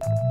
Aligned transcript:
Thank 0.00 0.12
you 0.22 0.27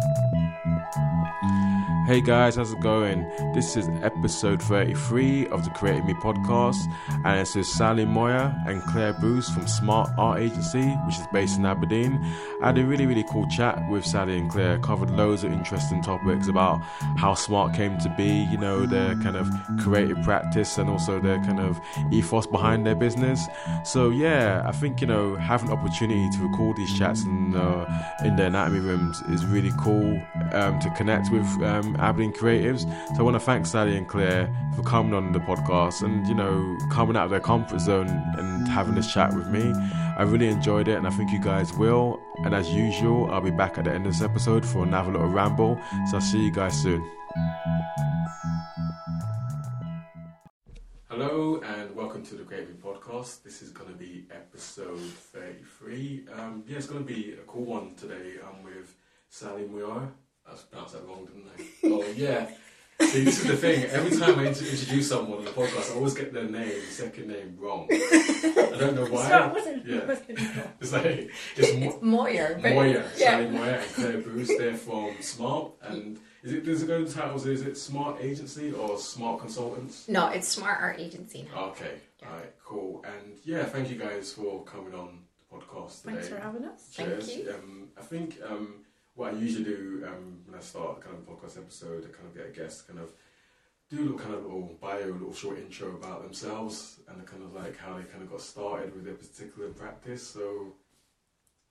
Hey 2.08 2.22
guys, 2.22 2.56
how's 2.56 2.72
it 2.72 2.80
going? 2.80 3.30
This 3.54 3.76
is 3.76 3.90
episode 4.02 4.64
33 4.64 5.48
of 5.48 5.66
the 5.66 5.72
Creative 5.72 6.06
Me 6.06 6.14
podcast, 6.14 6.90
and 7.26 7.38
it's 7.42 7.54
with 7.54 7.66
Sally 7.66 8.06
Moyer 8.06 8.56
and 8.66 8.82
Claire 8.84 9.12
Bruce 9.12 9.50
from 9.50 9.68
Smart 9.68 10.12
Art 10.18 10.40
Agency, 10.40 10.88
which 11.06 11.20
is 11.20 11.28
based 11.34 11.58
in 11.58 11.66
Aberdeen. 11.66 12.18
I 12.62 12.68
had 12.68 12.78
a 12.78 12.86
really, 12.86 13.06
really 13.06 13.26
cool 13.30 13.46
chat 13.50 13.78
with 13.90 14.06
Sally 14.06 14.38
and 14.38 14.50
Claire, 14.50 14.80
covered 14.80 15.10
loads 15.10 15.44
of 15.44 15.52
interesting 15.52 16.02
topics 16.02 16.48
about 16.48 16.82
how 17.18 17.34
Smart 17.34 17.74
came 17.74 17.98
to 17.98 18.10
be, 18.16 18.48
you 18.50 18.58
know, 18.58 18.86
their 18.86 19.16
kind 19.16 19.36
of 19.36 19.52
creative 19.84 20.22
practice 20.24 20.78
and 20.78 20.90
also 20.90 21.20
their 21.20 21.40
kind 21.40 21.60
of 21.60 21.78
ethos 22.14 22.48
behind 22.48 22.88
their 22.88 22.96
business. 22.96 23.46
So, 23.84 24.12
yeah, 24.12 24.64
I 24.66 24.72
think, 24.72 25.02
you 25.02 25.08
know, 25.08 25.36
having 25.36 25.70
an 25.72 25.78
opportunity 25.78 26.30
to 26.38 26.48
record 26.48 26.78
these 26.78 26.98
chats 26.98 27.26
in, 27.26 27.54
uh, 27.54 28.14
in 28.24 28.38
the 28.38 28.46
anatomy 28.46 28.80
rooms 28.80 29.22
is 29.24 29.46
really 29.46 29.74
cool 29.78 30.24
um, 30.54 30.80
to 30.80 30.90
connect 30.92 31.34
with. 31.34 31.46
Um, 31.62 31.97
Aberdeen 32.00 32.34
creatives. 32.34 32.82
So 33.16 33.20
I 33.20 33.22
want 33.24 33.36
to 33.36 33.40
thank 33.40 33.66
Sally 33.66 33.98
and 33.98 34.08
Claire 34.08 34.54
for 34.76 34.84
coming 34.84 35.14
on 35.14 35.32
the 35.32 35.40
podcast 35.40 36.04
and, 36.04 36.28
you 36.28 36.36
know, 36.36 36.78
coming 36.92 37.16
out 37.16 37.26
of 37.26 37.32
their 37.32 37.40
comfort 37.40 37.80
zone 37.80 38.08
and 38.38 38.68
having 38.68 38.96
this 38.96 39.12
chat 39.12 39.34
with 39.34 39.48
me. 39.48 39.74
I 40.18 40.24
really 40.24 40.48
enjoyed 40.48 40.88
it 40.88 40.98
and 40.98 41.08
I 41.08 41.10
think 41.12 41.32
you 41.32 41.42
guys 41.42 41.74
will. 41.74 42.20
And 42.44 42.54
as 42.54 42.70
usual, 42.70 43.30
I'll 43.32 43.42
be 43.42 43.52
back 43.52 43.78
at 43.78 43.86
the 43.86 43.92
end 43.92 44.06
of 44.06 44.14
this 44.14 44.22
episode 44.22 44.66
for 44.66 44.84
another 44.84 45.12
little 45.12 45.28
ramble. 45.28 45.80
So 46.10 46.18
I'll 46.18 46.22
see 46.22 46.44
you 46.46 46.52
guys 46.52 46.82
soon. 46.82 47.04
Hello 51.10 51.62
and 51.62 51.96
welcome 51.96 52.24
to 52.26 52.36
the 52.36 52.44
Great 52.44 52.82
podcast. 52.82 53.44
This 53.44 53.62
is 53.62 53.72
going 53.72 53.90
to 53.90 53.96
be 53.96 54.28
episode 54.32 55.00
33. 55.00 56.26
Um, 56.38 56.64
yeah, 56.68 56.78
it's 56.78 56.86
going 56.88 57.06
to 57.06 57.14
be 57.14 57.34
a 57.34 57.46
cool 57.48 57.66
one 57.66 57.96
today. 57.96 58.34
I'm 58.48 58.64
with 58.64 58.96
Sally 59.30 59.66
Muir. 59.66 60.12
I 60.50 60.54
pronounced 60.70 60.94
that 60.94 61.06
wrong, 61.08 61.26
didn't 61.26 61.46
I? 61.48 61.88
oh, 62.08 62.14
yeah. 62.16 62.48
See, 63.00 63.24
this 63.24 63.42
is 63.42 63.48
the 63.48 63.56
thing. 63.56 63.84
Every 63.86 64.18
time 64.18 64.40
I 64.40 64.48
introduce 64.48 65.10
someone 65.10 65.40
on 65.40 65.46
the 65.46 65.52
podcast, 65.52 65.92
I 65.92 65.96
always 65.96 66.16
get 66.16 66.34
their 66.34 66.46
name, 66.46 66.82
second 66.90 67.28
name 67.28 67.56
wrong. 67.60 67.88
I 67.92 68.76
don't 68.80 68.96
know 68.96 69.06
why. 69.06 69.30
So 69.30 69.46
it 69.46 69.54
wasn't, 69.54 69.86
yeah. 69.86 69.96
it 69.98 70.08
wasn't 70.08 70.40
It's 70.82 70.94
like 70.94 71.06
it's, 71.06 71.32
it's 71.70 72.02
Moyer. 72.02 72.60
Moya, 72.62 72.88
yeah. 72.94 73.04
Sally 73.14 73.48
Moya 73.50 73.80
and 73.82 73.92
Claire 73.94 74.18
Bruce. 74.22 74.48
They're 74.58 74.74
from 74.74 75.14
Smart, 75.22 75.74
and 75.84 76.18
is 76.42 76.54
it 76.54 76.66
does 76.66 76.82
it 76.82 76.88
go 76.88 76.96
in 76.96 77.08
titles? 77.08 77.46
Is 77.46 77.62
it 77.62 77.78
Smart 77.78 78.20
Agency 78.20 78.72
or 78.72 78.98
Smart 78.98 79.42
Consultants? 79.42 80.08
No, 80.08 80.30
it's 80.30 80.48
Smart 80.48 80.80
Art 80.82 81.00
Agency 81.00 81.48
now. 81.54 81.66
Okay, 81.66 82.00
Yeah. 82.24 82.30
all 82.30 82.36
right, 82.36 82.54
cool. 82.66 83.06
And 83.06 83.38
yeah, 83.44 83.66
thank 83.66 83.92
you 83.92 83.98
guys 83.98 84.34
for 84.34 84.64
coming 84.64 84.96
on 84.96 85.20
the 85.52 85.56
podcast 85.56 86.02
today. 86.02 86.14
Thanks 86.16 86.30
for 86.30 86.40
having 86.40 86.66
us. 86.66 86.82
Thank 86.94 87.10
Cheers. 87.10 87.36
you. 87.38 87.54
Um, 87.54 87.90
I 87.96 88.02
think 88.02 88.38
um, 88.50 88.86
what 89.18 89.34
I 89.34 89.38
usually 89.38 89.66
do 89.66 90.04
um, 90.08 90.40
when 90.46 90.58
I 90.58 90.62
start 90.62 91.02
kind 91.02 91.18
of 91.18 91.28
a 91.28 91.32
podcast 91.32 91.58
episode, 91.58 92.06
I 92.06 92.16
kind 92.16 92.28
of 92.30 92.36
get 92.36 92.46
a 92.46 92.50
guest 92.50 92.88
kind 92.88 93.00
of 93.00 93.12
do 93.90 94.00
a 94.00 94.02
little 94.02 94.20
kind 94.20 94.34
of 94.36 94.44
little 94.44 94.78
bio, 94.80 95.06
a 95.06 95.14
little 95.14 95.34
short 95.34 95.58
intro 95.58 95.90
about 95.90 96.22
themselves 96.22 97.00
and 97.08 97.26
kind 97.26 97.44
of 97.44 97.54
like 97.54 97.78
how 97.78 97.98
they 97.98 98.04
kind 98.04 98.22
of 98.22 98.30
got 98.30 98.42
started 98.42 98.94
with 98.94 99.06
their 99.06 99.16
particular 99.16 99.70
practice. 99.70 100.22
So 100.28 100.74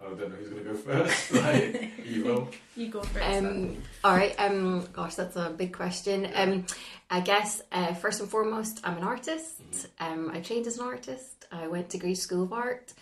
I 0.01 0.05
don't 0.05 0.19
know 0.19 0.29
who's 0.29 0.49
going 0.49 0.65
to 0.65 0.71
go 0.71 0.77
first. 0.77 1.33
like, 1.33 1.93
you 2.07 2.25
will. 2.25 2.49
You 2.75 2.89
go 2.89 3.03
first. 3.03 3.25
Um, 3.25 3.83
all 4.03 4.17
right. 4.17 4.35
Um, 4.39 4.89
gosh, 4.93 5.15
that's 5.15 5.37
a 5.37 5.51
big 5.51 5.73
question. 5.75 6.29
Um, 6.35 6.67
I 7.11 7.21
guess 7.21 7.63
uh, 7.71 7.93
first 7.95 8.21
and 8.21 8.29
foremost, 8.31 8.81
I'm 8.83 8.97
an 8.97 9.05
artist. 9.05 9.89
Um, 10.01 10.31
I 10.33 10.41
trained 10.41 10.67
as 10.67 10.79
an 10.79 10.87
artist. 10.87 11.47
I 11.53 11.69
went 11.69 11.91
to 11.91 11.99
Gray's 11.99 12.23
School 12.23 12.45
of 12.45 12.53
Art. 12.53 12.95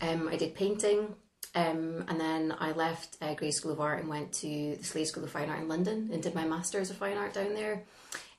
Um, 0.00 0.28
I 0.28 0.36
did 0.36 0.54
painting. 0.54 1.14
Um, 1.54 2.04
and 2.08 2.20
then 2.20 2.54
I 2.58 2.72
left 2.72 3.16
uh, 3.20 3.34
Gray's 3.34 3.56
School 3.56 3.72
of 3.72 3.80
Art 3.80 4.00
and 4.00 4.08
went 4.08 4.32
to 4.34 4.76
the 4.76 4.84
Slade 4.84 5.08
School 5.08 5.24
of 5.24 5.30
Fine 5.30 5.50
Art 5.50 5.60
in 5.60 5.68
London 5.68 6.10
and 6.12 6.22
did 6.22 6.34
my 6.34 6.44
Masters 6.44 6.90
of 6.90 6.96
Fine 6.96 7.16
Art 7.16 7.34
down 7.34 7.54
there. 7.54 7.82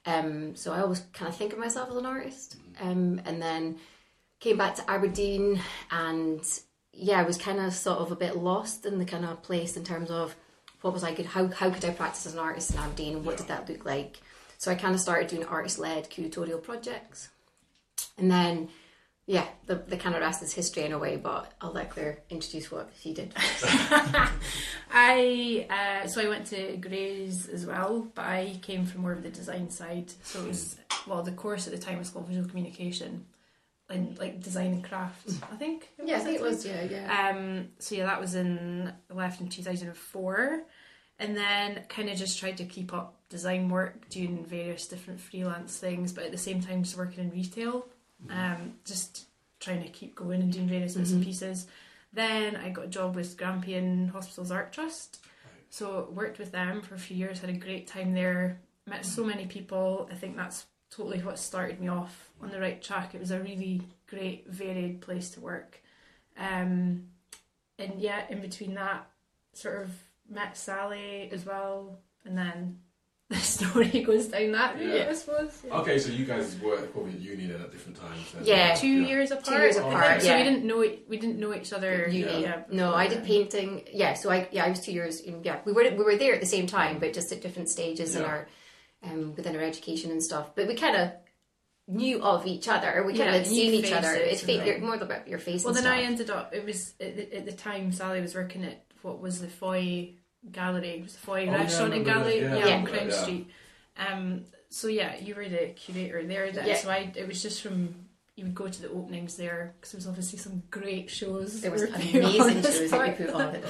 Um, 0.06 0.56
so 0.56 0.72
I 0.72 0.82
always 0.82 1.04
kind 1.14 1.30
of 1.30 1.36
think 1.36 1.54
of 1.54 1.60
myself 1.60 1.90
as 1.90 1.98
an 1.98 2.06
artist. 2.06 2.56
Um, 2.80 3.22
and 3.26 3.42
then 3.42 3.78
came 4.40 4.58
back 4.58 4.76
to 4.76 4.90
Aberdeen 4.90 5.60
and 5.92 6.42
yeah, 6.94 7.20
I 7.20 7.24
was 7.24 7.38
kind 7.38 7.60
of 7.60 7.74
sort 7.74 8.00
of 8.00 8.12
a 8.12 8.16
bit 8.16 8.36
lost 8.36 8.86
in 8.86 8.98
the 8.98 9.06
kind 9.06 9.26
of 9.26 9.44
place 9.44 9.78
in 9.78 9.84
terms 9.84 10.10
of 10.10 10.36
what 10.82 10.94
was 10.94 11.04
I 11.04 11.14
good 11.14 11.28
how 11.28 11.48
how 11.48 11.70
could 11.70 11.86
I 11.86 11.92
practice 11.92 12.26
as 12.26 12.34
an 12.34 12.40
artist 12.40 12.72
in 12.72 12.78
Aberdeen? 12.78 13.18
and 13.18 13.26
What 13.26 13.38
did 13.38 13.48
that 13.48 13.70
look 13.70 13.86
like? 13.86 14.20
So 14.58 14.72
I 14.72 14.76
kind 14.76 14.94
of 14.94 15.02
started 15.02 15.28
doing 15.28 15.46
artist 15.46 15.80
led 15.80 16.10
curatorial 16.10 16.62
projects, 16.62 17.30
and 18.18 18.30
then 18.30 18.70
yeah, 19.32 19.48
the 19.66 19.76
the 19.76 19.96
kind 19.96 20.14
of 20.14 20.20
rest 20.20 20.44
is 20.44 20.54
history 20.54 20.84
in 20.84 20.92
a 20.92 21.00
way. 21.00 21.16
But 21.16 21.54
I'll 21.62 21.72
let 21.72 21.90
Claire 21.90 22.20
introduce 22.30 22.70
what 22.70 22.90
she 23.00 23.14
did. 23.14 23.34
I 24.92 25.66
uh, 25.70 26.08
so 26.08 26.22
I 26.22 26.28
went 26.28 26.48
to 26.48 26.76
Grays 26.76 27.48
as 27.48 27.66
well, 27.66 28.10
but 28.14 28.26
I 28.26 28.60
came 28.62 28.86
from 28.86 29.04
more 29.04 29.14
of 29.14 29.24
the 29.24 29.30
design 29.30 29.70
side. 29.70 30.12
So 30.24 30.42
it 30.42 30.50
was 30.50 30.76
well, 31.08 31.24
the 31.24 31.32
course 31.32 31.66
at 31.66 31.72
the 31.72 31.80
time 31.80 31.98
was 31.98 32.10
called 32.10 32.28
visual 32.28 32.46
communication 32.46 33.26
and 33.90 34.20
like 34.20 34.44
design 34.44 34.74
and 34.74 34.84
craft. 34.84 35.30
I 35.50 35.56
think. 35.56 35.88
yeah, 36.04 36.18
I 36.18 36.20
think 36.20 36.36
it 36.36 36.42
was 36.42 36.66
yeah 36.66 36.84
yeah. 36.84 37.30
Um, 37.30 37.70
so 37.80 37.96
yeah, 37.96 38.08
that 38.08 38.20
was 38.20 38.36
in 38.36 38.92
I 39.10 39.14
left 39.14 39.40
in 39.40 39.48
two 39.48 39.64
thousand 39.64 39.88
and 39.88 39.98
four, 39.98 40.64
and 41.20 41.38
then 41.38 41.84
kind 41.88 42.10
of 42.10 42.18
just 42.18 42.38
tried 42.38 42.58
to 42.58 42.66
keep 42.66 42.94
up 42.94 43.16
design 43.30 43.70
work, 43.70 44.10
doing 44.10 44.44
various 44.44 44.90
different 44.90 45.22
freelance 45.22 45.78
things, 45.78 46.12
but 46.12 46.26
at 46.26 46.34
the 46.34 46.38
same 46.38 46.62
time 46.62 46.84
just 46.84 46.98
working 46.98 47.24
in 47.24 47.32
retail, 47.32 47.88
um, 48.30 48.74
just 48.86 49.26
trying 49.60 49.84
to 49.84 49.90
keep 49.90 50.16
going 50.16 50.42
and 50.42 50.52
doing 50.52 50.68
various 50.68 50.96
bits 50.96 51.12
and 51.12 51.24
pieces. 51.24 51.68
Then 52.14 52.56
I 52.56 52.70
got 52.70 52.86
a 52.86 52.90
job 52.90 53.16
with 53.16 53.38
Grampian 53.38 54.10
Hospitals 54.10 54.52
Art 54.52 54.74
Trust, 54.74 55.24
so 55.70 56.10
worked 56.14 56.40
with 56.40 56.52
them 56.52 56.82
for 56.82 56.96
a 56.96 57.00
few 57.00 57.16
years. 57.16 57.40
Had 57.40 57.50
a 57.50 57.54
great 57.54 57.88
time 57.88 58.14
there. 58.14 58.60
Met 58.86 59.06
so 59.06 59.24
many 59.24 59.46
people. 59.46 60.10
I 60.12 60.16
think 60.16 60.36
that's 60.36 60.66
totally 60.90 61.20
what 61.20 61.40
started 61.40 61.80
me 61.80 61.88
off 61.88 62.32
on 62.42 62.50
the 62.50 62.60
right 62.60 62.82
track. 62.82 63.16
It 63.16 63.22
was 63.22 63.32
a 63.32 63.40
really 63.40 63.82
great, 64.08 64.48
varied 64.50 65.02
place 65.02 65.30
to 65.32 65.40
work. 65.40 65.82
Um, 66.38 67.06
and 67.80 67.94
yeah, 68.00 68.24
in 68.30 68.42
between 68.42 68.74
that, 68.74 69.08
sort 69.54 69.82
of 69.84 69.92
met 70.30 70.58
Sally 70.58 71.30
as 71.32 71.46
well, 71.46 72.00
and 72.26 72.38
then 72.38 72.80
the 73.32 73.38
story 73.56 73.90
goes 74.04 74.28
down 74.28 74.52
that 74.52 74.76
route, 74.78 74.94
Yeah. 74.96 75.08
I 75.10 75.14
suppose. 75.14 75.58
Yeah. 75.66 75.78
Okay, 75.80 75.98
so 75.98 76.12
you 76.12 76.26
guys 76.26 76.56
were 76.62 76.78
probably 76.94 77.14
at 77.14 77.20
uni 77.22 77.48
then 77.48 77.62
at 77.62 77.72
different 77.72 77.98
times. 77.98 78.32
Then. 78.34 78.46
Yeah. 78.46 78.76
Two 78.76 78.88
years 78.88 79.32
apart. 79.32 79.46
Two 79.46 79.54
years 79.54 79.78
I 79.78 79.82
think. 79.82 79.94
apart, 79.96 80.22
So 80.22 80.38
we 80.38 80.44
didn't 80.44 80.66
know 80.66 80.84
e- 80.84 81.00
we 81.10 81.18
didn't 81.18 81.40
know 81.40 81.54
each 81.56 81.74
other. 81.74 82.08
Uni. 82.08 82.42
Yeah. 82.44 82.64
No, 82.72 82.94
I 82.94 83.08
did 83.08 83.24
painting. 83.24 83.88
Yeah, 83.92 84.14
so 84.14 84.30
I 84.30 84.48
yeah 84.52 84.66
I 84.66 84.70
was 84.70 84.82
two 84.82 84.92
years. 84.92 85.22
In, 85.22 85.44
yeah, 85.44 85.60
we 85.66 85.72
were 85.72 85.84
we 85.92 86.04
were 86.04 86.18
there 86.18 86.34
at 86.36 86.42
the 86.42 86.46
same 86.56 86.68
time, 86.68 87.00
but 87.00 87.14
just 87.14 87.32
at 87.32 87.42
different 87.42 87.70
stages 87.70 88.16
in 88.16 88.24
our 88.24 88.48
um 89.04 89.34
within 89.36 89.56
our 89.56 89.64
education 89.64 90.12
and 90.12 90.22
stuff. 90.22 90.54
But 90.56 90.68
we 90.68 90.76
kind 90.76 90.96
of 90.96 91.12
knew 91.88 92.22
of 92.22 92.46
each 92.46 92.68
other. 92.68 93.04
We 93.06 93.14
kind 93.14 93.32
Yeah, 93.32 93.36
of 93.36 93.44
had 93.44 93.48
seen 93.48 93.74
each 93.74 93.92
other. 93.92 94.14
It's 94.14 94.42
fa- 94.42 94.58
that. 94.66 94.82
more 94.82 94.96
about 94.96 95.28
your 95.28 95.40
face. 95.40 95.64
Well, 95.64 95.76
and 95.76 95.86
then 95.86 95.92
I 95.92 96.02
ended 96.04 96.30
up. 96.30 96.54
It 96.54 96.66
was 96.66 96.94
at 97.00 97.16
the, 97.18 97.38
at 97.38 97.46
the 97.46 97.52
time 97.54 97.92
Sally 97.92 98.22
was 98.22 98.36
working 98.36 98.64
at 98.66 98.84
what 99.02 99.20
was 99.20 99.42
the 99.42 99.48
Foyer 99.48 100.08
Gallery. 100.52 100.90
It 100.90 101.04
was 101.04 101.14
the 101.14 101.20
Foyer 101.20 101.42
Oh, 101.42 101.46
yeah, 101.46 101.58
Restaurant 101.58 101.94
and 101.94 102.06
remember 102.06 102.30
Gallery. 102.32 102.40
that, 102.48 102.60
Yeah, 102.60 102.68
yeah. 102.68 102.76
on 102.78 102.86
Crown 102.86 103.08
Yeah. 103.10 103.14
Street. 103.22 103.48
Um. 103.98 104.46
So 104.70 104.88
yeah, 104.88 105.18
you 105.20 105.36
were 105.36 105.48
the 105.50 105.74
curator 105.76 106.26
there. 106.26 106.52
Then. 106.52 106.68
Yeah. 106.68 106.76
So 106.78 106.90
I. 106.90 107.12
It 107.16 107.28
was 107.28 107.42
just 107.42 107.62
from. 107.62 107.96
You 108.38 108.46
would 108.46 108.56
go 108.56 108.68
to 108.70 108.82
the 108.82 108.90
openings 108.90 109.36
there 109.36 109.76
because 109.76 109.92
there 109.92 109.98
was 110.00 110.08
obviously 110.08 110.40
some 110.40 110.64
great 110.72 111.10
shows. 111.10 111.62
There 111.62 111.70
was 111.70 111.82
that 111.90 111.92
were 111.92 111.98
put 111.98 112.16
on 112.16 112.24
amazing 112.24 112.58
as 112.58 112.78
shows 112.78 112.92
that 112.92 113.20
we 113.20 113.26
put 113.26 113.36
on. 113.36 113.56
it. 113.56 113.66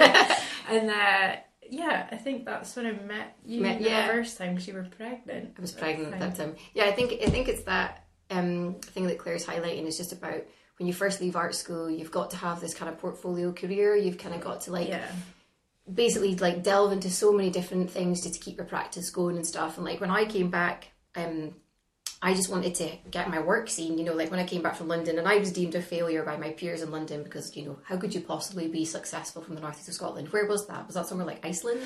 Yeah. 0.00 0.40
And 0.70 0.90
uh, 0.90 1.36
yeah, 1.68 2.06
I 2.10 2.16
think 2.16 2.46
that's 2.46 2.74
when 2.76 2.86
I 2.86 2.92
met 2.92 3.36
you 3.44 3.60
Met- 3.62 3.80
the 3.80 3.84
yeah. 3.90 4.06
first 4.06 4.38
time 4.38 4.50
because 4.54 4.68
you 4.68 4.74
were 4.74 4.86
pregnant. 4.96 5.54
I 5.58 5.60
was 5.60 5.72
pregnant 5.72 6.14
at 6.14 6.20
that 6.20 6.36
time. 6.36 6.54
time. 6.54 6.56
Yeah, 6.72 6.84
I 6.84 6.92
think 6.92 7.20
I 7.22 7.28
think 7.28 7.48
it's 7.48 7.64
that 7.64 8.06
um, 8.30 8.76
thing 8.80 9.06
that 9.08 9.18
Claire's 9.18 9.44
highlighting 9.44 9.86
is 9.86 9.98
just 9.98 10.12
about 10.12 10.42
when 10.78 10.86
you 10.86 10.92
first 10.94 11.20
leave 11.20 11.36
art 11.36 11.54
school, 11.54 11.90
you've 11.90 12.10
got 12.12 12.30
to 12.30 12.36
have 12.36 12.60
this 12.60 12.72
kind 12.74 12.90
of 12.90 12.98
portfolio 12.98 13.52
career. 13.52 13.96
You've 13.96 14.18
kind 14.18 14.34
of 14.34 14.40
got 14.40 14.62
to 14.62 14.72
like 14.72 14.88
Yeah. 14.88 15.04
Basically 15.92 16.34
like 16.36 16.62
delve 16.62 16.92
into 16.92 17.10
so 17.10 17.32
many 17.32 17.50
different 17.50 17.90
things 17.90 18.22
just 18.22 18.34
to 18.34 18.40
keep 18.40 18.56
your 18.56 18.66
practice 18.66 19.10
going 19.10 19.36
and 19.36 19.46
stuff. 19.46 19.76
And 19.76 19.84
like 19.84 20.00
when 20.00 20.10
I 20.10 20.24
came 20.24 20.50
back, 20.50 20.88
um, 21.14 21.54
I 22.26 22.32
just 22.32 22.48
wanted 22.50 22.74
to 22.76 22.88
get 23.10 23.28
my 23.28 23.38
work 23.38 23.68
seen, 23.68 23.98
you 23.98 24.04
know, 24.04 24.14
like 24.14 24.30
when 24.30 24.40
I 24.40 24.44
came 24.46 24.62
back 24.62 24.76
from 24.76 24.88
London 24.88 25.18
and 25.18 25.28
I 25.28 25.36
was 25.36 25.52
deemed 25.52 25.74
a 25.74 25.82
failure 25.82 26.22
by 26.24 26.38
my 26.38 26.50
peers 26.52 26.80
in 26.80 26.90
London 26.90 27.22
because, 27.22 27.54
you 27.54 27.66
know, 27.66 27.78
how 27.84 27.98
could 27.98 28.14
you 28.14 28.22
possibly 28.22 28.66
be 28.66 28.86
successful 28.86 29.42
from 29.42 29.54
the 29.56 29.60
northeast 29.60 29.88
of 29.88 29.94
Scotland? 29.94 30.28
Where 30.30 30.46
was 30.46 30.66
that? 30.68 30.86
Was 30.86 30.94
that 30.94 31.06
somewhere 31.06 31.26
like 31.26 31.44
Iceland? 31.44 31.82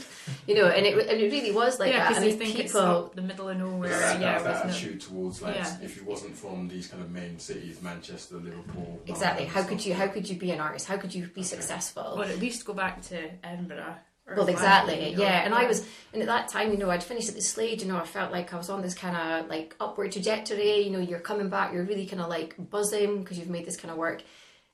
You 0.47 0.55
know, 0.55 0.67
and 0.69 0.87
it 0.87 0.95
and 1.11 1.21
it 1.21 1.33
really 1.33 1.51
was 1.51 1.81
like 1.81 1.91
yeah, 1.93 1.99
that. 1.99 2.09
because 2.11 2.23
And 2.23 2.33
they 2.33 2.37
think 2.45 2.59
it's 2.61 2.73
people- 2.73 2.87
up 3.07 3.15
the 3.17 3.23
middle 3.23 3.49
of 3.49 3.57
nowhere. 3.59 3.89
that, 3.91 4.21
yeah, 4.21 4.39
that, 4.39 4.45
that 4.45 4.67
with 4.67 4.75
attitude 4.77 5.01
towards 5.01 5.43
like 5.43 5.57
Yeah. 5.57 5.77
if 5.83 5.97
you 5.97 6.05
wasn't 6.05 6.37
from 6.37 6.69
these 6.69 6.87
kind 6.87 7.03
of 7.03 7.11
main 7.11 7.41
cities, 7.41 7.83
Manchester, 7.83 8.37
Liverpool. 8.37 9.01
Exactly. 9.09 9.45
London, 9.47 9.63
How 9.63 9.69
could 9.69 9.85
you 9.85 9.95
how 9.95 10.07
could 10.07 10.29
you 10.31 10.37
be 10.39 10.53
an 10.53 10.61
artist? 10.61 10.87
How 10.87 10.99
could 10.99 11.13
you 11.13 11.27
be 11.27 11.43
successful? 11.43 12.15
or 12.17 12.25
at 12.25 12.39
least 12.39 12.65
go 12.65 12.75
back 12.75 13.03
to 13.11 13.17
Edinburgh. 13.45 13.97
Well, 14.37 14.49
exactly. 14.49 15.15
Yeah, 15.17 15.45
and 15.45 15.55
I 15.55 15.67
was, 15.67 15.87
and 16.13 16.21
at 16.23 16.29
that 16.29 16.49
time, 16.49 16.71
you 16.71 16.77
know, 16.77 16.91
I'd 16.91 17.03
finished 17.03 17.29
at 17.29 17.35
the 17.35 17.41
Slade. 17.41 17.81
You 17.81 17.89
know, 17.89 17.97
I 17.97 18.05
felt 18.05 18.31
like 18.31 18.53
I 18.53 18.57
was 18.57 18.69
on 18.69 18.83
this 18.83 18.95
kind 18.95 19.17
of 19.17 19.49
like 19.49 19.75
upward 19.81 20.13
trajectory. 20.13 20.81
You 20.81 20.91
know, 20.91 20.99
you're 20.99 21.19
coming 21.21 21.49
back, 21.49 21.73
you're 21.73 21.85
really 21.85 22.07
kind 22.07 22.21
of 22.21 22.29
like 22.29 22.55
buzzing 22.59 23.23
because 23.23 23.39
you've 23.39 23.49
made 23.49 23.65
this 23.65 23.77
kind 23.77 23.91
of 23.91 23.97
work. 23.97 24.23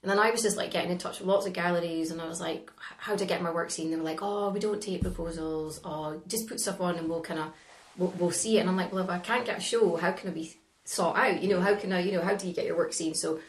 And 0.03 0.11
then 0.11 0.19
I 0.19 0.31
was 0.31 0.43
just 0.43 0.59
like 0.59 0.71
getting 0.71 0.91
in 0.91 0.99
touch 0.99 1.19
with 1.19 1.29
lots 1.29 1.47
of 1.47 1.55
galleries, 1.55 2.11
and 2.11 2.21
I 2.21 2.27
was 2.27 2.41
like, 2.41 2.71
"How 2.99 3.17
to 3.17 3.25
get 3.25 3.41
my 3.41 3.51
work 3.51 3.71
seen?" 3.71 3.91
They 3.91 3.97
were 3.97 4.03
like, 4.03 4.21
"Oh, 4.23 4.51
we 4.51 4.61
don't 4.61 4.83
take 4.83 5.01
proposals. 5.01 5.81
Or 5.83 6.21
just 6.27 6.47
put 6.47 6.61
stuff 6.61 6.81
on, 6.81 6.97
and 6.97 7.09
we'll 7.09 7.23
kind 7.23 7.41
of 7.41 7.53
we'll, 7.97 8.13
we'll 8.19 8.31
see 8.31 8.59
it." 8.59 8.61
And 8.61 8.69
I'm 8.69 8.77
like, 8.77 8.93
"Well, 8.93 9.05
if 9.05 9.09
I 9.09 9.19
can't 9.19 9.47
get 9.47 9.59
a 9.59 9.63
show, 9.63 9.97
how 9.97 10.13
can 10.13 10.31
I 10.31 10.33
be 10.35 10.55
sought 10.85 11.17
out? 11.17 11.43
You 11.43 11.49
know, 11.49 11.61
how 11.61 11.75
can 11.75 11.93
I? 11.93 12.01
You 12.01 12.13
know, 12.13 12.23
how 12.23 12.35
do 12.35 12.47
you 12.47 12.53
get 12.53 12.67
your 12.67 12.77
work 12.77 12.93
seen?" 12.93 13.15
So, 13.15 13.41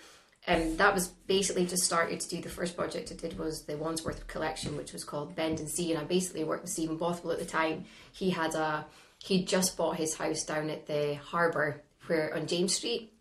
um, 0.47 0.77
that 0.77 0.93
was 0.93 1.07
basically 1.07 1.65
just 1.65 1.83
started 1.83 2.19
to 2.19 2.29
do. 2.29 2.41
The 2.41 2.49
first 2.49 2.75
project 2.75 3.11
I 3.11 3.15
did 3.15 3.37
was 3.37 3.63
the 3.63 3.77
Wandsworth 3.77 4.27
collection, 4.27 4.77
which 4.77 4.93
was 4.93 5.03
called 5.03 5.35
Bend 5.35 5.59
and 5.59 5.69
See, 5.69 5.91
and 5.91 5.99
I 5.99 6.03
basically 6.03 6.43
worked 6.43 6.63
with 6.63 6.71
Stephen 6.71 6.97
Bothwell 6.97 7.33
at 7.33 7.39
the 7.39 7.45
time. 7.45 7.85
He 8.11 8.29
had 8.29 8.53
a 8.53 8.85
he 9.17 9.43
just 9.43 9.75
bought 9.75 9.97
his 9.97 10.15
house 10.15 10.43
down 10.43 10.69
at 10.69 10.85
the 10.85 11.15
harbour 11.15 11.81
where 12.05 12.35
on 12.35 12.45
James 12.45 12.75
Street, 12.75 13.13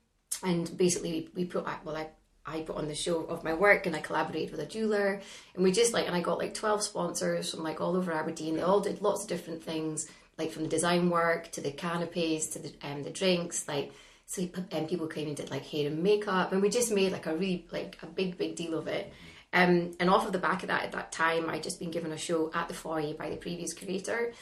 and 0.43 0.77
basically 0.77 1.11
we, 1.35 1.43
we 1.43 1.45
put 1.47 1.65
well 1.85 1.97
I 1.97 2.09
I 2.47 2.61
put 2.61 2.77
on 2.77 2.89
the 2.89 2.95
show 2.95 3.25
of 3.25 3.43
my 3.43 3.55
work 3.55 3.87
and 3.87 3.97
I 3.97 4.01
collaborated 4.01 4.51
with 4.51 4.61
a 4.61 4.67
jeweler 4.67 5.21
and 5.55 5.65
we 5.65 5.73
just 5.73 5.95
like 5.95 6.07
and 6.07 6.15
I 6.15 6.21
got 6.21 6.39
like 6.39 6.53
12 6.53 6.83
sponsors 6.83 7.51
from 7.51 7.63
like 7.63 7.81
all 7.81 7.97
over 7.97 8.13
Aberdeen 8.13 8.57
they 8.57 8.63
all 8.63 8.81
did 8.81 9.01
lots 9.01 9.23
of 9.23 9.29
different 9.29 9.63
things 9.65 10.07
like 10.37 10.51
from 10.51 10.65
the 10.65 10.69
design 10.69 11.09
work 11.09 11.51
to 11.53 11.63
the 11.63 11.71
canopies 11.71 12.49
to 12.49 12.59
the 12.59 12.73
um, 12.83 13.03
the 13.03 13.11
drinks 13.11 13.67
like 13.67 13.93
so 14.27 14.49
um, 14.73 14.87
people 14.87 15.07
came 15.07 15.29
and 15.29 15.37
did 15.37 15.51
like 15.51 15.65
hair 15.65 15.87
and 15.87 16.03
makeup 16.03 16.53
and 16.53 16.63
we 16.63 16.69
just 16.69 16.91
made 16.91 17.13
like 17.13 17.27
a 17.27 17.35
really 17.35 17.67
like 17.71 17.99
a 18.03 18.07
big 18.07 18.39
big 18.39 18.57
deal 18.57 18.77
of 18.79 18.87
it 18.89 19.13
um, 19.53 19.93
and 20.01 20.11
off 20.11 20.27
of 20.27 20.33
the 20.33 20.39
back 20.39 20.63
of 20.63 20.69
that 20.69 20.83
at 20.83 20.93
that 20.93 21.13
time 21.13 21.49
I'd 21.49 21.63
just 21.63 21.79
been 21.79 21.91
given 21.91 22.13
a 22.13 22.17
show 22.17 22.51
at 22.55 22.69
the 22.69 22.75
foyer 22.75 23.15
by 23.15 23.31
the 23.31 23.37
previous 23.37 23.73
curator 23.73 24.33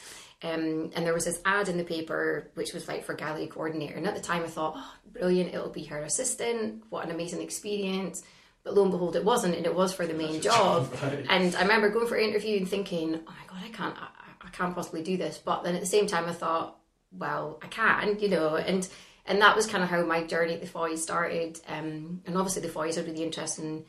um, 0.43 0.91
and 0.93 1.05
there 1.05 1.13
was 1.13 1.25
this 1.25 1.39
ad 1.45 1.69
in 1.69 1.77
the 1.77 1.85
paper 1.85 2.51
which 2.55 2.73
was 2.73 2.87
like 2.87 3.05
for 3.05 3.13
gallery 3.13 3.47
coordinator. 3.47 3.95
And 3.95 4.05
at 4.05 4.13
the 4.13 4.21
time 4.21 4.43
I 4.43 4.47
thought, 4.47 4.73
oh, 4.75 4.93
brilliant, 5.13 5.53
it'll 5.53 5.69
be 5.69 5.85
her 5.85 6.01
assistant. 6.01 6.83
What 6.89 7.05
an 7.05 7.11
amazing 7.11 7.41
experience. 7.41 8.23
But 8.63 8.73
lo 8.73 8.83
and 8.83 8.91
behold, 8.91 9.15
it 9.15 9.23
wasn't, 9.23 9.55
and 9.55 9.65
it 9.65 9.73
was 9.73 9.93
for 9.93 10.05
the 10.05 10.13
main 10.13 10.41
job. 10.41 10.93
Right. 11.01 11.25
And 11.29 11.55
I 11.55 11.61
remember 11.61 11.89
going 11.89 12.07
for 12.07 12.15
an 12.15 12.29
interview 12.29 12.57
and 12.57 12.67
thinking, 12.67 13.21
oh 13.25 13.31
my 13.31 13.47
God, 13.47 13.63
I 13.63 13.69
can't, 13.69 13.95
I, 13.97 14.07
I 14.41 14.49
can't 14.49 14.75
possibly 14.75 15.01
do 15.01 15.15
this. 15.15 15.37
But 15.37 15.63
then 15.63 15.75
at 15.75 15.81
the 15.81 15.87
same 15.87 16.07
time, 16.07 16.25
I 16.25 16.33
thought, 16.33 16.77
well, 17.11 17.59
I 17.61 17.67
can, 17.67 18.19
you 18.19 18.27
know, 18.27 18.57
and 18.57 18.87
and 19.25 19.41
that 19.41 19.55
was 19.55 19.67
kind 19.67 19.83
of 19.83 19.89
how 19.89 20.03
my 20.03 20.23
journey 20.23 20.53
at 20.53 20.61
the 20.61 20.67
Foyer 20.67 20.97
started. 20.97 21.59
Um, 21.67 22.21
and 22.25 22.37
obviously, 22.37 22.61
the 22.61 22.67
Foyer 22.67 22.87
is 22.87 22.97
a 22.97 23.03
really 23.03 23.23
interesting 23.23 23.85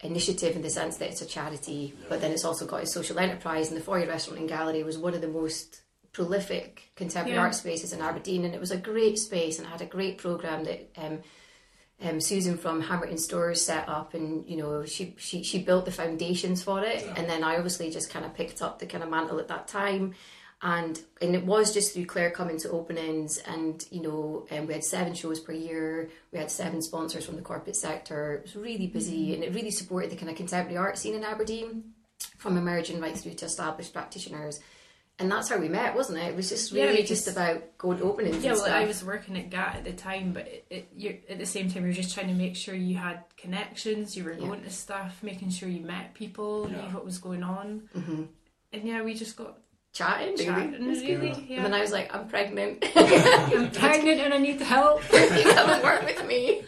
initiative 0.00 0.56
in 0.56 0.62
the 0.62 0.70
sense 0.70 0.96
that 0.98 1.08
it's 1.08 1.22
a 1.22 1.26
charity, 1.26 1.94
yeah. 1.96 2.06
but 2.08 2.20
then 2.20 2.32
it's 2.32 2.44
also 2.44 2.66
got 2.66 2.82
a 2.82 2.86
social 2.86 3.18
enterprise. 3.18 3.68
And 3.68 3.76
the 3.76 3.84
Foyer 3.84 4.06
Restaurant 4.06 4.40
and 4.40 4.48
Gallery 4.48 4.82
was 4.82 4.98
one 4.98 5.14
of 5.14 5.20
the 5.20 5.28
most 5.28 5.82
prolific 6.12 6.90
contemporary 6.96 7.36
yeah. 7.36 7.42
art 7.42 7.54
spaces 7.54 7.92
in 7.92 8.02
Aberdeen, 8.02 8.44
and 8.44 8.54
it 8.54 8.60
was 8.60 8.70
a 8.70 8.76
great 8.76 9.18
space 9.18 9.58
and 9.58 9.66
had 9.66 9.80
a 9.80 9.86
great 9.86 10.18
program 10.18 10.64
that. 10.64 10.90
Um, 10.96 11.20
um, 12.04 12.20
Susan 12.20 12.58
from 12.58 12.80
Hammerton 12.80 13.16
Stores 13.16 13.62
set 13.62 13.88
up, 13.88 14.14
and 14.14 14.44
you 14.48 14.56
know 14.56 14.84
she 14.84 15.14
she 15.18 15.44
she 15.44 15.62
built 15.62 15.84
the 15.84 15.92
foundations 15.92 16.60
for 16.60 16.82
it, 16.82 17.04
yeah. 17.04 17.14
and 17.16 17.30
then 17.30 17.44
I 17.44 17.54
obviously 17.54 17.92
just 17.92 18.10
kind 18.10 18.24
of 18.24 18.34
picked 18.34 18.60
up 18.60 18.80
the 18.80 18.86
kind 18.86 19.04
of 19.04 19.10
mantle 19.10 19.38
at 19.38 19.46
that 19.46 19.68
time, 19.68 20.14
and 20.62 21.00
and 21.20 21.34
it 21.34 21.44
was 21.44 21.74
just 21.74 21.92
through 21.92 22.06
Claire 22.06 22.30
coming 22.30 22.58
to 22.60 22.70
openings, 22.70 23.38
and 23.38 23.84
you 23.90 24.00
know, 24.00 24.46
um, 24.52 24.66
we 24.66 24.74
had 24.74 24.84
seven 24.84 25.12
shows 25.12 25.40
per 25.40 25.52
year. 25.52 26.08
We 26.30 26.38
had 26.38 26.50
seven 26.50 26.80
sponsors 26.80 27.26
from 27.26 27.36
the 27.36 27.42
corporate 27.42 27.76
sector. 27.76 28.34
It 28.34 28.42
was 28.42 28.56
really 28.56 28.86
busy, 28.86 29.26
mm-hmm. 29.26 29.34
and 29.34 29.44
it 29.44 29.54
really 29.54 29.72
supported 29.72 30.10
the 30.10 30.16
kind 30.16 30.30
of 30.30 30.36
contemporary 30.36 30.78
art 30.78 30.98
scene 30.98 31.14
in 31.14 31.24
Aberdeen, 31.24 31.92
from 32.38 32.56
emerging 32.56 33.00
right 33.00 33.16
through 33.16 33.34
to 33.34 33.46
established 33.46 33.92
practitioners. 33.92 34.60
And 35.18 35.30
that's 35.30 35.50
how 35.50 35.58
we 35.58 35.68
met, 35.68 35.94
wasn't 35.94 36.18
it? 36.18 36.30
It 36.30 36.36
was 36.36 36.48
just 36.48 36.72
really 36.72 37.00
yeah, 37.00 37.04
just, 37.04 37.26
just, 37.26 37.36
about 37.36 37.76
going 37.76 37.98
to 37.98 38.04
openings. 38.04 38.42
Yeah, 38.42 38.52
well, 38.52 38.62
stuff. 38.62 38.74
I 38.74 38.86
was 38.86 39.04
working 39.04 39.36
at 39.36 39.50
GAT 39.50 39.76
at 39.76 39.84
the 39.84 39.92
time, 39.92 40.32
but 40.32 40.48
it, 40.48 40.64
it, 40.70 40.88
you're, 40.96 41.14
at 41.28 41.38
the 41.38 41.46
same 41.46 41.70
time, 41.70 41.84
you're 41.84 41.92
just 41.92 42.14
trying 42.14 42.28
to 42.28 42.34
make 42.34 42.56
sure 42.56 42.74
you 42.74 42.96
had 42.96 43.22
connections, 43.36 44.16
you 44.16 44.24
were 44.24 44.32
yeah. 44.32 44.46
going 44.46 44.62
to 44.62 44.70
stuff, 44.70 45.22
making 45.22 45.50
sure 45.50 45.68
you 45.68 45.84
met 45.84 46.14
people, 46.14 46.68
yeah. 46.68 46.76
knew 46.76 46.94
what 46.94 47.04
was 47.04 47.18
going 47.18 47.42
on. 47.42 47.88
Mm-hmm. 47.94 48.22
And 48.72 48.84
yeah, 48.84 49.02
we 49.02 49.14
just 49.14 49.36
got 49.36 49.58
chatting, 49.92 50.36
chatting 50.36 50.86
really. 50.86 51.46
Yeah. 51.48 51.56
And 51.56 51.66
then 51.66 51.74
I 51.74 51.80
was 51.80 51.92
like, 51.92 52.14
I'm 52.14 52.28
pregnant. 52.28 52.84
I'm 52.96 53.70
pregnant 53.70 54.20
and 54.20 54.34
I 54.34 54.38
need 54.38 54.60
help. 54.60 55.02
you 55.12 55.42
come 55.44 55.70
and 55.70 55.82
work 55.82 56.04
with 56.04 56.26
me. 56.26 56.62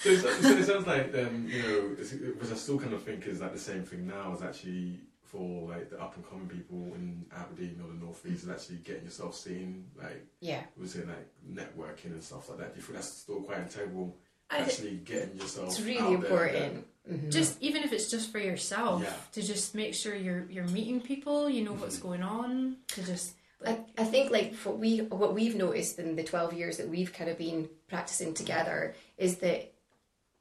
so, 0.00 0.16
so, 0.16 0.48
it 0.48 0.64
sounds 0.64 0.86
like 0.86 1.14
um, 1.14 1.46
you 1.48 1.62
know, 1.62 2.34
was 2.38 2.52
I 2.52 2.56
still 2.56 2.78
kind 2.78 2.92
of 2.92 3.02
think 3.02 3.26
is 3.26 3.40
like 3.40 3.52
the 3.52 3.58
same 3.58 3.84
thing 3.84 4.06
now 4.06 4.34
is 4.34 4.42
actually 4.42 5.00
for 5.32 5.70
like 5.70 5.88
the 5.88 6.00
up 6.00 6.14
and 6.16 6.28
coming 6.28 6.46
people 6.46 6.92
in 6.94 7.24
Aberdeen 7.34 7.80
or 7.82 7.88
the 7.88 8.04
North 8.04 8.24
East 8.26 8.44
is 8.44 8.50
actually 8.50 8.76
getting 8.78 9.04
yourself 9.04 9.34
seen, 9.34 9.86
like 9.96 10.26
yeah, 10.40 10.62
was 10.76 10.94
it 10.96 11.08
like 11.08 11.28
networking 11.48 12.12
and 12.12 12.22
stuff 12.22 12.50
like 12.50 12.58
that? 12.58 12.74
Do 12.74 12.80
you 12.80 12.82
think 12.82 12.96
that's 12.96 13.08
still 13.08 13.40
quite 13.40 13.58
integral? 13.60 14.16
Actually, 14.50 14.96
getting 15.04 15.38
yourself. 15.38 15.68
It's 15.68 15.80
really 15.80 16.14
important. 16.14 16.86
Mm-hmm. 17.10 17.30
Just 17.30 17.60
even 17.60 17.82
if 17.82 17.92
it's 17.92 18.10
just 18.10 18.30
for 18.30 18.38
yourself 18.38 19.02
yeah. 19.02 19.12
to 19.32 19.42
just 19.42 19.74
make 19.74 19.94
sure 19.94 20.14
you're 20.14 20.46
you're 20.50 20.68
meeting 20.68 21.00
people, 21.00 21.48
you 21.48 21.64
know 21.64 21.72
what's 21.72 21.96
mm-hmm. 21.96 22.08
going 22.08 22.22
on. 22.22 22.76
To 22.88 23.02
just 23.02 23.34
like, 23.60 23.80
I, 23.98 24.02
I 24.02 24.04
think 24.04 24.30
like 24.30 24.54
what 24.56 24.78
we 24.78 24.98
what 24.98 25.34
we've 25.34 25.56
noticed 25.56 25.98
in 25.98 26.16
the 26.16 26.22
twelve 26.22 26.52
years 26.52 26.76
that 26.76 26.88
we've 26.88 27.12
kind 27.12 27.28
of 27.28 27.38
been 27.38 27.68
practicing 27.88 28.34
together 28.34 28.94
is 29.18 29.38
that 29.38 29.72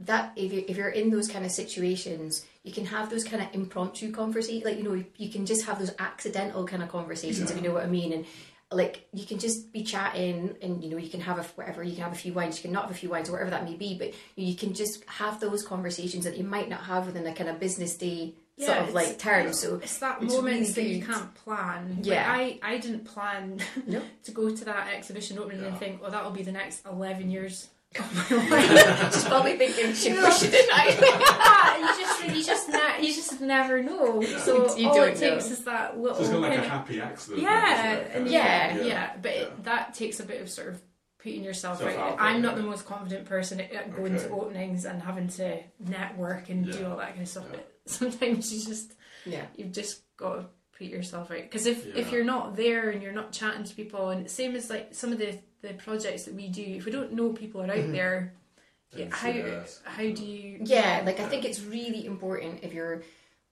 that 0.06 0.34
if 0.36 0.52
you 0.52 0.66
if 0.68 0.78
you're 0.78 0.90
in 0.90 1.10
those 1.10 1.28
kind 1.28 1.46
of 1.46 1.52
situations, 1.52 2.46
you 2.64 2.72
can 2.72 2.86
have 2.86 3.10
those 3.10 3.24
kind 3.24 3.42
of 3.42 3.50
impromptu 3.54 4.12
conversations. 4.12 4.66
Like 4.66 4.78
you 4.78 4.84
know, 4.84 5.04
you 5.18 5.30
can 5.30 5.46
just 5.46 5.66
have 5.66 5.80
those 5.80 5.94
accidental 6.00 6.66
kind 6.66 6.84
of 6.84 6.90
conversations 6.90 7.50
yeah. 7.50 7.58
if 7.58 7.62
you 7.62 7.68
know 7.68 7.74
what 7.74 7.84
I 7.84 7.88
mean. 7.88 8.14
And 8.14 8.26
like 8.72 9.08
you 9.14 9.26
can 9.26 9.38
just 9.38 9.72
be 9.74 9.84
chatting 9.84 10.56
and 10.62 10.84
you 10.84 10.90
know 10.90 10.98
you 10.98 11.10
can 11.10 11.20
have 11.20 11.38
a 11.38 11.44
whatever 11.56 11.84
you 11.84 11.94
can 11.94 12.04
have 12.04 12.14
a 12.14 12.16
few 12.16 12.34
wines 12.34 12.58
you 12.58 12.62
can 12.62 12.72
not 12.72 12.84
have 12.84 12.92
a 12.92 12.96
few 12.96 13.10
wines 13.10 13.28
or 13.28 13.34
whatever 13.34 13.52
that 13.52 13.66
may 13.66 13.76
be 13.76 13.98
but 13.98 14.14
you 14.36 14.56
can 14.56 14.74
just 14.74 15.04
have 15.06 15.40
those 15.40 15.64
conversations 15.64 16.24
that 16.24 16.38
you 16.38 16.44
might 16.44 16.70
not 16.70 16.82
have 16.82 17.06
within 17.06 17.26
a 17.28 17.34
kind 17.34 17.50
of 17.50 17.60
business 17.60 17.96
day 17.98 18.34
yeah, 18.58 18.68
sort 18.68 18.80
of 18.80 18.94
like 18.94 19.18
term 19.18 19.52
so 19.52 19.76
it's 19.76 19.98
that 20.00 20.22
it's 20.22 20.34
moment 20.34 20.56
really 20.56 20.72
that 20.72 20.84
you 20.84 21.04
can't 21.04 21.34
plan 21.36 22.00
yeah 22.04 22.32
like 22.32 22.60
I 22.64 22.74
I 22.74 22.78
didn't 22.78 23.06
plan 23.06 23.60
no. 23.86 24.02
to 24.24 24.32
go 24.32 24.56
to 24.56 24.66
that 24.66 24.94
exhibition 24.94 25.38
opening 25.38 25.62
yeah. 25.62 25.68
and 25.68 25.78
think 25.78 25.98
oh, 26.00 26.04
well 26.04 26.12
that'll 26.12 26.32
be 26.32 26.44
the 26.44 26.52
next 26.52 26.86
11 26.86 27.30
years 27.30 27.70
She's 27.94 29.24
probably 29.26 29.58
thinking 29.58 29.94
she 29.94 30.14
pushed 30.14 30.44
it, 30.44 30.52
didn't 30.52 30.70
ah, 30.74 31.78
you 31.78 32.04
just, 32.04 32.36
you 32.38 32.44
just, 32.44 32.70
ne- 32.70 33.06
you 33.06 33.14
just 33.14 33.42
never 33.42 33.84
know. 33.84 34.22
So 34.22 34.78
you 34.78 34.88
all 34.88 35.04
it 35.04 35.18
takes 35.18 35.48
know. 35.48 35.52
is 35.52 35.66
that 35.66 36.00
little. 36.00 36.16
So 36.16 36.22
it's 36.22 36.32
kind 36.32 36.46
of 36.46 36.52
like 36.52 36.60
a 36.60 36.70
happy 36.70 37.02
accident. 37.02 37.42
Yeah, 37.42 37.96
and 38.14 38.30
yeah, 38.30 38.78
yeah, 38.78 38.84
yeah, 38.84 39.12
But 39.22 39.36
yeah. 39.36 39.42
It, 39.42 39.64
that 39.66 39.94
takes 39.94 40.22
a 40.22 40.24
bit 40.24 40.42
of 40.42 40.50
sort 40.50 40.70
of 40.70 40.82
putting 41.22 41.44
yourself 41.44 41.82
out. 41.82 41.98
out 41.98 42.18
I'm 42.20 42.42
not 42.42 42.56
the 42.56 42.64
most 42.64 42.86
confident 42.86 43.26
person 43.26 43.60
at 43.60 43.94
going 43.94 44.16
okay. 44.16 44.24
to 44.24 44.32
openings 44.32 44.86
and 44.86 45.02
having 45.02 45.28
to 45.30 45.60
network 45.80 46.50
and 46.50 46.72
do 46.72 46.88
all 46.88 46.98
that 46.98 47.10
kind 47.10 47.24
of 47.24 47.28
stuff. 47.28 47.46
But 47.52 47.72
sometimes 47.86 48.54
you 48.54 48.66
just, 48.66 48.94
yeah, 49.26 49.48
you've 49.58 49.74
just 49.74 50.02
got 50.16 50.36
to 50.36 50.46
put 50.78 50.88
yourself 50.88 51.30
out 51.30 51.42
because 51.42 51.66
if 51.66 51.94
if 51.96 52.14
you're 52.14 52.24
not 52.24 52.56
there 52.56 52.90
and 52.90 53.04
you're 53.04 53.12
not 53.12 53.34
chatting 53.34 53.66
to 53.66 53.76
people, 53.76 54.10
and 54.10 54.30
same 54.30 54.56
as 54.56 54.70
like 54.70 54.94
some 54.94 55.12
of 55.12 55.20
the 55.20 55.38
the 55.62 55.74
projects 55.74 56.24
that 56.24 56.34
we 56.34 56.48
do, 56.48 56.64
if 56.64 56.86
we 56.86 56.92
don't 56.92 57.14
know 57.14 57.34
people 57.34 57.62
are 57.62 57.66
out 57.66 57.78
mm-hmm. 57.78 57.92
there, 57.92 58.34
yeah, 58.96 59.06
how 59.10 59.32
how 59.86 60.04
do 60.04 60.26
you? 60.26 60.60
Yeah, 60.64 61.04
like 61.06 61.20
I 61.20 61.28
think 61.28 61.46
it's 61.46 61.62
really 61.62 62.06
important 62.06 62.60
if 62.64 62.74
you're 62.74 63.04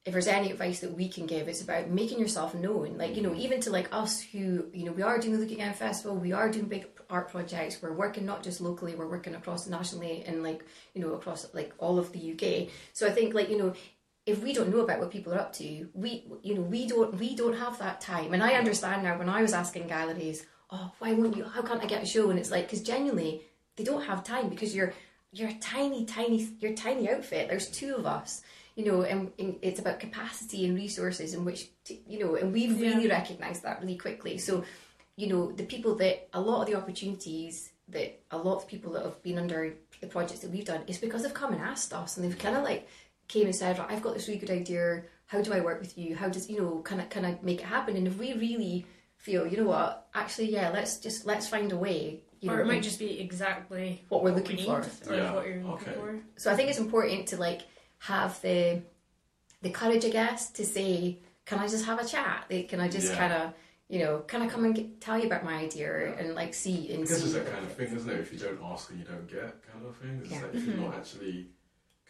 if 0.06 0.14
there's 0.14 0.28
any 0.28 0.52
advice 0.52 0.80
that 0.80 0.94
we 0.94 1.08
can 1.08 1.28
give, 1.28 1.48
it's 1.48 1.62
about 1.62 1.90
making 1.90 2.20
yourself 2.20 2.56
known. 2.56 2.98
Like 2.98 3.16
you 3.16 3.22
know, 3.22 3.30
mm-hmm. 3.30 3.42
even 3.42 3.62
to 3.62 3.70
like 3.70 3.94
us 3.94 4.22
who 4.22 4.66
you 4.74 4.86
know 4.86 4.92
we 4.92 5.02
are 5.02 5.20
doing 5.20 5.34
the 5.34 5.40
Look 5.40 5.52
Again 5.52 5.74
Festival, 5.74 6.18
we 6.18 6.34
are 6.34 6.50
doing 6.50 6.66
big 6.66 6.88
art 7.10 7.30
projects. 7.30 7.82
We're 7.82 7.94
working 7.94 8.26
not 8.26 8.44
just 8.44 8.60
locally, 8.60 8.96
we're 8.96 9.08
working 9.08 9.36
across 9.36 9.68
nationally 9.68 10.24
and 10.26 10.44
like 10.44 10.66
you 10.94 11.02
know 11.02 11.14
across 11.14 11.54
like 11.54 11.74
all 11.78 12.00
of 12.00 12.12
the 12.12 12.34
UK. 12.34 12.74
So 12.94 13.08
I 13.08 13.12
think 13.12 13.34
like 13.34 13.50
you 13.50 13.58
know 13.58 13.74
if 14.26 14.44
we 14.44 14.54
don't 14.54 14.70
know 14.70 14.82
about 14.82 15.00
what 15.00 15.12
people 15.12 15.34
are 15.34 15.40
up 15.40 15.54
to, 15.54 15.90
we 15.94 16.26
you 16.44 16.56
know 16.56 16.62
we 16.62 16.88
don't 16.88 17.18
we 17.18 17.36
don't 17.36 17.58
have 17.58 17.80
that 17.80 18.02
time. 18.02 18.34
And 18.34 18.44
I 18.44 18.54
understand 18.54 19.04
now 19.04 19.18
when 19.18 19.30
I 19.30 19.42
was 19.42 19.54
asking 19.54 19.88
galleries, 19.88 20.46
oh, 20.72 20.92
why 21.00 21.14
won't 21.14 21.38
you? 21.38 21.46
How 21.46 21.62
can't 21.62 21.84
I 21.84 21.88
get 21.88 22.04
a 22.04 22.06
show? 22.06 22.30
And 22.30 22.40
it's 22.40 22.52
like, 22.52 22.66
because 22.66 22.82
genuinely, 22.82 23.42
they 23.76 23.84
don't 23.84 24.04
have 24.04 24.24
time 24.24 24.50
because 24.50 24.76
you're 24.76 24.94
you're 25.32 25.50
a 25.50 25.54
tiny, 25.56 26.06
tiny, 26.06 26.50
you're 26.60 26.74
tiny 26.74 27.10
outfit. 27.10 27.50
There's 27.50 27.70
two 27.70 27.96
of 27.96 28.06
us, 28.06 28.42
you 28.76 28.86
know, 28.86 29.04
and, 29.04 29.32
and 29.38 29.58
it's 29.62 29.80
about 29.80 30.00
capacity 30.00 30.66
and 30.66 30.76
resources 30.76 31.34
in 31.34 31.46
which, 31.46 31.70
to, 31.86 31.96
you 32.08 32.20
know, 32.20 32.36
and 32.36 32.52
we've 32.52 32.80
really 32.82 33.08
yeah. 33.08 33.14
recognised 33.14 33.64
that 33.64 33.80
really 33.80 33.98
quickly. 33.98 34.40
So, 34.40 34.64
you 35.18 35.28
know, 35.28 35.52
the 35.52 35.66
people 35.66 35.96
that 35.96 36.30
a 36.34 36.42
lot 36.42 36.62
of 36.62 36.68
the 36.68 36.76
opportunities 36.76 37.72
that 37.90 38.22
a 38.32 38.38
lot 38.38 38.58
of 38.58 38.68
people 38.68 38.94
that 38.94 39.04
have 39.04 39.22
been 39.24 39.38
under 39.38 39.74
the 40.02 40.08
projects 40.08 40.42
that 40.42 40.52
we've 40.52 40.66
done 40.66 40.82
is 40.88 40.98
because 40.98 41.24
they've 41.24 41.34
come 41.34 41.54
and 41.54 41.62
asked 41.62 41.94
us 41.94 42.18
and 42.18 42.26
they've 42.26 42.38
kind 42.38 42.56
of 42.56 42.64
like 42.64 42.88
came 43.28 43.46
and 43.46 43.56
said, 43.56 43.78
right, 43.78 43.92
I've 43.92 44.02
got 44.02 44.14
this 44.14 44.28
really 44.28 44.40
good 44.40 44.50
idea. 44.50 45.04
How 45.28 45.42
do 45.42 45.54
I 45.54 45.60
work 45.60 45.80
with 45.80 45.98
you? 45.98 46.16
How 46.16 46.30
does 46.30 46.50
you 46.50 46.60
know, 46.60 46.82
kind 46.84 47.02
of, 47.02 47.10
kind 47.10 47.26
of 47.26 47.44
make 47.44 47.60
it 47.60 47.66
happen? 47.66 47.96
And 47.96 48.08
if 48.08 48.18
we 48.18 48.34
really 48.34 48.86
feel, 49.20 49.46
you 49.46 49.58
know 49.58 49.68
what, 49.68 50.08
actually, 50.14 50.52
yeah, 50.52 50.70
let's 50.70 50.98
just 50.98 51.26
let's 51.26 51.48
find 51.48 51.72
a 51.72 51.78
way. 51.78 52.22
You 52.40 52.52
or 52.52 52.56
know, 52.56 52.62
it 52.64 52.68
might 52.68 52.84
just 52.84 53.00
be 53.00 53.20
exactly 53.20 54.04
what 54.08 54.24
we're 54.24 54.32
looking 54.32 54.66
for, 54.66 54.80
or 55.08 55.16
yeah. 55.16 55.34
what 55.34 55.46
you're 55.46 55.62
looking 55.62 55.90
okay. 55.90 55.94
for. 55.94 56.20
So 56.38 56.52
I 56.52 56.56
think 56.56 56.70
it's 56.70 56.80
important 56.80 57.28
to 57.28 57.38
like 57.38 57.62
have 58.00 58.42
the 58.42 58.82
the 59.62 59.70
courage, 59.70 60.06
I 60.06 60.10
guess, 60.10 60.50
to 60.52 60.66
say, 60.66 61.20
"Can 61.46 61.60
I 61.60 61.68
just 61.68 61.86
have 61.86 62.00
a 62.00 62.06
chat? 62.06 62.46
Like, 62.50 62.70
can 62.70 62.80
I 62.80 62.88
just 62.88 63.12
yeah. 63.12 63.18
kind 63.18 63.34
of." 63.34 63.54
You 63.92 63.98
know, 63.98 64.20
can 64.20 64.44
I 64.44 64.48
come 64.48 64.66
and 64.66 64.76
get, 64.76 65.02
tell 65.02 65.18
you 65.18 65.26
about 65.26 65.44
my 65.44 65.56
idea 65.56 66.12
yeah. 66.12 66.20
and 66.20 66.36
like 66.36 66.54
see 66.54 66.94
and 66.94 67.00
I 67.00 67.08
guess 67.08 67.18
see. 67.18 67.24
it's 67.24 67.34
that 67.34 67.52
kind 67.52 67.66
of 67.66 67.74
thing, 67.74 67.92
isn't 67.92 68.08
it? 68.08 68.20
If 68.20 68.32
you 68.32 68.38
don't 68.38 68.62
ask 68.64 68.92
and 68.92 69.00
you 69.00 69.06
don't 69.06 69.28
get, 69.28 69.64
kind 69.64 69.84
of 69.84 69.98
thing. 69.98 70.22
It's 70.24 70.32
like 70.32 70.54
if 70.54 70.64
you're 70.64 70.76
not 70.76 70.92
mm-hmm. 70.92 71.00
actually 71.00 71.48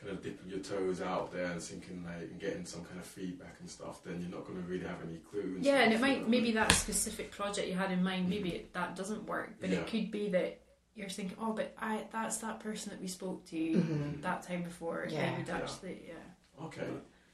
kind 0.02 0.14
of 0.14 0.24
dipping 0.24 0.50
your 0.50 0.60
toes 0.60 1.02
out 1.02 1.32
there 1.34 1.46
and 1.52 1.62
thinking 1.62 2.04
like 2.06 2.30
and 2.32 2.40
getting 2.40 2.66
some 2.66 2.84
kind 2.86 3.00
of 3.00 3.06
feedback 3.06 3.56
and 3.60 3.70
stuff, 3.70 4.02
then 4.04 4.22
you're 4.22 4.30
not 4.32 4.46
going 4.48 4.62
to 4.62 4.68
really 4.68 4.86
have 4.86 4.98
any 5.08 5.18
clue. 5.18 5.56
And 5.58 5.66
Yeah, 5.66 5.82
and 5.82 5.94
it 5.94 6.00
might 6.00 6.18
you 6.20 6.24
know. 6.24 6.30
maybe 6.30 6.52
that 6.54 6.72
specific 6.72 7.32
project 7.32 7.68
you 7.68 7.74
had 7.74 7.92
in 7.92 8.02
mind, 8.04 8.30
maybe 8.30 8.50
it, 8.56 8.74
that 8.74 8.96
doesn't 8.96 9.26
work, 9.26 9.52
but 9.60 9.70
Yeah. 9.70 9.80
it 9.80 9.88
could 9.88 10.10
be 10.12 10.30
that 10.30 10.62
you're 10.96 11.10
thinking, 11.10 11.38
oh, 11.42 11.54
but 11.54 11.74
I 11.78 12.06
that's 12.12 12.38
that 12.38 12.60
person 12.62 12.92
that 12.92 13.02
we 13.02 13.08
spoke 13.08 13.46
to 13.48 13.56
Mhm. 13.56 14.22
that 14.22 14.44
time 14.44 14.64
before. 14.64 15.06
They 15.10 15.16
Yeah. 15.16 15.38
would 15.38 15.50
actually, 15.50 16.02
yeah. 16.08 16.64
Okay. 16.66 16.88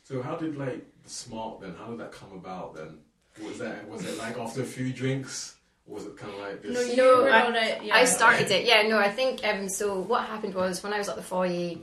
So 0.03 0.21
how 0.21 0.35
did 0.35 0.57
like 0.57 0.85
the 1.03 1.09
smart 1.09 1.61
then? 1.61 1.75
How 1.75 1.87
did 1.87 1.99
that 1.99 2.11
come 2.11 2.31
about 2.33 2.75
then? 2.75 2.99
Was 3.43 3.59
that 3.59 3.87
was 3.87 4.03
it 4.05 4.17
like 4.17 4.37
after 4.37 4.61
a 4.61 4.65
few 4.65 4.91
drinks? 4.93 5.55
Was 5.87 6.05
it 6.07 6.17
kind 6.17 6.33
of 6.33 6.39
like 6.39 6.61
this? 6.63 6.73
No, 6.73 6.81
you 6.81 6.95
No, 6.97 7.25
I- 7.27 7.55
it. 7.57 7.83
Yeah. 7.83 7.95
I 7.95 8.05
started 8.05 8.49
it. 8.49 8.65
Yeah, 8.65 8.87
no, 8.87 8.97
I 8.97 9.11
think 9.11 9.43
um, 9.45 9.69
so. 9.69 9.99
What 9.99 10.23
happened 10.25 10.55
was 10.55 10.81
when 10.81 10.93
I 10.93 10.97
was 10.97 11.09
at 11.09 11.15
the 11.15 11.21
foyer. 11.21 11.75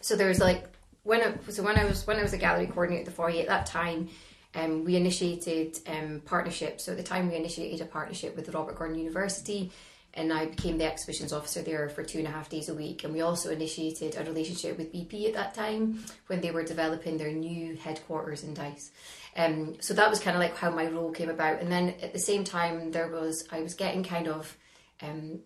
So 0.00 0.16
there 0.16 0.28
was 0.28 0.38
like 0.38 0.64
when 1.02 1.20
I, 1.20 1.50
so 1.50 1.62
when 1.62 1.78
I 1.78 1.84
was 1.84 2.06
when 2.06 2.18
I 2.18 2.22
was 2.22 2.32
a 2.32 2.38
gallery 2.38 2.66
coordinator 2.66 3.00
at 3.00 3.06
the 3.06 3.12
foyer 3.12 3.40
at 3.40 3.48
that 3.48 3.66
time. 3.66 4.08
Um, 4.54 4.84
we 4.84 4.96
initiated 4.96 5.78
um, 5.86 6.20
partnerships. 6.26 6.84
So 6.84 6.92
at 6.92 6.98
the 6.98 7.04
time, 7.04 7.30
we 7.30 7.36
initiated 7.36 7.80
a 7.80 7.86
partnership 7.86 8.36
with 8.36 8.44
the 8.44 8.52
Robert 8.52 8.76
Gordon 8.76 8.98
University, 8.98 9.72
and 10.14 10.32
I 10.32 10.46
became 10.46 10.76
the 10.76 10.84
exhibitions 10.84 11.32
officer 11.32 11.62
there 11.62 11.88
for 11.88 12.02
two 12.02 12.18
and 12.18 12.26
a 12.26 12.30
half 12.30 12.50
days 12.50 12.68
a 12.68 12.74
week. 12.74 13.04
And 13.04 13.14
we 13.14 13.22
also 13.22 13.50
initiated 13.50 14.16
a 14.16 14.24
relationship 14.24 14.76
with 14.76 14.92
BP 14.92 15.26
at 15.28 15.34
that 15.34 15.54
time 15.54 16.04
when 16.26 16.40
they 16.40 16.50
were 16.50 16.64
developing 16.64 17.16
their 17.16 17.32
new 17.32 17.76
headquarters 17.76 18.44
in 18.44 18.52
Dyce. 18.52 18.90
Um, 19.36 19.76
so 19.80 19.94
that 19.94 20.10
was 20.10 20.20
kind 20.20 20.36
of 20.36 20.42
like 20.42 20.56
how 20.56 20.70
my 20.70 20.86
role 20.86 21.12
came 21.12 21.30
about. 21.30 21.60
And 21.60 21.72
then 21.72 21.94
at 22.02 22.12
the 22.12 22.18
same 22.18 22.44
time, 22.44 22.90
there 22.90 23.08
was 23.08 23.48
I 23.50 23.62
was 23.62 23.74
getting 23.74 24.04
kind 24.04 24.28
of 24.28 24.54
um, 25.00 25.40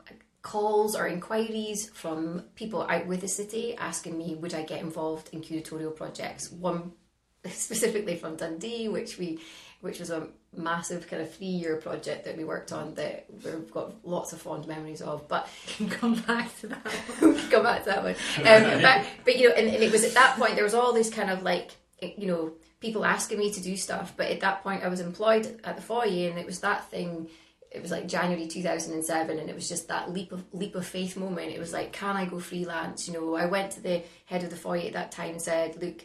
calls 0.47 0.95
or 0.95 1.09
inquiries 1.09 1.91
from 1.91 2.45
people 2.55 2.83
out 2.83 3.05
with 3.09 3.21
the 3.21 3.27
city 3.27 3.75
asking 3.79 4.17
me 4.17 4.37
would 4.37 4.55
I 4.55 4.63
get 4.63 4.81
involved 4.81 5.29
in 5.33 5.43
curatorial 5.43 5.95
projects. 5.95 6.53
One 6.53 6.93
specifically 7.51 8.17
from 8.17 8.37
Dundee, 8.37 8.89
which 8.89 9.19
we 9.19 9.41
which 9.81 9.99
was 9.99 10.11
a 10.11 10.29
massive 10.57 11.09
kind 11.09 11.21
of 11.21 11.35
three 11.35 11.47
year 11.47 11.77
project 11.77 12.25
that 12.27 12.37
we 12.37 12.45
worked 12.45 12.71
on 12.73 12.95
that 12.95 13.27
we've 13.45 13.73
got 13.73 14.07
lots 14.07 14.33
of 14.33 14.41
fond 14.41 14.69
memories 14.69 15.03
of. 15.03 15.27
But 15.27 15.49
can 15.67 15.89
come 15.89 16.15
back 16.15 16.57
to 16.61 16.69
that. 16.69 16.85
come 17.51 17.65
back 17.65 17.83
to 17.83 17.91
that 17.91 18.05
one. 18.05 18.15
Um, 18.39 18.83
but, 18.83 19.05
but 19.25 19.37
you 19.37 19.49
know, 19.49 19.55
and, 19.57 19.67
and 19.67 19.83
it 19.83 19.91
was 19.91 20.05
at 20.05 20.15
that 20.15 20.37
point 20.39 20.55
there 20.55 20.65
was 20.65 20.75
all 20.75 20.93
this 20.93 21.11
kind 21.11 21.29
of 21.29 21.43
like 21.43 21.73
you 22.01 22.29
know 22.29 22.53
people 22.79 23.05
asking 23.05 23.41
me 23.41 23.51
to 23.51 23.61
do 23.61 23.77
stuff. 23.77 24.15
But 24.17 24.29
at 24.29 24.41
that 24.43 24.63
point, 24.63 24.85
I 24.85 24.89
was 24.89 25.01
employed 25.01 25.61
at 25.65 25.75
the 25.75 25.83
foyer, 25.83 26.31
and 26.31 26.39
it 26.39 26.47
was 26.47 26.61
that 26.61 26.89
thing. 26.89 27.29
It 27.71 27.83
was 27.83 27.91
like 27.91 28.09
January 28.09 28.47
two 28.47 28.63
thousand 28.63 28.95
and 28.95 29.05
seven, 29.05 29.39
and 29.39 29.51
it 29.51 29.55
was 29.55 29.69
just 29.69 29.89
that 29.89 30.13
leap 30.13 30.33
of 30.33 30.45
leap 30.53 30.75
of 30.75 30.87
faith 30.87 31.17
moment. 31.17 31.53
It 31.53 31.59
was 31.59 31.73
like, 31.73 31.93
can 31.93 32.17
I 32.17 32.25
go 32.25 32.39
freelance? 32.39 33.07
You 33.07 33.15
know, 33.15 33.35
I 33.35 33.47
went 33.47 33.73
to 33.73 33.81
the 33.81 34.03
head 34.25 34.45
of 34.45 34.51
the 34.51 34.57
foyer 34.57 34.87
at 34.87 34.93
that 34.95 35.13
time 35.13 35.31
and 35.31 35.43
said, 35.43 35.81
look, 35.83 36.05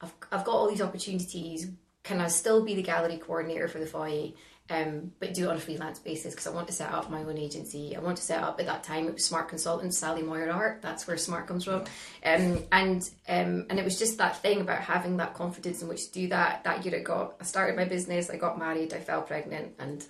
I've 0.00 0.12
I've 0.30 0.44
got 0.44 0.54
all 0.54 0.68
these 0.68 0.82
opportunities. 0.82 1.70
Can 2.04 2.20
I 2.20 2.28
still 2.28 2.64
be 2.64 2.74
the 2.74 2.82
gallery 2.82 3.18
coordinator 3.18 3.68
for 3.68 3.78
the 3.78 3.86
foyer? 3.86 4.30
um, 4.70 5.12
but 5.18 5.32
do 5.32 5.44
it 5.44 5.48
on 5.48 5.56
a 5.56 5.60
freelance 5.60 5.98
basis 5.98 6.34
because 6.34 6.46
I 6.46 6.50
want 6.50 6.66
to 6.66 6.72
set 6.72 6.92
up 6.92 7.10
my 7.10 7.22
own 7.22 7.38
agency. 7.38 7.96
I 7.96 8.00
want 8.00 8.18
to 8.18 8.22
set 8.22 8.42
up 8.42 8.60
at 8.60 8.66
that 8.66 8.84
time 8.84 9.08
it 9.08 9.14
was 9.14 9.24
Smart 9.24 9.48
Consultants, 9.48 9.96
Sally 9.96 10.22
Moyer 10.22 10.50
Art. 10.50 10.82
That's 10.82 11.06
where 11.06 11.16
Smart 11.16 11.46
comes 11.46 11.64
from, 11.64 11.84
um, 12.24 12.62
and 12.70 13.08
um, 13.28 13.66
and 13.70 13.78
it 13.78 13.84
was 13.84 13.98
just 13.98 14.18
that 14.18 14.42
thing 14.42 14.60
about 14.60 14.80
having 14.80 15.16
that 15.18 15.34
confidence 15.34 15.80
in 15.80 15.88
which 15.88 16.08
to 16.08 16.12
do 16.12 16.28
that. 16.28 16.64
That 16.64 16.84
year, 16.84 16.96
I 16.96 17.02
got 17.02 17.36
I 17.40 17.44
started 17.44 17.76
my 17.76 17.86
business. 17.86 18.28
I 18.28 18.36
got 18.36 18.58
married. 18.58 18.92
I 18.92 19.00
fell 19.00 19.22
pregnant, 19.22 19.74
and 19.78 20.04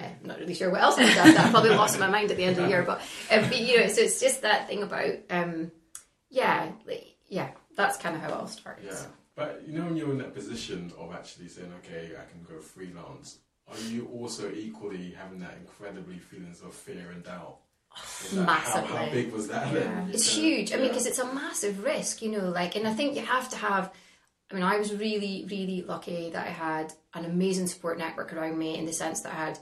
uh, 0.00 0.04
I'm 0.22 0.26
not 0.28 0.38
really 0.38 0.54
sure 0.54 0.70
what 0.70 0.80
else 0.80 0.98
I 0.98 1.04
did. 1.04 1.16
That 1.16 1.46
I 1.46 1.50
probably 1.50 1.70
lost 1.70 1.98
my 2.00 2.08
mind 2.08 2.30
at 2.30 2.36
the 2.36 2.44
end 2.44 2.56
of 2.58 2.64
the 2.64 2.68
year, 2.68 2.82
but, 2.82 3.00
um, 3.30 3.42
but 3.48 3.58
you 3.58 3.80
know, 3.80 3.86
so 3.88 4.00
it's 4.02 4.20
just 4.20 4.42
that 4.42 4.68
thing 4.68 4.82
about 4.82 5.14
um, 5.30 5.70
yeah, 6.30 6.70
like, 6.86 7.16
yeah. 7.28 7.50
That's 7.76 7.96
kind 7.96 8.14
of 8.16 8.20
how 8.22 8.28
it 8.28 8.34
all 8.34 8.46
started. 8.46 8.86
Yeah. 8.86 9.02
But 9.36 9.62
you 9.66 9.78
know, 9.78 9.84
when 9.86 9.96
you're 9.96 10.10
in 10.10 10.18
that 10.18 10.34
position 10.34 10.92
of 10.98 11.12
actually 11.14 11.48
saying, 11.48 11.72
okay, 11.84 12.10
I 12.14 12.30
can 12.30 12.42
go 12.48 12.60
freelance, 12.60 13.38
are 13.68 13.78
you 13.88 14.08
also 14.18 14.50
equally 14.52 15.12
having 15.18 15.38
that 15.40 15.56
incredibly 15.60 16.18
feelings 16.18 16.60
of 16.60 16.74
fear 16.74 17.10
and 17.12 17.22
doubt? 17.24 17.56
That- 18.34 18.46
How, 18.48 18.82
how 18.82 19.08
big 19.10 19.32
was 19.32 19.48
that? 19.48 19.72
Yeah. 19.72 19.80
then? 19.80 20.10
It's 20.12 20.36
Yeah. 20.36 20.42
huge. 20.42 20.72
I 20.72 20.76
mean, 20.76 20.88
because 20.88 21.06
it's 21.06 21.18
a 21.18 21.32
massive 21.32 21.84
risk, 21.84 22.22
you 22.22 22.30
know. 22.30 22.50
Like, 22.50 22.76
and 22.76 22.86
I 22.86 22.92
think 22.94 23.14
you 23.16 23.22
have 23.22 23.48
to 23.50 23.56
have. 23.56 23.92
I 24.50 24.54
mean, 24.54 24.64
I 24.64 24.78
was 24.78 24.92
really, 24.92 25.46
really 25.48 25.82
lucky 25.82 26.30
that 26.30 26.44
I 26.46 26.50
had 26.50 26.92
an 27.14 27.24
amazing 27.24 27.68
support 27.68 27.98
network 27.98 28.32
around 28.32 28.58
me 28.58 28.76
in 28.76 28.84
the 28.84 28.92
sense 28.92 29.20
that 29.22 29.32
I 29.32 29.36
had 29.36 29.58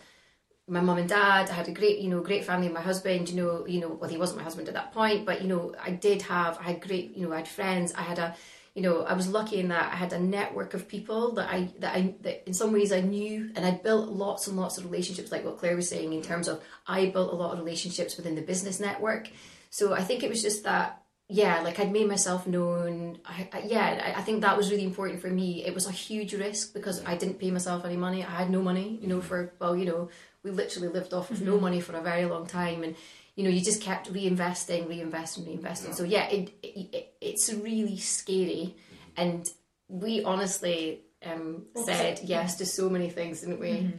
my 0.69 0.81
mum 0.81 0.99
and 0.99 1.09
dad. 1.09 1.49
I 1.51 1.53
had 1.53 1.69
a 1.69 1.73
great, 1.73 1.99
you 1.99 2.11
know, 2.11 2.21
great 2.21 2.45
family. 2.45 2.69
My 2.69 2.81
husband, 2.81 3.29
you 3.31 3.37
know, 3.37 3.67
you 3.67 3.81
know, 3.81 3.89
well, 3.89 4.11
he 4.11 4.17
wasn't 4.17 4.39
my 4.39 4.45
husband 4.45 4.69
at 4.69 4.75
that 4.75 4.93
point, 4.93 5.25
but 5.25 5.43
you 5.43 5.49
know, 5.49 5.75
I 5.83 5.91
did 5.91 6.23
have. 6.23 6.59
I 6.59 6.65
had 6.65 6.81
great, 6.81 7.17
you 7.17 7.27
know, 7.27 7.33
I 7.33 7.39
had 7.39 7.49
friends. 7.49 7.93
I 7.95 8.03
had 8.03 8.19
a, 8.19 8.37
you 8.75 8.83
know, 8.83 9.03
I 9.03 9.15
was 9.15 9.29
lucky 9.29 9.59
in 9.61 9.69
that 9.69 9.93
I 9.93 9.97
had 9.97 10.13
a 10.13 10.19
network 10.19 10.75
of 10.75 10.87
people 10.87 11.33
that 11.33 11.49
I 11.51 11.71
that 11.81 11.95
I 11.95 12.15
that 12.21 12.47
in 12.47 12.55
some 12.55 12.73
ways 12.73 12.93
I 12.93 13.01
knew, 13.01 13.51
and 13.57 13.65
I 13.65 13.73
built 13.73 14.09
lots 14.09 14.47
and 14.47 14.57
lots 14.57 14.79
of 14.79 14.85
relationships, 14.85 15.33
like 15.33 15.45
what 15.45 15.59
Claire 15.59 15.77
was 15.77 15.89
saying 15.89 16.13
in 16.13 16.23
terms 16.23 16.49
of 16.49 16.63
I 16.87 17.07
built 17.07 17.33
a 17.33 17.37
lot 17.37 17.53
of 17.53 17.59
relationships 17.59 18.17
within 18.17 18.35
the 18.35 18.43
business 18.43 18.79
network. 18.79 19.31
So 19.71 19.93
I 19.93 20.03
think 20.03 20.23
it 20.23 20.31
was 20.31 20.43
just 20.43 20.65
that 20.65 21.03
yeah, 21.29 21.61
like 21.61 21.79
I'd 21.79 21.93
made 21.93 22.09
myself 22.09 22.47
known. 22.47 23.19
I, 23.25 23.49
I, 23.53 23.59
yeah, 23.67 24.13
I, 24.17 24.21
I 24.21 24.23
think 24.23 24.41
that 24.41 24.57
was 24.57 24.71
really 24.71 24.85
important 24.85 25.21
for 25.21 25.29
me. 25.29 25.65
It 25.65 25.75
was 25.75 25.87
a 25.87 25.91
huge 25.93 26.33
risk 26.35 26.73
because 26.73 27.05
I 27.05 27.17
didn't 27.17 27.39
pay 27.39 27.51
myself 27.51 27.85
any 27.85 27.97
money. 27.97 28.25
I 28.25 28.31
had 28.31 28.51
no 28.51 28.63
money, 28.63 28.99
you 29.03 29.09
know, 29.09 29.21
for, 29.21 29.53
well, 29.59 29.77
you 29.77 29.85
know, 29.85 30.09
we 30.43 30.51
literally 30.51 30.89
lived 30.89 31.13
off 31.13 31.31
of 31.31 31.43
no 31.43 31.61
money 31.61 31.81
for 31.81 31.95
a 31.97 32.01
very 32.01 32.25
long 32.25 32.47
time. 32.47 32.83
And, 32.83 32.97
you 33.37 33.45
know, 33.45 33.51
you 33.51 33.61
just 33.61 33.83
kept 33.83 34.11
reinvesting, 34.13 34.87
reinvesting, 34.89 35.47
reinvesting. 35.47 35.89
Yeah. 35.89 35.93
So, 35.95 36.05
yeah, 36.05 36.29
it, 36.31 36.51
it, 36.63 36.89
it, 36.95 37.15
it's 37.21 37.53
really 37.53 37.99
scary. 37.99 38.75
And 39.17 39.47
we 39.89 40.23
honestly 40.25 41.03
um, 41.27 41.67
Opposite. 41.77 41.95
said 41.97 42.21
yes 42.25 42.57
to 42.57 42.65
so 42.67 42.89
many 42.89 43.11
things, 43.11 43.41
didn't 43.41 43.61
we? 43.61 43.69
Mhm. 43.71 43.99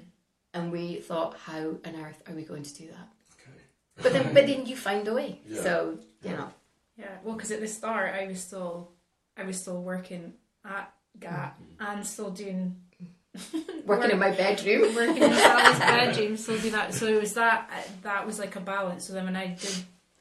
And 0.56 0.72
we 0.72 0.96
thought, 0.96 1.38
how 1.38 1.60
on 1.86 1.96
earth 1.96 2.24
are 2.28 2.34
we 2.34 2.42
going 2.44 2.64
to 2.64 2.74
do 2.74 2.88
that? 2.88 3.08
Okay. 3.36 3.60
But 4.02 4.14
then, 4.14 4.34
but 4.34 4.48
then 4.48 4.66
you 4.66 4.76
find 4.76 5.08
a 5.08 5.14
way. 5.14 5.42
Yeah. 5.48 5.62
So, 5.62 6.00
you 6.24 6.32
Yeah. 6.32 6.38
know. 6.38 6.54
Yeah, 7.00 7.18
well, 7.24 7.36
because 7.36 7.52
at 7.52 7.62
the 7.62 7.68
start 7.68 8.14
I 8.14 8.28
was 8.28 8.42
still, 8.42 8.92
I 9.38 9.44
was 9.44 9.60
still 9.60 9.82
working 9.82 10.34
at 10.66 10.94
GAT 11.18 11.56
mm-hmm. 11.56 11.86
and 11.86 12.06
still 12.06 12.30
doing 12.30 12.76
Working 13.86 14.12
in 14.12 14.20
my 14.20 14.32
bedroom. 14.32 14.96
working 14.96 15.24
in 15.24 15.34
Sally's 15.34 15.80
bedroom, 15.80 16.38
still 16.38 16.60
do 16.60 16.72
that. 16.72 16.94
So 16.94 17.06
it 17.08 17.20
was 17.20 17.34
that 17.34 17.70
that 18.02 18.26
was 18.26 18.40
like 18.40 18.56
a 18.56 18.60
balance. 18.60 19.06
So 19.06 19.14
then 19.14 19.26
when 19.26 19.36
I 19.36 19.48
did, 19.48 19.76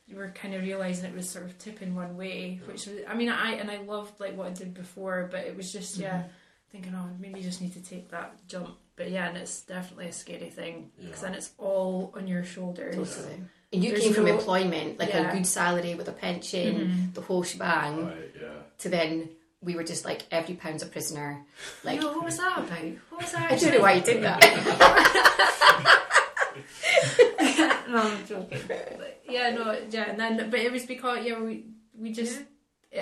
you 0.07 0.17
were 0.17 0.29
kind 0.31 0.55
of 0.55 0.63
realizing 0.63 1.07
it 1.07 1.17
was 1.17 1.29
sort 1.29 1.47
of 1.47 1.59
tipping 1.59 1.95
one 1.95 2.17
way, 2.17 2.61
which 2.67 2.87
was, 2.87 2.99
I 3.09 3.15
mean, 3.15 3.29
I 3.31 3.53
and 3.53 3.71
I 3.71 3.79
loved 3.79 4.21
like 4.21 4.37
what 4.37 4.49
I 4.49 4.51
did 4.51 4.75
before, 4.75 5.29
but 5.31 5.41
it 5.41 5.57
was 5.57 5.73
just 5.73 5.97
yeah, 5.97 6.19
mm-hmm. 6.19 6.29
thinking 6.71 6.95
oh 6.95 7.09
maybe 7.19 7.41
you 7.41 7.45
just 7.45 7.61
need 7.61 7.73
to 7.75 7.83
take 7.83 8.11
that 8.11 8.47
jump. 8.47 8.77
But 8.97 9.11
yeah, 9.11 9.29
and 9.29 9.37
it's 9.37 9.63
definitely 9.63 10.09
a 10.09 10.13
scary 10.13 10.51
thing 10.51 10.91
because 10.99 11.23
Yeah. 11.23 11.29
then 11.29 11.35
it's 11.35 11.53
all 11.57 12.13
on 12.15 12.27
your 12.27 12.45
shoulders. 12.45 12.97
Totally. 12.97 13.43
And 13.73 13.85
you 13.85 13.91
There's 13.91 14.03
came 14.03 14.15
from 14.15 14.25
no- 14.25 14.33
employment, 14.35 14.99
like 14.99 15.11
Yeah. 15.11 15.31
a 15.31 15.33
good 15.33 15.47
salary 15.47 15.95
with 15.95 16.09
a 16.09 16.13
pension, 16.13 16.75
Mhm. 17.11 17.15
the 17.15 17.21
whole 17.21 17.43
shebang, 17.43 18.07
Right, 18.07 18.17
yeah. 18.41 18.49
to 18.79 18.89
then 18.89 19.29
we 19.61 19.75
were 19.75 19.85
just 19.85 20.05
like 20.07 20.23
every 20.31 20.55
pound's 20.55 20.83
a 20.83 20.87
prisoner. 20.87 21.45
Like 21.85 22.01
no, 22.01 22.13
what 22.17 22.25
was 22.25 22.39
that 22.39 22.59
about? 22.59 22.71
What 23.11 23.23
was 23.23 23.33
that? 23.33 23.53
I 23.53 23.57
don't 23.57 23.75
know 23.75 23.81
why 23.81 23.93
you 23.95 24.01
did 24.03 24.23
that. 24.23 24.41
no, 27.89 27.99
I'm 27.99 28.27
joking. 28.27 28.61
But, 28.67 29.21
yeah, 29.29 29.51
no, 29.51 29.79
yeah, 29.91 30.11
and 30.11 30.19
then 30.19 30.51
but 30.51 30.61
it 30.61 30.73
was 30.73 30.87
because 30.87 31.25
yeah 31.25 31.39
we 31.41 31.67
we 31.95 32.13
just 32.13 32.41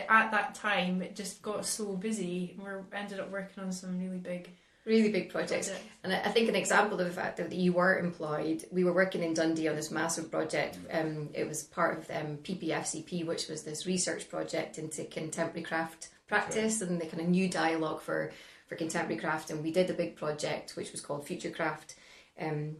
at 0.09 0.31
that 0.33 0.55
time 0.55 1.01
it 1.03 1.15
just 1.15 1.43
got 1.43 1.65
so 1.65 1.97
busy. 1.97 2.57
and 2.59 2.67
We 2.67 2.99
ended 2.99 3.21
up 3.21 3.31
working 3.31 3.63
on 3.63 3.73
some 3.73 3.99
really 3.99 4.19
big 4.19 4.51
really 4.87 5.11
big 5.11 5.31
projects. 5.31 5.69
projects. 5.69 5.87
And 6.05 6.13
I 6.13 6.21
I 6.21 6.29
think 6.31 6.49
an 6.49 6.55
example 6.57 6.99
of 7.01 7.07
the 7.07 7.13
fact 7.13 7.37
that 7.39 7.53
you 7.53 7.73
were 7.73 7.99
employed, 7.99 8.65
we 8.71 8.85
were 8.85 8.93
working 8.95 9.23
in 9.23 9.35
Dundee 9.35 9.69
on 9.69 9.77
this 9.77 9.91
massive 9.91 10.31
project. 10.31 10.79
Um, 10.91 11.29
it 11.35 11.47
was 11.47 11.65
part 11.65 11.99
of 11.99 12.11
um, 12.11 12.39
PPFCP, 12.39 13.27
which 13.27 13.49
was 13.49 13.63
this 13.65 13.87
research 13.87 14.29
project 14.29 14.79
into 14.79 15.05
contemporary 15.05 15.63
craft 15.63 16.09
practice 16.29 16.81
and 16.81 17.01
the 17.01 17.07
kind 17.07 17.21
of 17.21 17.29
new 17.29 17.49
dialogue 17.49 18.01
for, 18.01 18.33
for 18.69 18.77
contemporary 18.77 19.21
craft. 19.21 19.51
And 19.51 19.63
we 19.63 19.71
did 19.73 19.91
a 19.91 19.95
big 19.95 20.17
project 20.17 20.77
which 20.77 20.93
was 20.93 21.01
called 21.01 21.27
Future 21.27 21.51
Craft. 21.51 21.97
Um, 22.41 22.77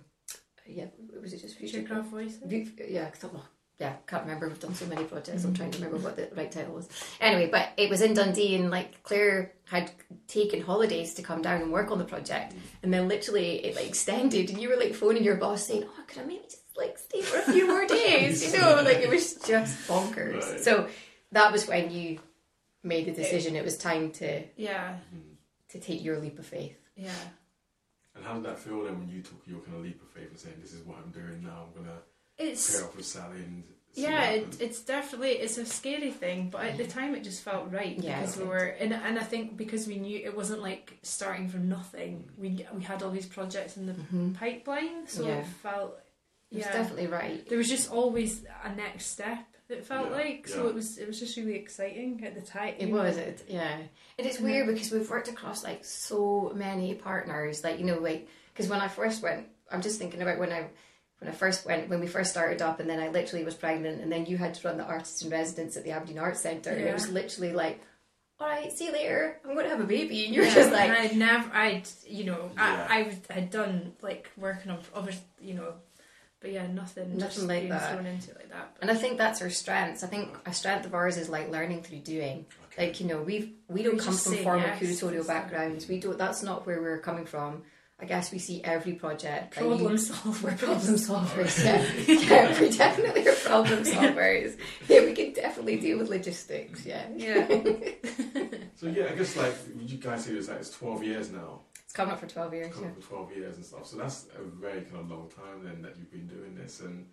yeah, 0.67 0.87
was 1.23 1.33
it 1.33 1.41
just 1.41 1.57
Future 1.59 1.79
Future 1.79 1.89
Craft 1.95 2.09
Voice. 2.09 2.39
View- 2.45 2.73
Yeah, 2.89 3.07
I 3.07 3.11
thought, 3.11 3.35
well, 3.35 3.49
yeah, 3.79 3.95
can't 4.07 4.23
remember. 4.25 4.49
We've 4.49 4.59
done 4.59 4.75
so 4.75 4.87
many 4.87 5.05
projects. 5.05 5.45
I'm 5.45 5.53
trying 5.55 5.71
to 5.73 5.79
remember 5.79 5.99
what 6.03 6.17
the 6.17 6.31
right 6.37 6.51
title 6.51 6.75
was. 6.75 6.89
Anyway, 7.21 7.49
but 7.51 7.69
it 7.77 7.91
was 7.91 8.01
in 8.01 8.15
Dundee, 8.15 8.55
and 8.55 8.71
like 8.71 9.03
Claire 9.03 9.53
had 9.65 9.91
taken 10.29 10.61
holidays 10.63 11.15
to 11.15 11.23
come 11.23 11.43
down 11.43 11.61
and 11.61 11.71
work 11.73 11.91
on 11.91 11.99
the 11.99 12.05
project, 12.05 12.55
and 12.83 12.93
then 12.93 13.07
literally 13.09 13.65
it 13.65 13.77
like 13.77 13.87
extended, 13.87 14.49
and 14.51 14.61
you 14.61 14.69
were 14.71 14.77
like 14.77 14.95
phoning 14.95 15.23
your 15.25 15.37
boss 15.37 15.67
saying, 15.67 15.85
"Oh, 15.87 16.05
could 16.07 16.23
I 16.23 16.25
maybe 16.25 16.45
just 16.45 16.63
like 16.77 16.97
stay 16.99 17.21
for 17.23 17.39
a 17.39 17.53
few 17.53 17.67
more 17.67 17.87
days?" 18.01 18.53
You 18.55 18.61
know, 18.61 18.81
like 18.83 18.99
it 18.99 19.11
was 19.11 19.35
just 19.35 19.87
bonkers. 19.89 20.41
Right. 20.51 20.61
So 20.61 20.89
that 21.33 21.53
was 21.53 21.67
when 21.69 21.91
you 21.91 22.19
made 22.83 23.05
the 23.07 23.13
decision. 23.13 23.57
It 23.57 23.65
was 23.65 23.77
time 23.77 24.11
to 24.13 24.43
Yeah, 24.57 24.97
to 25.71 25.79
take 25.79 26.03
your 26.03 26.19
leap 26.19 26.39
of 26.39 26.47
faith. 26.47 26.79
yeah. 26.97 27.11
And 28.15 28.25
how 28.25 28.33
did 28.35 28.45
that 28.45 28.59
feel 28.59 28.83
then 28.85 28.99
when 28.99 29.09
you 29.11 29.21
took 29.21 29.43
your 29.47 29.61
kind 29.61 29.77
of 29.77 29.83
leap 29.83 30.01
of 30.01 30.09
faith 30.09 30.31
and 30.31 30.39
saying, 30.39 30.57
"This 30.63 30.73
is 30.73 30.83
what 30.87 30.97
I'm 31.05 31.11
doing 31.11 31.43
now. 31.43 31.67
I'm 31.67 31.83
gonna 31.83 31.99
It's 32.39 32.77
pair 32.77 32.85
up 32.87 32.97
with 32.97 33.07
Sally 33.07 33.39
and 33.39 33.65
see 33.95 34.03
yeah, 34.03 34.21
that 34.33 34.35
it, 34.35 34.61
it's 34.61 34.81
definitely 34.83 35.31
it's 35.33 35.57
a 35.59 35.65
scary 35.67 36.11
thing, 36.11 36.51
but 36.51 36.65
at 36.67 36.77
the 36.77 36.87
time 36.87 37.15
it 37.15 37.25
just 37.25 37.43
felt 37.43 37.73
right 37.73 37.97
Yeah, 37.99 38.21
because 38.21 38.37
we 38.37 38.45
were 38.45 38.57
and 38.79 38.93
and 38.93 39.19
I 39.19 39.23
think 39.23 39.57
because 39.57 39.87
we 39.87 39.97
knew 39.97 40.19
it 40.23 40.37
wasn't 40.37 40.61
like 40.63 40.99
starting 41.03 41.49
from 41.49 41.69
nothing. 41.69 42.29
We 42.37 42.67
we 42.75 42.83
had 42.83 43.03
all 43.03 43.11
these 43.11 43.27
projects 43.27 43.77
in 43.77 43.87
the 43.87 43.95
Mhm. 43.95 44.35
pipeline, 44.35 45.07
so 45.07 45.27
Yeah. 45.27 45.39
it 45.39 45.47
felt 45.63 45.99
It 46.51 46.57
was 46.59 46.67
yeah. 46.67 46.73
definitely 46.73 47.07
right. 47.09 47.49
There 47.49 47.59
was 47.59 47.69
just 47.69 47.91
always 47.91 48.45
a 48.65 48.75
next 48.75 49.07
step. 49.07 49.39
It 49.69 49.85
felt 49.85 50.11
Yeah, 50.11 50.17
like 50.17 50.47
so 50.47 50.63
yeah. 50.65 50.69
it 50.69 50.75
was 50.75 50.99
it 50.99 51.07
was 51.09 51.19
just 51.19 51.37
really 51.39 51.55
exciting 51.57 52.23
at 52.25 52.35
the 52.35 52.43
time. 52.43 52.75
It 52.79 52.91
was 52.91 53.17
it, 53.17 53.47
yeah. 53.49 53.79
It's 54.19 54.37
Mhm. 54.37 54.43
weird 54.43 54.67
because 54.67 54.93
we've 54.93 55.09
worked 55.11 55.29
across 55.29 55.65
like 55.65 55.85
so 55.87 56.53
many 56.55 56.95
partners. 56.95 57.65
Like 57.65 57.79
you 57.81 57.87
know, 57.87 57.99
like 57.99 58.29
because 58.53 58.69
when 58.71 58.81
I 58.81 58.89
first 58.89 59.23
went, 59.23 59.49
I'm 59.73 59.81
just 59.83 59.99
thinking 59.99 60.21
about 60.23 60.39
when 60.39 60.53
I 60.53 60.69
when 61.27 61.35
I 61.35 61.37
first 61.37 61.67
went 61.67 61.89
when 61.89 62.01
we 62.01 62.07
first 62.07 62.31
started 62.31 62.63
up, 62.63 62.79
and 62.81 62.89
then 62.89 63.01
I 63.01 63.09
literally 63.09 63.45
was 63.45 63.55
pregnant, 63.55 64.01
and 64.01 64.11
then 64.13 64.27
you 64.27 64.37
had 64.39 64.55
to 64.55 64.69
run 64.69 64.79
the 64.79 64.85
artist 64.85 65.25
in 65.25 65.31
residence 65.31 65.77
at 65.77 65.85
the 65.85 65.91
Aberdeen 65.91 66.19
Arts 66.19 66.41
Centre, 66.41 66.71
and 66.71 66.81
it 66.83 66.93
was 66.95 67.09
literally 67.11 67.53
like, 67.53 67.81
all 68.39 68.47
right, 68.47 68.71
see 68.73 68.87
you 68.87 68.93
later. 68.93 69.39
I'm 69.45 69.55
going 69.55 69.65
to 69.65 69.71
have 69.71 69.81
a 69.81 69.85
baby, 69.85 70.25
and 70.27 70.35
you 70.35 70.43
were 70.43 70.47
Yeah, 70.47 70.55
just 70.55 70.71
like, 70.73 70.91
I'd 70.91 71.17
never, 71.17 71.51
I'd, 71.53 71.89
you 72.07 72.25
know, 72.25 72.51
Yeah. 72.55 72.87
I, 72.89 73.17
I 73.29 73.33
had 73.33 73.51
done 73.51 73.93
like 74.03 74.31
working 74.37 74.71
on 74.71 74.79
other, 74.95 75.13
you 75.41 75.55
know, 75.55 75.73
but 76.41 76.53
yeah, 76.53 76.67
nothing, 76.69 77.17
Nothing 77.17 77.21
just 77.35 77.43
like 77.49 77.69
that. 77.71 77.93
thrown 77.93 78.07
into 78.07 78.31
it 78.31 78.37
like 78.37 78.51
that. 78.51 78.77
and 78.83 78.91
I 78.91 78.95
think 78.95 79.19
that's 79.19 79.41
our 79.43 79.51
strengths. 79.51 80.05
I 80.05 80.07
think 80.07 80.37
a 80.47 80.53
strength 80.53 80.85
of 80.87 80.95
ours 80.95 81.17
is 81.17 81.29
like 81.29 81.51
learning 81.51 81.83
through 81.83 82.01
doing. 82.01 82.45
Okay. 82.73 82.87
Like 82.89 83.01
you 83.01 83.07
know, 83.07 83.23
we've 83.23 83.51
we 83.69 83.83
don't 83.83 83.95
We 83.95 84.01
come 84.01 84.15
from 84.15 84.35
formal 84.37 84.61
yes 84.69 84.81
curatorial 84.81 85.27
backgrounds. 85.27 85.89
We 85.89 85.99
don't. 85.99 86.19
That's 86.19 86.43
not 86.43 86.67
where 86.67 86.81
we're 86.83 86.99
coming 87.01 87.25
from. 87.25 87.63
I 87.99 88.05
guess 88.05 88.31
we 88.31 88.39
see 88.39 88.63
every 88.63 88.93
project. 88.93 89.55
that 89.55 89.63
you- 89.65 89.69
Problem 89.71 89.95
solvers. 89.97 90.43
We're 90.43 90.57
problem 90.57 90.97
solvers, 90.97 91.65
yeah. 91.65 92.15
yeah, 92.53 92.61
we 92.61 92.69
definitely 92.71 93.27
are 93.27 93.35
problem 93.37 93.85
solvers. 93.85 94.57
Yeah, 94.87 95.05
we 95.07 95.15
can 95.15 95.33
definitely 95.33 95.79
deal 95.81 95.99
with 95.99 96.09
logistics, 96.11 96.85
yeah. 96.85 97.07
Yeah. 97.17 97.47
So 98.77 98.89
yeah, 98.89 99.07
I 99.11 99.15
guess 99.17 99.35
like 99.39 99.55
you 99.81 99.97
guys 99.97 100.27
say 100.27 100.33
it's 100.33 100.49
like 100.49 100.59
it's 100.59 100.69
twelve 100.71 101.03
years 101.03 101.31
now, 101.33 101.63
It's 101.85 101.95
coming 101.95 102.13
up 102.13 102.21
for 102.21 102.27
12 102.27 102.53
years, 102.53 102.75
come 102.75 102.83
yeah. 102.85 102.91
up 102.91 102.97
for 103.01 103.09
twelve 103.09 103.35
years 103.35 103.57
and 103.57 103.65
stuff. 103.65 103.87
So 103.87 103.97
that's 103.97 104.27
a 104.39 104.43
very 104.45 104.83
kind 104.83 104.97
of 105.01 105.11
long 105.11 105.31
time 105.35 105.65
then 105.65 105.81
that 105.81 105.97
you've 105.97 106.11
been 106.13 106.27
doing 106.27 106.55
this. 106.55 106.81
And 106.81 107.07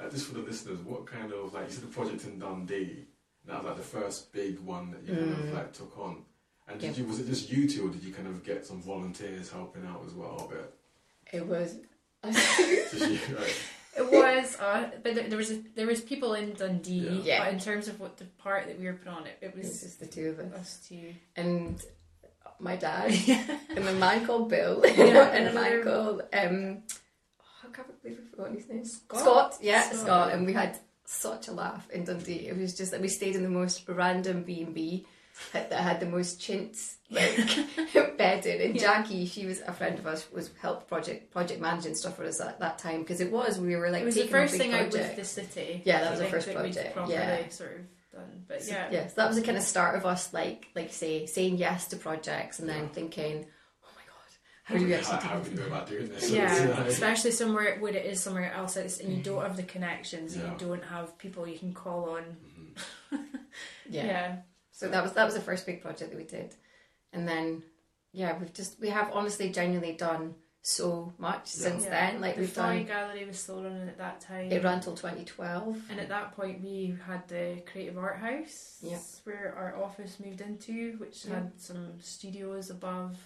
uh, 0.00 0.08
just 0.08 0.28
for 0.28 0.34
the 0.34 0.40
listeners, 0.40 0.78
what 0.80 1.04
kind 1.04 1.30
of 1.30 1.52
like 1.52 1.66
you 1.66 1.72
said 1.74 1.82
the 1.84 1.88
project 1.88 2.24
in 2.24 2.38
Dundee? 2.38 3.04
That 3.44 3.56
was 3.58 3.66
like 3.66 3.76
the 3.76 3.82
first 3.82 4.32
big 4.32 4.60
one 4.60 4.92
that 4.92 5.02
you 5.06 5.14
kind 5.14 5.30
of 5.32 5.38
Mm. 5.40 5.54
like 5.54 5.72
took 5.74 5.98
on. 5.98 6.22
And 6.70 6.80
did 6.80 6.96
Yeah. 6.96 7.02
you 7.02 7.08
was 7.08 7.18
it 7.20 7.26
just 7.26 7.50
you 7.50 7.68
two, 7.68 7.86
or 7.88 7.90
did 7.90 8.02
you 8.02 8.12
kind 8.12 8.28
of 8.28 8.44
get 8.44 8.66
some 8.66 8.80
volunteers 8.82 9.50
helping 9.50 9.84
out 9.86 10.02
as 10.06 10.12
well? 10.14 10.50
But 10.50 10.76
It 11.32 11.46
was. 11.46 11.76
you, 12.24 13.18
right? 13.36 13.56
It 13.96 14.10
was, 14.10 14.56
uh, 14.60 14.88
but 15.02 15.14
there, 15.14 15.28
there 15.28 15.36
was 15.38 15.50
a, 15.50 15.62
there 15.74 15.86
was 15.86 16.00
people 16.00 16.34
in 16.34 16.52
Dundee. 16.52 16.92
Yeah. 16.92 17.22
Yeah. 17.24 17.44
But 17.44 17.52
in 17.54 17.58
terms 17.60 17.88
of 17.88 17.98
what 17.98 18.16
the 18.18 18.24
part 18.38 18.66
that 18.66 18.78
we 18.78 18.86
were 18.86 18.92
put 18.94 19.08
on, 19.08 19.26
it, 19.26 19.38
it 19.40 19.46
It 19.46 19.56
was 19.56 19.66
was 19.68 19.80
just 19.80 20.00
the 20.00 20.06
two 20.06 20.28
of 20.30 20.38
us. 20.38 20.52
us 20.60 20.86
two. 20.88 21.14
And 21.36 21.82
my 22.60 22.76
dad, 22.76 23.10
and 23.76 23.88
a 23.88 23.92
man 23.94 24.26
called 24.26 24.48
Bill, 24.48 24.82
Yeah. 24.96 25.28
and 25.30 25.48
a 25.48 25.52
man 25.52 25.82
called. 25.82 26.22
Um, 26.32 26.82
oh, 27.40 27.68
I 27.68 27.72
can't 27.74 28.02
believe 28.02 28.18
I've 28.22 28.30
forgotten 28.30 28.54
his 28.56 28.68
name. 28.68 28.84
Scott. 28.84 29.56
yeah, 29.60 29.82
Scott. 29.82 30.00
Scott. 30.00 30.32
And 30.34 30.46
we 30.46 30.52
had 30.52 30.78
such 31.04 31.48
a 31.48 31.52
laugh 31.52 31.88
in 31.90 32.04
Dundee. 32.04 32.46
It 32.48 32.56
was 32.56 32.76
just 32.76 32.92
that 32.92 33.00
we 33.00 33.08
stayed 33.08 33.34
in 33.34 33.42
the 33.42 33.48
most 33.48 33.88
random 33.88 34.44
B 34.44 34.62
and 34.62 34.72
B 34.74 35.06
that 35.52 35.72
had 35.72 36.00
the 36.00 36.06
most 36.06 36.40
chintz 36.40 36.96
like 37.10 37.36
bedding. 38.18 38.60
And 38.60 38.74
Yeah. 38.76 38.80
Jackie, 38.82 39.26
she 39.26 39.46
was 39.46 39.60
a 39.66 39.72
friend 39.72 39.98
of 39.98 40.06
us, 40.06 40.30
was 40.32 40.50
helped 40.60 40.88
project 40.88 41.30
project 41.32 41.60
managing 41.60 41.94
stuff 41.94 42.16
for 42.16 42.24
us 42.24 42.40
at 42.40 42.60
that 42.60 42.78
time 42.78 43.00
because 43.00 43.20
it 43.20 43.30
was 43.32 43.58
we 43.58 43.76
were 43.76 43.90
like 43.90 44.02
it 44.02 44.06
was 44.06 44.14
the 44.14 44.26
first 44.26 44.52
big 44.52 44.60
thing 44.60 44.74
out 44.74 44.92
with 44.92 45.16
the 45.16 45.24
city. 45.24 45.82
Yeah, 45.84 46.00
that 46.02 46.10
was 46.12 46.20
the 46.20 46.26
first 46.26 46.46
that 46.46 46.62
we'd 46.62 46.74
project, 46.74 47.10
yeah. 47.10 47.48
sort 47.48 47.72
of 47.72 47.80
done, 48.12 48.44
but 48.48 48.62
So, 48.62 48.72
yeah. 48.72 49.06
So 49.08 49.14
that 49.16 49.28
was 49.28 49.36
the 49.36 49.42
kind 49.42 49.56
of 49.56 49.62
start 49.64 49.96
of 49.96 50.06
us 50.06 50.32
like 50.32 50.68
like 50.74 50.92
say 50.92 51.26
saying 51.26 51.56
yes 51.56 51.88
to 51.88 51.96
projects 51.96 52.58
and 52.60 52.68
then 52.68 52.82
Yeah. 52.84 52.88
thinking, 52.88 53.46
oh 53.84 53.88
my 53.96 54.02
god, 54.06 54.30
how 54.64 54.76
do 54.76 54.84
we 54.86 54.94
actually 54.94 55.16
how, 55.16 55.28
how 55.28 55.38
do 55.40 55.50
do 55.50 55.62
about 55.66 55.88
doing 55.88 56.08
this? 56.08 56.30
Yeah, 56.30 56.52
especially 56.84 57.30
somewhere 57.32 57.78
where 57.80 57.94
it 57.94 58.04
is 58.06 58.20
somewhere 58.20 58.52
else 58.52 58.76
it's- 58.76 59.00
and 59.00 59.12
you 59.16 59.22
don't 59.22 59.42
have 59.42 59.56
the 59.56 59.62
connections, 59.64 60.34
and 60.34 60.44
Yeah. 60.44 60.52
you 60.52 60.58
don't 60.58 60.84
have 60.84 61.16
people 61.18 61.46
you 61.48 61.58
can 61.58 61.72
call 61.74 62.10
on. 62.16 62.22
Mhm. 63.12 63.18
Yeah. 63.90 64.04
yeah. 64.06 64.36
So 64.80 64.88
that 64.88 65.02
was 65.02 65.12
that 65.12 65.26
was 65.26 65.34
the 65.34 65.42
first 65.42 65.66
big 65.66 65.82
project 65.82 66.10
that 66.10 66.16
we 66.16 66.24
did, 66.24 66.54
and 67.12 67.28
then 67.28 67.62
yeah, 68.12 68.38
we've 68.38 68.54
just 68.54 68.80
we 68.80 68.88
have 68.88 69.10
honestly 69.12 69.50
genuinely 69.50 69.92
done 69.92 70.34
so 70.62 71.12
much 71.18 71.48
since 71.48 71.84
Yeah. 71.84 71.90
then. 71.90 72.20
Like 72.22 72.36
the 72.36 72.40
we've 72.40 72.50
Flory 72.50 72.78
done 72.78 72.86
Gallery 72.86 73.26
was 73.26 73.38
still 73.38 73.62
running 73.62 73.88
at 73.88 73.98
that 73.98 74.22
time. 74.22 74.50
it 74.50 74.64
ran 74.64 74.80
till 74.80 74.94
2012. 74.94 75.82
And 75.90 76.00
at 76.00 76.08
that 76.08 76.34
point, 76.34 76.62
we 76.62 76.96
had 77.06 77.28
the 77.28 77.62
Creative 77.70 77.98
Art 77.98 78.16
House, 78.18 78.78
Yeah. 78.82 78.98
where 79.24 79.54
our 79.54 79.82
office 79.84 80.18
moved 80.18 80.40
into, 80.40 80.96
which 80.96 81.26
Yeah. 81.26 81.34
had 81.34 81.60
some 81.60 82.00
studios 82.00 82.70
above, 82.70 83.18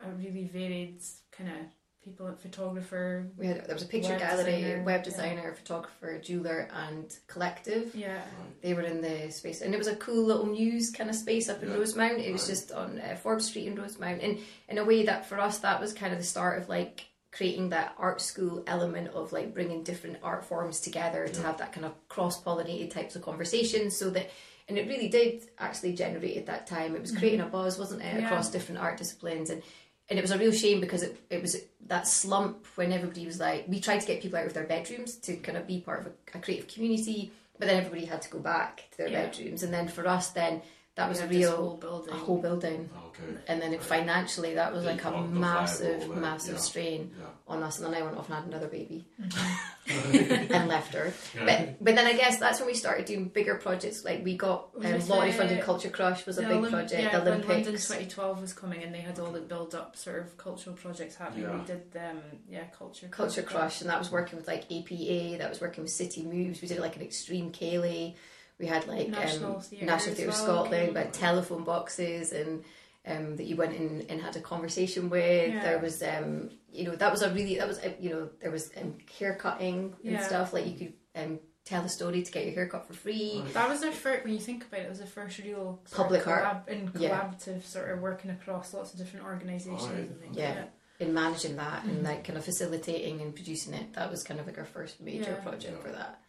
a 0.00 0.10
really 0.12 0.46
varied 0.46 1.02
kind 1.30 1.50
of 1.50 1.56
people, 2.04 2.34
photographer. 2.40 3.26
We 3.36 3.46
had 3.46 3.64
there 3.66 3.74
was 3.74 3.82
a 3.82 3.86
picture 3.86 4.10
Web 4.10 4.20
gallery, 4.20 4.44
designer, 4.62 4.82
web 4.84 5.00
yeah. 5.00 5.04
designer, 5.04 5.54
photographer, 5.54 6.18
jeweler, 6.18 6.68
and 6.72 7.14
collective. 7.26 7.94
Yeah, 7.94 8.14
Right. 8.16 8.62
They 8.62 8.74
were 8.74 8.82
in 8.82 9.00
the 9.00 9.30
space, 9.30 9.60
and 9.60 9.74
it 9.74 9.78
was 9.78 9.86
a 9.86 9.96
cool 9.96 10.24
little 10.24 10.46
muse 10.46 10.90
kind 10.90 11.10
of 11.10 11.16
space 11.16 11.48
up 11.48 11.62
in 11.62 11.68
Yeah. 11.70 11.76
Rosemount. 11.76 12.18
It 12.18 12.32
was 12.32 12.46
just 12.46 12.72
on 12.72 13.00
uh, 13.00 13.16
Forbes 13.16 13.46
Street 13.46 13.66
in 13.66 13.76
Rosemount, 13.76 14.22
and 14.22 14.38
in 14.68 14.78
a 14.78 14.84
way 14.84 15.04
that 15.04 15.26
for 15.26 15.38
us 15.38 15.58
that 15.58 15.80
was 15.80 15.92
kind 15.92 16.12
of 16.12 16.18
the 16.18 16.24
start 16.24 16.60
of 16.60 16.68
like 16.68 17.06
creating 17.32 17.68
that 17.68 17.94
art 17.96 18.20
school 18.20 18.64
element 18.66 19.06
of 19.14 19.32
like 19.32 19.54
bringing 19.54 19.84
different 19.84 20.16
art 20.22 20.44
forms 20.44 20.80
together 20.80 21.28
to 21.28 21.42
have 21.42 21.58
that 21.58 21.72
kind 21.72 21.86
of 21.86 21.92
cross 22.08 22.42
pollinated 22.42 22.90
types 22.90 23.14
of 23.16 23.22
conversations, 23.22 23.96
so 23.96 24.10
that. 24.10 24.30
And 24.68 24.78
it 24.78 24.86
really 24.86 25.08
did 25.08 25.48
actually 25.58 25.94
generate 25.94 26.36
at 26.36 26.46
that 26.46 26.68
time. 26.68 26.94
It 26.94 27.00
was 27.00 27.10
creating 27.10 27.40
a 27.40 27.46
buzz, 27.46 27.76
wasn't 27.76 28.02
it, 28.02 28.04
Mm-hmm. 28.04 28.18
Yeah. 28.20 28.26
across 28.26 28.52
different 28.52 28.80
art 28.80 28.98
disciplines, 28.98 29.50
and 29.50 29.64
and 30.10 30.18
it 30.18 30.22
was 30.22 30.32
a 30.32 30.38
real 30.38 30.52
shame 30.52 30.80
because 30.80 31.02
it, 31.02 31.16
it 31.30 31.40
was 31.40 31.56
that 31.86 32.06
slump 32.06 32.66
when 32.74 32.92
everybody 32.92 33.24
was 33.26 33.38
like, 33.40 33.64
we 33.68 33.80
tried 33.80 34.00
to 34.00 34.06
get 34.06 34.20
people 34.20 34.38
out 34.38 34.46
of 34.46 34.54
their 34.54 34.64
bedrooms 34.66 35.14
to 35.16 35.36
kind 35.36 35.56
of 35.56 35.66
be 35.66 35.80
part 35.80 36.00
of 36.00 36.06
a, 36.06 36.38
a 36.38 36.40
creative 36.42 36.68
community, 36.68 37.32
but 37.58 37.68
then 37.68 37.78
everybody 37.78 38.04
had 38.06 38.20
to 38.22 38.30
go 38.30 38.38
back 38.40 38.84
to 38.92 38.98
their 38.98 39.08
Yeah. 39.08 39.26
bedrooms. 39.26 39.62
And 39.62 39.72
then 39.72 39.88
for 39.88 40.06
us, 40.06 40.30
then 40.30 40.62
that 40.96 41.08
was 41.08 41.20
a 41.20 41.26
real 41.28 41.56
whole 41.56 41.76
building. 41.76 42.12
a 42.12 42.16
whole 42.16 42.38
building. 42.42 42.90
Okay. 43.08 43.38
And 43.48 43.62
then 43.62 43.72
it, 43.72 43.82
financially, 43.82 44.54
that 44.54 44.72
was 44.72 44.84
Yeah, 44.84 44.90
like 44.92 45.04
a 45.04 45.10
not- 45.10 45.12
not 45.12 45.24
viable, 45.28 45.40
massive, 45.40 46.08
like, 46.08 46.18
massive 46.18 46.54
yeah. 46.54 46.60
strain 46.60 47.10
Yeah. 47.18 47.26
on 47.48 47.62
us. 47.62 47.78
And 47.78 47.86
then 47.86 47.94
I 48.02 48.04
went 48.04 48.16
off 48.18 48.26
and 48.28 48.34
had 48.36 48.44
another 48.46 48.66
baby 48.68 49.06
Mm-hmm. 49.20 50.52
and 50.52 50.68
left 50.68 50.94
her. 50.94 51.12
But, 51.44 51.82
but 51.82 51.94
then 51.94 52.06
I 52.06 52.12
guess 52.14 52.38
that's 52.38 52.58
when 52.60 52.66
we 52.68 52.74
started 52.74 53.06
doing 53.06 53.26
bigger 53.28 53.54
projects. 53.56 54.04
Like 54.04 54.24
we 54.24 54.36
got 54.36 54.76
Was 54.76 54.86
um, 54.86 54.94
it 54.94 55.08
Lottie 55.08 55.30
the- 55.32 55.38
funded 55.38 55.62
Culture 55.62 55.90
Crush 55.90 56.26
was 56.26 56.38
a 56.38 56.42
big 56.42 56.50
Olymp- 56.50 56.70
project. 56.70 57.02
Yeah, 57.02 57.18
the 57.20 57.30
when 57.30 57.40
London 57.40 57.50
Olympics. 57.50 57.86
2012 57.88 58.40
was 58.40 58.52
coming 58.52 58.82
and 58.82 58.94
they 58.94 59.00
had 59.00 59.18
all 59.18 59.30
the 59.32 59.40
build 59.40 59.74
up 59.74 59.96
sort 59.96 60.20
of 60.20 60.36
cultural 60.38 60.76
projects 60.76 61.14
happening. 61.16 61.44
Yeah. 61.44 61.58
We 61.58 61.64
did 61.64 61.82
um, 61.96 62.20
yeah, 62.48 62.64
culture 62.76 63.08
Culture 63.08 63.42
Crush, 63.42 63.80
and 63.80 63.90
that 63.90 63.98
was 63.98 64.10
working 64.10 64.36
with 64.38 64.46
like 64.48 64.64
APA, 64.64 65.38
that 65.38 65.48
was 65.48 65.60
working 65.60 65.82
with 65.82 65.92
City 65.92 66.22
Moves. 66.24 66.60
We 66.62 66.68
did 66.68 66.78
like 66.78 66.96
an 66.96 67.02
Extreme 67.02 67.52
Ceilidh. 67.52 68.14
We 68.60 68.66
had 68.66 68.86
like 68.86 69.08
National 69.08 69.56
um, 69.56 69.60
Theatre 69.62 69.86
National 69.86 70.14
Theatre 70.14 70.30
well. 70.32 70.42
Scotland, 70.44 70.94
but 70.94 71.12
telephone 71.14 71.64
boxes 71.64 72.32
and 72.32 72.62
um, 73.06 73.36
that 73.36 73.44
you 73.46 73.56
went 73.56 73.74
in 73.74 74.04
and 74.10 74.20
had 74.20 74.36
a 74.36 74.40
conversation 74.40 75.08
with. 75.08 75.54
Yeah. 75.54 75.62
There 75.62 75.78
was, 75.78 76.02
um, 76.02 76.50
you 76.70 76.84
know, 76.84 76.94
that 76.96 77.10
was 77.10 77.22
a 77.22 77.30
really 77.32 77.56
that 77.56 77.66
was 77.66 77.78
uh, 77.78 77.92
you 77.98 78.10
know 78.10 78.28
there 78.42 78.50
was 78.50 78.70
um, 78.80 78.94
hair 79.18 79.34
cutting 79.34 79.94
and 80.04 80.12
Yeah. 80.12 80.22
stuff 80.26 80.52
like 80.52 80.66
you 80.66 80.74
could 80.76 80.92
um, 81.16 81.40
tell 81.64 81.82
a 81.84 81.88
story 81.88 82.22
to 82.22 82.30
get 82.30 82.44
your 82.44 82.54
hair 82.54 82.68
cut 82.68 82.86
for 82.86 82.92
free. 82.92 83.42
That 83.54 83.68
was 83.70 83.82
our 83.82 83.92
first, 83.92 84.24
when 84.24 84.34
you 84.34 84.40
think 84.40 84.66
about 84.66 84.80
it, 84.80 84.84
it 84.84 84.90
was 84.90 84.98
the 85.00 85.06
first 85.06 85.38
real 85.38 85.80
Public 85.90 86.26
art. 86.28 86.44
collab, 86.44 86.68
and 86.68 86.90
Yeah. 87.00 87.20
collaborative 87.20 87.64
sort 87.64 87.90
of 87.90 88.00
working 88.00 88.30
across 88.30 88.74
lots 88.74 88.92
of 88.92 88.98
different 88.98 89.24
organisations 89.24 89.82
Right. 89.84 89.94
and 90.00 90.20
things. 90.20 90.36
Yeah. 90.36 90.64
in 90.98 91.14
managing 91.14 91.56
that 91.56 91.82
and 91.84 92.00
Mhm. 92.02 92.04
like 92.04 92.24
kind 92.24 92.36
of 92.38 92.44
facilitating 92.44 93.22
and 93.22 93.34
producing 93.34 93.72
it. 93.72 93.94
That 93.94 94.10
was 94.10 94.22
kind 94.22 94.38
of 94.38 94.46
like 94.46 94.58
our 94.58 94.66
first 94.66 95.00
major 95.00 95.30
Yeah. 95.30 95.42
project 95.42 95.80
for 95.82 95.90
that. 95.92 96.20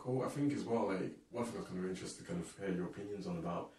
Right, 0.00 0.06
cool. 0.06 0.22
I 0.24 0.28
think 0.28 0.52
as 0.52 0.64
well, 0.64 0.88
like 0.88 1.12
one 1.30 1.44
thing 1.44 1.58
I'm 1.58 1.66
kind 1.66 1.84
of 1.84 1.90
interested 1.90 2.24
to 2.24 2.32
kind 2.32 2.42
of 2.42 2.52
hear 2.58 2.74
your 2.74 2.86
opinions 2.86 3.26
on 3.26 3.38
about 3.38 3.70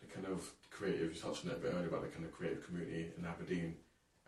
the 0.00 0.06
kind 0.06 0.26
of 0.26 0.50
creative. 0.70 1.14
You 1.14 1.20
touched 1.20 1.44
on 1.44 1.52
it 1.52 1.56
a 1.56 1.60
bit 1.60 1.72
earlier 1.74 1.88
about 1.88 2.02
the 2.02 2.08
kind 2.08 2.24
of 2.24 2.32
creative 2.32 2.66
community 2.66 3.10
in 3.16 3.24
Aberdeen, 3.24 3.76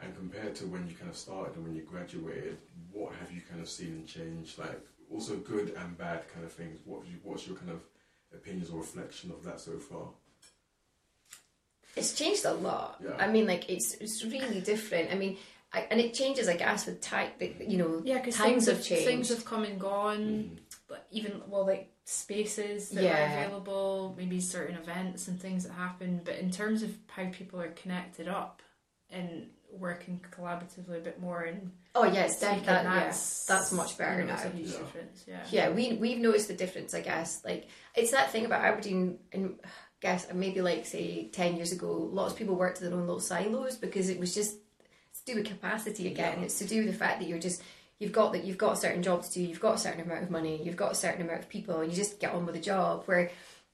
and 0.00 0.16
compared 0.16 0.54
to 0.56 0.66
when 0.66 0.88
you 0.88 0.94
kind 0.94 1.10
of 1.10 1.16
started 1.16 1.56
and 1.56 1.64
when 1.64 1.74
you 1.74 1.82
graduated, 1.82 2.58
what 2.90 3.14
have 3.14 3.30
you 3.32 3.40
kind 3.48 3.60
of 3.60 3.68
seen 3.68 3.88
and 3.88 4.06
changed? 4.06 4.58
Like 4.58 4.80
also 5.10 5.36
good 5.36 5.74
and 5.76 5.96
bad 5.96 6.24
kind 6.32 6.44
of 6.44 6.52
things. 6.52 6.80
What 6.84 7.06
you, 7.06 7.18
what's 7.22 7.46
your 7.46 7.56
kind 7.56 7.70
of 7.70 7.82
opinions 8.34 8.70
or 8.70 8.78
reflection 8.78 9.30
of 9.30 9.44
that 9.44 9.60
so 9.60 9.78
far? 9.78 10.08
It's 11.94 12.14
changed 12.14 12.46
a 12.46 12.54
lot. 12.54 13.00
Yeah. 13.04 13.16
I 13.18 13.28
mean, 13.28 13.46
like 13.46 13.68
it's 13.68 13.94
it's 14.00 14.24
really 14.24 14.60
different. 14.62 15.12
I 15.12 15.14
mean, 15.16 15.36
I, 15.74 15.86
and 15.90 16.00
it 16.00 16.14
changes, 16.14 16.48
I 16.48 16.56
guess, 16.56 16.86
with 16.86 17.00
time. 17.00 17.30
You 17.40 17.76
know, 17.76 18.02
Yeah, 18.04 18.18
because 18.18 18.36
Times 18.36 18.50
things 18.50 18.66
have 18.66 18.76
have 18.78 18.86
changed. 18.86 19.04
Things 19.04 19.28
have 19.28 19.44
come 19.44 19.64
and 19.64 19.78
gone. 19.78 20.20
Mm. 20.20 20.58
Even 21.10 21.42
well, 21.48 21.66
like 21.66 21.92
spaces 22.04 22.90
that 22.90 23.02
Yeah. 23.04 23.20
are 23.40 23.44
available, 23.46 24.14
maybe 24.18 24.40
certain 24.40 24.76
events 24.76 25.28
and 25.28 25.40
things 25.40 25.64
that 25.64 25.72
happen. 25.72 26.20
But 26.24 26.36
in 26.36 26.50
terms 26.50 26.82
of 26.82 26.90
how 27.08 27.28
people 27.30 27.60
are 27.60 27.68
connected 27.70 28.28
up 28.28 28.62
and 29.10 29.48
working 29.70 30.20
collaboratively 30.30 30.96
a 30.98 31.00
bit 31.00 31.18
more 31.20 31.42
and 31.42 31.72
Oh 31.94 32.04
speaking, 32.04 32.56
def- 32.58 32.66
that, 32.66 32.84
yeah, 32.84 32.94
that's 33.04 33.46
that's 33.46 33.72
much 33.72 33.96
better 33.98 34.24
now. 34.24 34.38
Yeah. 34.54 34.78
Yeah. 35.26 35.44
Yeah, 35.50 35.70
we 35.70 35.94
we've 35.94 36.18
noticed 36.18 36.48
the 36.48 36.54
difference. 36.54 36.94
I 36.94 37.00
guess 37.00 37.42
like 37.44 37.68
it's 37.94 38.10
that 38.10 38.30
thing 38.30 38.44
about 38.44 38.64
Aberdeen, 38.64 39.18
and 39.32 39.58
I 39.64 39.68
guess 40.00 40.26
maybe 40.32 40.60
like 40.62 40.86
say 40.86 41.28
ten 41.28 41.56
years 41.56 41.72
ago, 41.72 41.90
lots 41.90 42.32
of 42.32 42.38
people 42.38 42.54
worked 42.54 42.80
in 42.80 42.88
their 42.88 42.94
own 42.98 43.06
little 43.06 43.20
silos 43.20 43.76
because 43.76 44.08
it 44.08 44.18
was 44.18 44.34
just 44.34 44.56
it's 45.10 45.20
to 45.22 45.32
do 45.32 45.38
with 45.38 45.46
capacity 45.48 46.06
again. 46.08 46.38
Yeah. 46.38 46.44
It's 46.46 46.58
to 46.58 46.66
do 46.66 46.78
with 46.84 46.92
the 46.92 46.98
fact 46.98 47.20
that 47.20 47.28
you're 47.28 47.38
just 47.38 47.62
you've 48.02 48.12
got 48.12 48.32
that 48.32 48.44
you've 48.44 48.58
got 48.58 48.72
a 48.72 48.76
certain 48.76 49.02
job 49.02 49.22
to 49.22 49.32
do, 49.32 49.40
you've 49.40 49.60
got 49.60 49.76
a 49.76 49.78
certain 49.78 50.00
amount 50.00 50.24
of 50.24 50.30
money, 50.30 50.60
you've 50.62 50.76
got 50.76 50.90
a 50.90 50.96
certain 50.96 51.22
amount 51.22 51.38
of 51.38 51.48
people, 51.48 51.80
and 51.80 51.90
you 51.90 51.96
just 51.96 52.18
get 52.18 52.34
on 52.34 52.44
with 52.44 52.56
the 52.56 52.60
job. 52.60 53.04
Where 53.06 53.30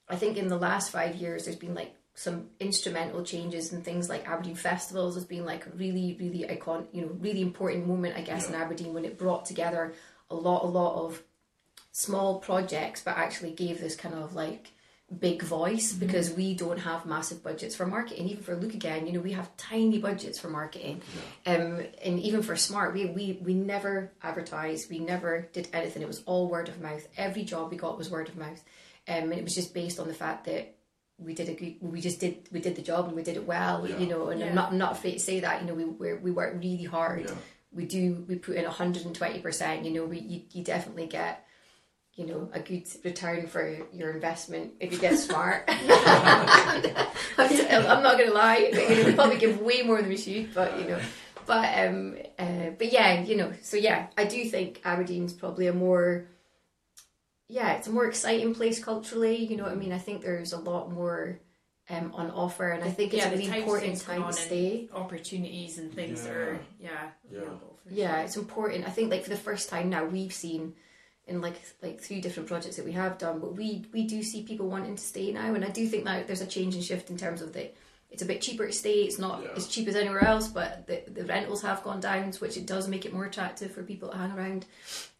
I 0.07 0.15
think 0.17 0.37
in 0.37 0.47
the 0.47 0.57
last 0.57 0.91
five 0.91 1.15
years, 1.15 1.45
there's 1.45 1.57
been 1.57 1.73
like 1.73 1.95
some 2.13 2.49
instrumental 2.59 3.23
changes 3.23 3.73
and 3.73 3.83
things 3.83 4.07
like 4.07 4.29
Aberdeen 4.29 4.53
festivals 4.53 5.15
has 5.15 5.25
been 5.25 5.45
like 5.45 5.65
a 5.65 5.71
really, 5.71 6.15
really 6.19 6.47
icon, 6.47 6.85
you 6.91 7.01
know, 7.01 7.11
really 7.19 7.41
important 7.41 7.87
moment, 7.87 8.17
I 8.17 8.21
guess, 8.21 8.47
in 8.47 8.55
Aberdeen 8.55 8.93
when 8.93 9.05
it 9.05 9.17
brought 9.17 9.45
together 9.45 9.93
a 10.29 10.35
lot, 10.35 10.63
a 10.63 10.67
lot 10.67 11.03
of 11.03 11.23
small 11.91 12.39
projects, 12.39 13.01
but 13.01 13.17
actually 13.17 13.51
gave 13.51 13.81
this 13.81 13.95
kind 13.95 14.13
of 14.13 14.35
like 14.35 14.73
big 15.17 15.41
voice 15.41 15.93
because 15.93 16.31
we 16.31 16.53
don't 16.53 16.77
have 16.79 17.05
massive 17.05 17.41
budgets 17.43 17.75
for 17.75 17.85
marketing. 17.85 18.27
Even 18.29 18.43
for 18.43 18.55
Look 18.55 18.73
Again, 18.73 19.07
you 19.07 19.13
know, 19.13 19.19
we 19.21 19.31
have 19.31 19.55
tiny 19.57 19.97
budgets 19.97 20.39
for 20.39 20.49
marketing. 20.49 21.01
Um, 21.45 21.81
and 22.03 22.19
even 22.19 22.43
for 22.43 22.55
Smart, 22.55 22.93
we, 22.93 23.05
we, 23.05 23.39
we 23.41 23.53
never 23.53 24.11
advertised, 24.21 24.89
we 24.89 24.99
never 24.99 25.49
did 25.53 25.67
anything. 25.73 26.01
It 26.03 26.07
was 26.07 26.21
all 26.25 26.47
word 26.47 26.69
of 26.69 26.79
mouth. 26.79 27.07
Every 27.17 27.43
job 27.43 27.71
we 27.71 27.77
got 27.77 27.97
was 27.97 28.09
word 28.09 28.29
of 28.29 28.37
mouth. 28.37 28.63
Um, 29.07 29.23
and 29.31 29.33
it 29.33 29.43
was 29.43 29.55
just 29.55 29.73
based 29.73 29.99
on 29.99 30.07
the 30.07 30.13
fact 30.13 30.45
that 30.45 30.75
we 31.17 31.33
did 31.33 31.49
a 31.49 31.53
good, 31.53 31.75
we 31.81 31.99
just 31.99 32.19
did 32.19 32.47
we 32.51 32.61
did 32.61 32.75
the 32.77 32.81
job 32.81 33.07
and 33.07 33.15
we 33.15 33.23
did 33.23 33.35
it 33.35 33.45
well, 33.45 33.85
Yeah. 33.87 33.97
you 33.97 34.07
know. 34.07 34.29
And 34.29 34.39
Yeah. 34.39 34.47
I'm 34.47 34.55
not 34.55 34.71
I'm 34.71 34.77
not 34.77 34.91
afraid 34.93 35.13
to 35.13 35.19
say 35.19 35.39
that, 35.41 35.61
you 35.61 35.67
know. 35.67 35.73
We 35.73 35.83
we 35.85 36.13
we 36.13 36.31
work 36.31 36.53
really 36.61 36.83
hard. 36.85 37.25
Yeah. 37.25 37.35
We 37.73 37.85
do 37.85 38.23
we 38.27 38.35
put 38.35 38.55
in 38.55 38.63
120 38.63 39.39
percent. 39.41 39.83
You 39.83 39.91
know, 39.91 40.05
we 40.05 40.19
you, 40.19 40.41
you 40.51 40.63
definitely 40.63 41.07
get 41.07 41.45
you 42.15 42.25
know 42.25 42.49
a 42.53 42.59
good 42.59 42.83
return 43.03 43.47
for 43.47 43.77
your 43.93 44.11
investment 44.11 44.73
if 44.79 44.91
you 44.91 44.99
get 44.99 45.17
smart. 45.17 45.63
I'm, 45.67 46.85
I'm 47.37 48.03
not 48.03 48.17
gonna 48.17 48.31
lie, 48.31 48.69
but, 48.73 48.89
you 48.89 48.95
know, 48.97 49.05
we 49.05 49.13
probably 49.13 49.37
give 49.37 49.61
way 49.61 49.81
more 49.81 50.01
than 50.01 50.09
we 50.09 50.17
should, 50.17 50.53
but 50.53 50.79
you 50.79 50.87
know. 50.87 50.99
But 51.45 51.87
um, 51.87 52.17
uh, 52.37 52.71
but 52.77 52.91
yeah, 52.91 53.21
you 53.21 53.35
know. 53.37 53.53
So 53.61 53.77
yeah, 53.77 54.07
I 54.17 54.25
do 54.25 54.43
think 54.49 54.81
Aberdeen's 54.85 55.33
probably 55.33 55.67
a 55.67 55.73
more 55.73 56.27
yeah, 57.47 57.71
it's 57.73 57.87
a 57.87 57.91
more 57.91 58.05
exciting 58.05 58.53
place 58.53 58.83
culturally. 58.83 59.37
You 59.37 59.57
know 59.57 59.63
what 59.63 59.71
I 59.71 59.75
mean? 59.75 59.91
I 59.91 59.97
think 59.97 60.21
there's 60.21 60.53
a 60.53 60.59
lot 60.59 60.91
more 60.91 61.39
um, 61.89 62.11
on 62.13 62.29
offer, 62.29 62.69
and 62.69 62.83
I 62.83 62.91
think 62.91 63.13
it's 63.13 63.23
Yeah, 63.23 63.29
a 63.29 63.31
really 63.31 63.45
important 63.45 63.99
time 63.99 64.17
to 64.17 64.21
on 64.23 64.27
and 64.27 64.35
stay. 64.35 64.89
Opportunities 64.93 65.79
and 65.79 65.91
things 65.91 66.25
Yeah. 66.25 66.31
are 66.31 66.59
yeah, 66.79 66.89
Yeah. 67.31 67.37
available 67.39 67.79
for 67.83 67.93
Yeah, 67.93 68.21
it's 68.21 68.37
important. 68.37 68.85
I 68.85 68.91
think 68.91 69.09
like 69.09 69.23
for 69.23 69.31
the 69.31 69.37
first 69.37 69.69
time 69.69 69.89
now 69.89 70.05
we've 70.05 70.33
seen 70.33 70.75
in 71.29 71.41
like 71.41 71.61
like 71.81 72.01
three 72.01 72.19
different 72.21 72.49
projects 72.49 72.75
that 72.77 72.85
we 72.85 72.91
have 72.93 73.17
done, 73.17 73.39
but 73.39 73.55
we 73.55 73.85
we 73.93 74.03
do 74.05 74.21
see 74.23 74.43
people 74.43 74.67
wanting 74.67 74.95
to 74.95 75.01
stay 75.03 75.31
now, 75.31 75.53
and 75.53 75.63
I 75.63 75.69
do 75.69 75.87
think 75.87 76.05
that 76.05 76.27
there's 76.27 76.41
a 76.41 76.47
change 76.47 76.75
and 76.75 76.83
shift 76.83 77.09
in 77.09 77.17
terms 77.17 77.41
of 77.41 77.53
the. 77.53 77.69
It's 78.11 78.23
a 78.23 78.25
bit 78.25 78.41
cheaper 78.41 78.65
to 78.65 78.73
stay. 78.73 79.03
It's 79.03 79.19
not 79.19 79.43
Yeah. 79.43 79.49
as 79.55 79.67
cheap 79.67 79.87
as 79.87 79.95
anywhere 79.95 80.25
else, 80.25 80.47
but 80.47 80.87
the, 80.87 81.03
the 81.11 81.25
rentals 81.25 81.61
have 81.61 81.83
gone 81.83 81.99
down, 81.99 82.33
which 82.39 82.57
it 82.57 82.65
does 82.65 82.87
make 82.87 83.05
it 83.05 83.13
more 83.13 83.25
attractive 83.25 83.71
for 83.71 83.83
people 83.83 84.09
to 84.09 84.17
hang 84.17 84.31
around, 84.31 84.65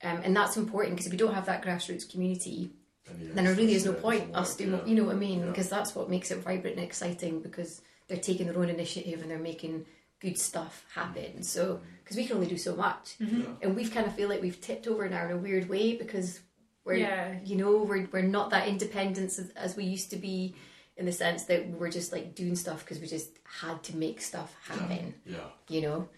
um, 0.03 0.21
and 0.23 0.35
that's 0.35 0.57
important 0.57 0.95
because 0.95 1.05
if 1.05 1.11
we 1.11 1.17
don't 1.17 1.35
have 1.35 1.45
that 1.45 1.63
grassroots 1.63 2.09
community, 2.09 2.71
yeah, 3.05 3.33
then 3.35 3.45
there 3.45 3.53
really 3.53 3.73
is 3.73 3.85
no 3.85 3.93
point 3.93 4.35
us 4.35 4.55
doing, 4.55 4.71
yeah. 4.73 4.85
you 4.85 4.95
know 4.95 5.03
what 5.03 5.15
I 5.15 5.19
mean? 5.19 5.45
Because 5.45 5.69
that's 5.69 5.93
what 5.93 6.09
makes 6.09 6.31
it 6.31 6.39
vibrant 6.39 6.77
and 6.77 6.85
exciting 6.85 7.41
because 7.41 7.81
they're 8.07 8.17
taking 8.17 8.47
their 8.47 8.57
own 8.57 8.69
initiative 8.69 9.21
and 9.21 9.29
they're 9.29 9.37
making 9.37 9.85
good 10.19 10.37
stuff 10.37 10.85
happen. 10.93 11.43
So, 11.43 11.81
because 12.03 12.17
we 12.17 12.25
can 12.25 12.35
only 12.37 12.47
do 12.47 12.57
so 12.57 12.75
much, 12.75 13.15
Yeah. 13.19 13.43
and 13.61 13.75
we've 13.75 13.91
kind 13.93 14.05
of 14.07 14.13
feel 14.15 14.29
like 14.29 14.41
we've 14.41 14.59
tipped 14.59 14.87
over 14.87 15.07
now 15.09 15.25
in 15.25 15.31
a 15.31 15.37
weird 15.37 15.69
way 15.69 15.95
because 15.95 16.39
we're, 16.85 16.95
Yeah. 16.95 17.39
you 17.43 17.55
know, 17.55 17.83
we're 17.83 18.07
we're 18.11 18.21
not 18.23 18.49
that 18.49 18.67
independent 18.67 19.37
as, 19.39 19.49
as 19.55 19.75
we 19.77 19.83
used 19.85 20.09
to 20.11 20.17
be, 20.17 20.55
in 20.97 21.05
the 21.05 21.11
sense 21.13 21.45
that 21.45 21.67
we're 21.69 21.91
just 21.91 22.11
like 22.11 22.35
doing 22.35 22.55
stuff 22.55 22.83
because 22.83 22.99
we 22.99 23.07
just 23.07 23.29
had 23.61 23.81
to 23.83 23.95
make 23.95 24.19
stuff 24.21 24.55
happen, 24.67 25.13
Yeah. 25.25 25.47
you 25.69 25.81
know. 25.81 26.09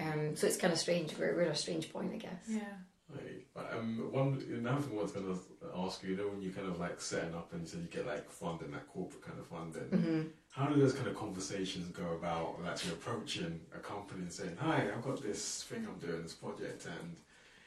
Um, 0.00 0.34
so 0.34 0.46
it's 0.48 0.56
kind 0.56 0.72
of 0.72 0.78
strange. 0.78 1.16
We're, 1.16 1.34
we're 1.36 1.42
at 1.42 1.52
a 1.52 1.54
strange 1.54 1.92
point, 1.92 2.12
I 2.12 2.16
guess. 2.16 2.42
Yeah. 2.48 2.60
Right. 3.08 3.46
Um, 3.72 4.08
one 4.10 4.42
another 4.50 4.80
thing 4.82 4.98
I 4.98 5.02
was 5.02 5.12
going 5.12 5.26
to 5.26 5.38
ask 5.76 6.02
you, 6.02 6.10
you 6.10 6.16
know, 6.16 6.28
when 6.28 6.40
you 6.40 6.50
kind 6.50 6.66
of 6.68 6.78
like 6.80 7.00
setting 7.00 7.34
up 7.34 7.52
and 7.52 7.62
you 7.62 7.68
said 7.68 7.80
you 7.80 7.88
get 7.88 8.06
like 8.06 8.28
funding, 8.30 8.72
like 8.72 8.88
corporate 8.88 9.22
kind 9.22 9.38
of 9.38 9.46
funding, 9.46 9.82
hmm 10.00 10.22
how 10.50 10.66
do 10.68 10.80
those 10.80 10.92
kind 10.94 11.08
of 11.08 11.16
conversations 11.16 11.88
go 11.88 12.12
about 12.12 12.56
when 12.56 12.68
actually 12.68 12.92
approaching 12.92 13.60
a 13.74 13.80
company 13.80 14.22
and 14.22 14.32
saying, 14.32 14.56
"Hi, 14.60 14.82
I've 14.88 15.02
got 15.02 15.20
this 15.20 15.64
thing 15.64 15.84
I'm 15.84 15.98
doing, 15.98 16.22
this 16.22 16.32
project," 16.34 16.86
and 16.86 17.16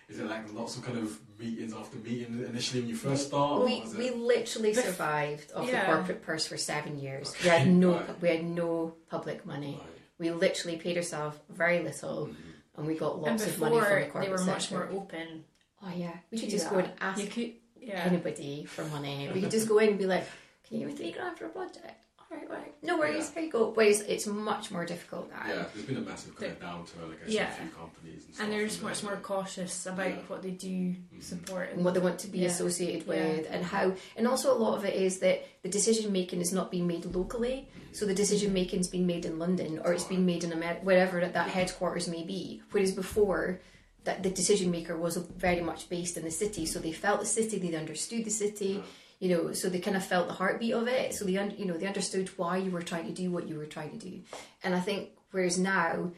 is 0.08 0.19
it 0.19 0.26
like 0.26 0.54
lots 0.54 0.78
of 0.78 0.86
kind 0.86 0.97
of 0.97 1.19
meetings 1.38 1.73
after 1.73 1.97
meeting 1.97 2.41
initially 2.47 2.80
when 2.80 2.89
you 2.89 2.95
first 2.95 3.28
start? 3.28 3.65
We, 3.65 3.84
we 3.97 4.12
literally 4.12 4.73
survived 4.73 5.52
off 5.54 5.67
Yeah. 5.67 5.82
the 5.82 5.86
corporate 5.97 6.21
purse 6.21 6.47
for 6.47 6.56
seven 6.56 6.97
years. 6.97 7.36
We 7.43 7.50
had 7.50 7.67
no 7.67 7.97
Right. 7.97 8.21
we 8.21 8.30
had 8.30 8.45
no 8.45 8.95
public 9.10 9.45
money. 9.45 9.82
Right. 9.82 9.89
We 10.17 10.32
literally 10.32 10.78
paid 10.78 10.95
ourselves 10.95 11.38
very 11.50 11.84
little, 11.84 12.28
Mhm. 12.28 12.36
And 12.77 12.87
we 12.87 12.95
got 12.95 13.21
lots 13.21 13.45
of 13.45 13.59
money 13.59 13.79
from 13.79 13.83
the 13.83 14.05
corporate 14.05 14.23
they 14.23 14.29
were 14.29 14.43
much 14.45 14.69
sector. 14.69 14.75
more 14.91 15.01
open. 15.01 15.43
Oh 15.83 15.91
yeah, 15.95 16.13
we 16.31 16.39
could 16.39 16.49
just 16.49 16.69
go 16.69 16.77
and 16.77 16.91
ask 17.01 17.29
could 17.31 17.53
yeah. 17.79 18.03
anybody 18.05 18.65
for 18.65 18.85
money. 18.85 19.29
We 19.33 19.41
could 19.41 19.51
just 19.51 19.67
go 19.67 19.79
in 19.79 19.89
and 19.89 19.97
be 19.97 20.05
like, 20.05 20.25
"Can 20.67 20.77
you 20.77 20.85
give 20.85 20.89
me 20.89 20.95
three 20.95 21.11
grand 21.11 21.37
for 21.37 21.45
a 21.45 21.49
project?" 21.49 22.05
All 22.29 22.37
right, 22.37 22.47
all 22.49 22.55
right, 22.57 22.73
no 22.83 22.97
worries. 22.97 23.27
Yeah. 23.29 23.33
Here 23.35 23.43
you 23.45 23.51
go. 23.51 23.71
Whereas 23.73 24.01
it's 24.01 24.27
much 24.27 24.69
more 24.69 24.85
difficult 24.85 25.29
now. 25.31 25.43
Yeah, 25.47 25.65
there's 25.73 25.85
been 25.85 25.95
a 25.97 26.01
massive 26.01 26.35
kind 26.35 26.51
of 26.51 26.59
downturn, 26.59 27.13
I 27.13 27.23
guess, 27.25 27.33
Yeah. 27.33 27.45
in 27.45 27.51
a 27.53 27.55
few 27.67 27.69
companies 27.77 28.25
and 28.25 28.33
stuff. 28.35 28.43
and 28.43 28.53
they're 28.53 28.65
just 28.67 28.79
and 28.79 28.89
much 28.89 29.03
more 29.03 29.15
cautious 29.17 29.85
about 29.85 30.09
Yeah. 30.09 30.15
what 30.27 30.41
they 30.41 30.51
do 30.51 30.93
Mhm. 31.15 31.23
support 31.23 31.71
and 31.71 31.85
what 31.85 31.93
they 31.93 32.01
want 32.01 32.19
to 32.19 32.27
be 32.27 32.39
Yeah. 32.39 32.47
associated 32.49 33.07
Yeah. 33.07 33.27
with 33.37 33.47
and 33.49 33.63
how 33.63 33.93
and 34.17 34.27
also 34.27 34.53
a 34.53 34.59
lot 34.59 34.77
of 34.77 34.83
it 34.83 34.95
is 34.95 35.19
that 35.19 35.45
the 35.63 35.69
decision 35.69 36.11
making 36.11 36.41
is 36.41 36.51
not 36.51 36.69
being 36.69 36.85
made 36.85 37.05
locally 37.05 37.69
so 37.93 38.05
the 38.05 38.13
decision 38.13 38.51
making's 38.51 38.89
been 38.89 39.07
made 39.07 39.23
in 39.25 39.39
london 39.39 39.79
or 39.85 39.93
it's 39.93 40.03
been 40.03 40.25
made 40.25 40.43
in 40.43 40.51
America 40.51 40.81
wherever 40.83 41.21
that 41.25 41.49
headquarters 41.49 42.07
may 42.09 42.23
be 42.23 42.61
whereas 42.71 42.91
before 42.91 43.61
that 44.03 44.21
the 44.23 44.29
decision 44.29 44.69
maker 44.69 44.97
was 44.97 45.15
very 45.17 45.61
much 45.61 45.87
based 45.89 46.17
in 46.17 46.23
the 46.25 46.31
city 46.31 46.65
so 46.65 46.77
they 46.79 46.91
felt 46.91 47.21
the 47.21 47.25
city 47.25 47.57
they 47.57 47.73
understood 47.75 48.25
the 48.25 48.29
city 48.31 48.83
you 49.19 49.30
know 49.30 49.53
so 49.53 49.69
they 49.69 49.80
kind 49.80 49.97
of 49.97 50.06
felt 50.06 50.27
the 50.27 50.34
heartbeat 50.34 50.73
of 50.73 50.88
it. 50.88 51.13
So 51.13 51.25
they 51.25 51.38
un- 51.38 51.56
you 51.58 51.65
know 51.65 51.77
they 51.77 51.88
understood 51.88 52.30
why 52.38 52.58
you 52.58 52.71
were 52.71 52.82
trying 52.82 53.06
to 53.08 53.13
do 53.13 53.32
what 53.32 53.47
you 53.47 53.58
were 53.58 53.65
trying 53.65 53.91
to 53.97 54.10
do. 54.10 54.21
And 54.63 54.75
i 54.75 54.80
think 54.80 55.10
whereas 55.32 55.58
now 55.58 56.12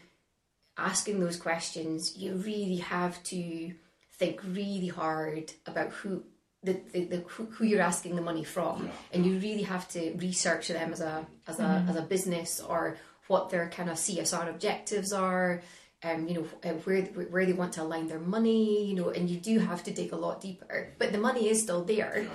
asking 0.77 1.19
those 1.19 1.38
questions 1.38 2.17
you 2.17 2.35
really 2.35 2.77
have 2.77 3.21
to 3.23 3.73
think 4.13 4.39
really 4.43 4.88
hard 4.88 5.51
about 5.65 5.89
who 5.91 6.23
the, 6.63 6.73
the, 6.91 7.05
the 7.05 7.17
who, 7.27 7.45
who 7.45 7.65
you're 7.65 7.81
asking 7.81 8.15
the 8.17 8.21
money 8.21 8.43
from. 8.43 8.85
Yeah. 8.85 8.91
and 9.13 9.25
you 9.25 9.39
really 9.39 9.63
have 9.63 9.88
to 9.89 10.13
research 10.17 10.67
them 10.67 10.91
as 10.91 11.01
a 11.01 11.25
as 11.47 11.59
a 11.59 11.85
as 11.89 11.95
a 11.95 12.01
business 12.01 12.59
or 12.59 12.97
what 13.27 13.49
their 13.49 13.69
kind 13.69 13.89
of 13.89 13.97
CSR 13.97 14.49
objectives 14.49 15.13
are 15.13 15.62
um 16.03 16.27
you 16.27 16.33
know 16.35 16.45
uh, 16.69 16.73
where 16.83 17.01
where 17.03 17.45
they 17.45 17.53
want 17.53 17.73
to 17.73 17.81
align 17.83 18.07
their 18.07 18.19
money 18.19 18.85
you 18.89 18.95
know 18.95 19.09
and 19.09 19.29
you 19.29 19.38
do 19.38 19.59
have 19.59 19.83
to 19.83 19.91
dig 19.91 20.12
a 20.12 20.15
lot 20.17 20.41
deeper. 20.41 20.93
But 20.97 21.12
the 21.12 21.17
money 21.17 21.47
is 21.49 21.62
still 21.62 21.83
there. 21.83 22.23
Yeah. 22.23 22.29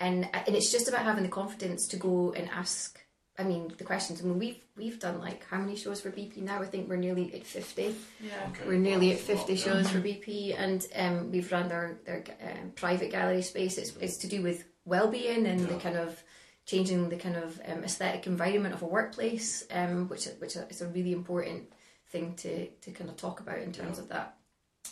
And 0.00 0.28
and 0.32 0.56
it's 0.56 0.72
just 0.72 0.88
about 0.88 1.02
having 1.02 1.22
the 1.22 1.28
confidence 1.28 1.86
to 1.88 1.96
go 1.96 2.32
and 2.32 2.48
ask 2.50 2.98
I 3.38 3.44
mean 3.44 3.72
the 3.78 3.84
questions 3.84 4.20
I 4.20 4.24
mean 4.24 4.38
we've 4.38 4.62
we've 4.76 4.98
done 4.98 5.20
like 5.20 5.44
how 5.50 5.58
many 5.58 5.76
shows 5.76 6.00
for 6.00 6.10
BP 6.10 6.38
now 6.38 6.60
I 6.62 6.66
think 6.66 6.88
we're 6.88 6.96
nearly 6.96 7.32
at 7.34 7.44
50 7.46 7.94
yeah 8.20 8.30
Okay. 8.50 8.66
we're 8.66 8.78
nearly 8.78 9.08
Wow, 9.08 9.12
at 9.14 9.26
that's 9.26 9.28
a 9.30 9.34
lot, 9.34 9.46
50 9.48 9.52
yeah. 9.54 9.64
shows 9.82 9.90
for 9.90 10.00
BP, 10.00 10.54
and 10.58 10.86
um, 10.96 11.30
we've 11.32 11.50
run 11.52 11.68
their 11.68 11.98
their 12.04 12.24
um, 12.42 12.72
private 12.74 13.10
gallery 13.10 13.42
space. 13.42 13.78
It's, 13.78 13.92
it's 14.00 14.16
to 14.18 14.26
do 14.28 14.42
with 14.42 14.64
well-being 14.84 15.46
and 15.46 15.60
the 15.68 15.76
kind 15.76 15.96
of 15.96 16.22
changing 16.66 17.08
the 17.08 17.16
kind 17.16 17.36
of 17.36 17.60
um, 17.68 17.82
aesthetic 17.84 18.26
environment 18.26 18.74
of 18.74 18.82
a 18.82 18.86
workplace, 18.86 19.64
um, 19.70 20.08
which 20.08 20.26
which 20.38 20.56
is 20.56 20.80
a 20.82 20.88
really 20.88 21.12
important 21.12 21.72
thing 22.12 22.34
to 22.36 22.66
to 22.82 22.90
kind 22.90 23.08
of 23.10 23.16
talk 23.16 23.40
about 23.40 23.58
in 23.58 23.72
terms 23.72 23.96
Yeah. 23.98 24.02
of 24.04 24.08
that 24.10 24.36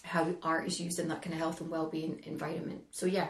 how 0.05 0.35
art 0.43 0.67
is 0.67 0.79
used 0.81 0.99
in 0.99 1.09
that 1.09 1.23
kind 1.23 1.35
of 1.35 1.41
health 1.41 1.61
and 1.61 1.71
well-being 1.71 2.21
environment. 2.25 2.83
So 2.91 3.07
yeah, 3.07 3.29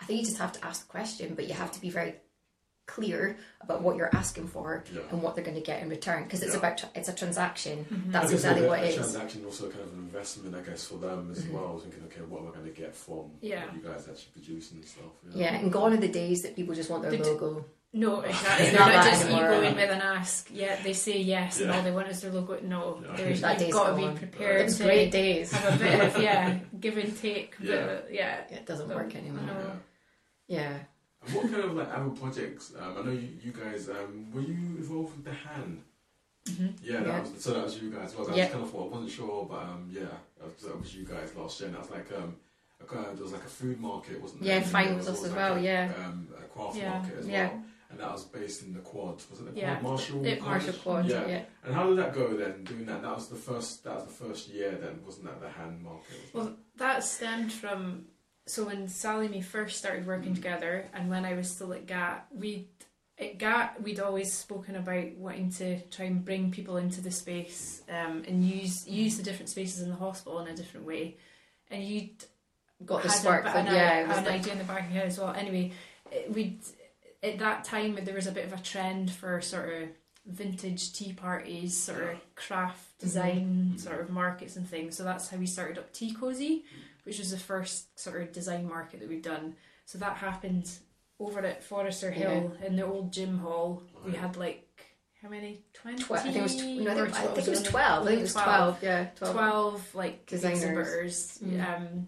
I 0.00 0.04
think 0.04 0.20
you 0.20 0.26
just 0.26 0.38
have 0.38 0.52
to 0.52 0.64
ask 0.64 0.86
the 0.86 0.90
question, 0.90 1.34
but 1.34 1.46
you 1.48 1.54
have 1.54 1.72
to 1.72 1.80
be 1.80 1.90
very 1.90 2.14
clear 2.86 3.36
about 3.60 3.82
what 3.82 3.96
you're 3.96 4.14
asking 4.16 4.48
for 4.48 4.82
Yeah. 4.94 5.02
and 5.10 5.22
what 5.22 5.34
they're 5.34 5.44
going 5.44 5.56
to 5.56 5.62
get 5.62 5.82
in 5.82 5.90
return 5.90 6.24
because 6.24 6.42
it's 6.42 6.52
Yeah. 6.52 6.58
about 6.58 6.78
tra- 6.78 6.88
it's 6.94 7.08
a 7.08 7.12
transaction. 7.12 7.84
Mhm. 7.90 8.12
That's 8.12 8.32
exactly 8.32 8.64
a, 8.64 8.68
what 8.68 8.78
a 8.80 8.84
it 8.84 8.88
is. 8.90 8.94
transaction 8.94 9.44
also 9.44 9.68
kind 9.68 9.82
of 9.82 9.92
an 9.92 9.98
investment, 9.98 10.56
I 10.56 10.60
guess, 10.60 10.84
for 10.86 10.94
them 10.96 11.30
as 11.30 11.42
Mhm. 11.44 11.52
well. 11.52 11.66
I 11.68 11.72
was 11.74 11.82
thinking, 11.82 12.02
okay, 12.04 12.22
what 12.22 12.40
am 12.40 12.48
I 12.48 12.50
going 12.52 12.64
to 12.64 12.80
get 12.80 12.94
from 12.96 13.32
Yeah. 13.42 13.64
you 13.74 13.80
guys 13.82 14.08
actually 14.08 14.32
producing 14.32 14.78
and 14.78 14.86
stuff? 14.86 15.04
Yeah, 15.34 15.54
and 15.56 15.70
gone 15.70 15.92
are 15.92 15.98
the 15.98 16.08
days 16.08 16.40
that 16.42 16.56
people 16.56 16.74
just 16.74 16.88
want 16.88 17.02
their 17.02 17.10
They 17.10 17.18
d- 17.18 17.24
logo. 17.24 17.66
No, 17.92 18.20
exactly. 18.22 18.66
It's 18.66 18.76
They're 18.76 18.80
not 18.86 18.94
not, 18.94 19.04
that 19.04 19.10
just 19.10 19.24
anymore. 19.26 19.42
you 19.42 19.60
go 19.60 19.62
in 19.66 19.74
with 19.76 19.90
an 19.90 20.00
ask. 20.02 20.48
Yeah, 20.50 20.82
they 20.82 20.92
say 20.94 21.18
yes, 21.18 21.60
and 21.60 21.70
all 21.70 21.82
they 21.82 21.90
want 21.90 22.08
is 22.08 22.20
their 22.22 22.32
logo. 22.32 22.58
No, 22.60 23.02
Yeah. 23.02 23.16
there's 23.16 23.40
That 23.42 23.60
you've 23.60 23.70
got 23.72 23.90
to 23.90 23.96
be 24.12 24.18
prepared 24.18 24.62
It's 24.62 24.78
to 24.78 24.84
great 24.84 25.10
days. 25.10 25.52
have 25.52 25.74
a 25.74 25.84
bit 25.84 26.00
of 26.16 26.22
yeah, 26.22 26.58
give 26.80 26.96
and 26.96 27.14
take. 27.18 27.54
Yeah. 27.60 27.84
But, 27.86 28.08
yeah. 28.12 28.40
It 28.50 28.64
doesn't 28.64 28.88
No, 28.88 28.96
work 28.96 29.14
anymore. 29.14 29.42
no. 29.44 29.72
Yeah. 30.48 30.78
And 31.26 31.34
what 31.34 31.50
kind 31.50 31.64
of 31.64 31.74
like 31.74 31.88
other 31.94 32.10
projects? 32.10 32.72
Um, 32.80 32.96
I 32.98 33.02
know 33.02 33.12
you, 33.12 33.28
you 33.42 33.52
guys. 33.52 33.88
Um, 33.88 34.32
were 34.32 34.40
you 34.40 34.54
involved 34.54 35.16
with 35.16 35.24
the 35.24 35.32
hand? 35.32 35.82
Yeah, 36.82 37.00
that 37.00 37.06
Yeah. 37.06 37.20
was 37.20 37.30
so 37.44 37.52
that 37.52 37.64
was 37.64 37.82
you 37.82 37.90
guys. 37.90 38.14
Well, 38.16 38.30
I 38.30 38.34
Yeah. 38.34 38.44
was 38.44 38.52
kind 38.52 38.64
of 38.64 38.70
thought 38.70 38.84
I 38.86 38.88
wasn't 38.94 39.10
sure, 39.10 39.46
but 39.48 39.62
um, 39.62 39.90
yeah, 39.92 40.02
that 40.38 40.44
was, 40.54 40.62
that 40.62 40.80
was 40.80 40.94
you 40.94 41.04
guys 41.04 41.34
last 41.36 41.60
year. 41.60 41.68
And 41.68 41.76
that 41.76 41.82
was 41.82 41.90
like 41.90 42.10
um, 42.16 42.36
a, 42.80 43.14
there 43.14 43.22
was 43.22 43.32
like 43.32 43.44
a 43.44 43.48
food 43.48 43.78
market, 43.80 44.20
wasn't 44.22 44.42
there? 44.42 44.60
Yeah, 44.60 44.84
there 44.84 44.94
was 44.96 45.08
us 45.08 45.18
as 45.24 45.30
like 45.30 45.36
well, 45.36 45.56
a, 45.56 45.60
yeah. 45.60 45.92
um, 46.04 46.28
a 46.38 46.42
craft 46.46 46.76
Yeah. 46.76 46.90
market 46.90 47.18
as 47.18 47.28
Yeah. 47.28 47.48
well, 47.48 47.62
and 47.90 48.00
that 48.00 48.12
was 48.12 48.24
based 48.24 48.62
in 48.62 48.72
the 48.72 48.80
Quad. 48.80 49.16
Was 49.30 49.40
it 49.40 49.54
the 49.54 49.60
Yeah. 49.60 49.74
Quad 49.80 49.98
Marischal? 49.98 50.14
College? 50.22 50.40
Marischal 50.40 50.72
Quad, 50.82 51.06
Yeah. 51.06 51.26
yeah. 51.26 51.42
And 51.64 51.74
how 51.74 51.88
did 51.88 51.98
that 51.98 52.14
go 52.14 52.34
then? 52.34 52.64
Doing 52.64 52.86
that, 52.86 53.02
that 53.02 53.14
was 53.14 53.28
the 53.28 53.36
first. 53.36 53.84
That 53.84 53.96
was 53.96 54.04
the 54.04 54.24
first 54.24 54.48
year 54.48 54.70
then, 54.80 55.00
wasn't 55.04 55.26
that 55.26 55.40
the 55.42 55.50
hand 55.50 55.82
market? 55.82 56.30
Well, 56.32 56.56
that 56.76 57.04
stemmed 57.04 57.52
from 57.52 58.06
so 58.48 58.64
when 58.64 58.88
Sally 58.88 59.26
and 59.26 59.34
me 59.34 59.40
first 59.40 59.78
started 59.78 60.06
working 60.06 60.34
together, 60.34 60.86
and 60.94 61.08
when 61.10 61.24
I 61.24 61.34
was 61.34 61.48
still 61.50 61.72
at 61.72 61.86
GAT, 61.86 62.26
we 62.34 62.68
at 63.20 63.38
GAT 63.38 63.82
we'd 63.82 64.00
always 64.00 64.32
spoken 64.32 64.76
about 64.76 65.12
wanting 65.16 65.50
to 65.52 65.80
try 65.88 66.06
and 66.06 66.24
bring 66.24 66.50
people 66.50 66.76
into 66.76 67.00
the 67.00 67.10
space 67.10 67.82
um, 67.88 68.24
and 68.26 68.44
use 68.44 68.86
use 68.88 69.16
the 69.16 69.22
different 69.22 69.48
spaces 69.48 69.80
in 69.82 69.90
the 69.90 69.96
hospital 69.96 70.38
in 70.40 70.48
a 70.48 70.56
different 70.56 70.86
way. 70.86 71.16
And 71.70 71.84
you'd 71.84 72.24
Got 72.86 73.02
the 73.02 73.08
spark, 73.10 73.44
a, 73.44 73.48
an, 73.56 73.66
yeah, 73.66 73.98
an 74.02 74.24
like, 74.24 74.34
idea 74.34 74.52
in 74.52 74.58
the 74.58 74.64
back 74.64 74.86
of 74.86 74.92
your 74.92 75.00
head 75.00 75.08
as 75.08 75.18
well. 75.18 75.34
Anyway, 75.34 75.72
we'd 76.30 76.60
at 77.24 77.40
that 77.40 77.64
time 77.64 77.98
there 78.04 78.14
was 78.14 78.28
a 78.28 78.32
bit 78.32 78.44
of 78.46 78.52
a 78.52 78.62
trend 78.62 79.10
for 79.10 79.40
sort 79.40 79.82
of 79.82 79.88
vintage 80.24 80.92
tea 80.92 81.12
parties, 81.12 81.76
sort 81.76 82.02
of 82.04 82.34
craft 82.36 82.96
design 83.00 83.72
Mhm. 83.74 83.80
sort 83.80 84.00
of 84.00 84.10
markets 84.10 84.54
and 84.54 84.68
things. 84.68 84.96
So 84.96 85.02
that's 85.02 85.28
how 85.28 85.38
we 85.38 85.46
started 85.46 85.76
up 85.78 85.92
Tea 85.92 86.12
Cozy, 86.14 86.64
which 87.08 87.18
was 87.18 87.30
the 87.30 87.38
first 87.38 87.98
sort 87.98 88.20
of 88.20 88.32
design 88.32 88.68
market 88.68 89.00
that 89.00 89.08
we've 89.08 89.22
done. 89.22 89.54
So 89.86 89.96
that 89.98 90.18
happened 90.18 90.70
over 91.18 91.40
at 91.40 91.66
Foresterhill 91.66 92.62
in 92.62 92.76
the 92.76 92.84
old 92.84 93.10
gym 93.12 93.38
hall. 93.38 93.82
We 94.04 94.12
had 94.12 94.36
like 94.36 94.64
how 95.22 95.30
many? 95.30 95.62
Twenty. 95.72 96.02
tw- 96.04 96.12
I 96.12 96.18
think 96.18 96.36
it 96.36 96.42
was, 96.42 96.56
tw- 96.56 96.64
no, 96.66 96.90
I 96.92 96.94
or 97.00 97.06
think, 97.06 97.16
I 97.16 97.26
think 97.34 97.46
it 97.48 97.50
was 97.50 97.58
only- 97.60 97.70
12. 97.70 98.02
I 98.02 98.06
think 98.08 98.18
it 98.18 98.22
was 98.22 98.32
12. 98.34 98.82
Yeah, 98.82 99.04
12. 99.16 99.34
12 99.34 99.94
like 99.94 100.26
Designers. 100.26 100.58
exhibitors 100.62 101.38
Mm. 101.44 101.66
um, 101.76 102.06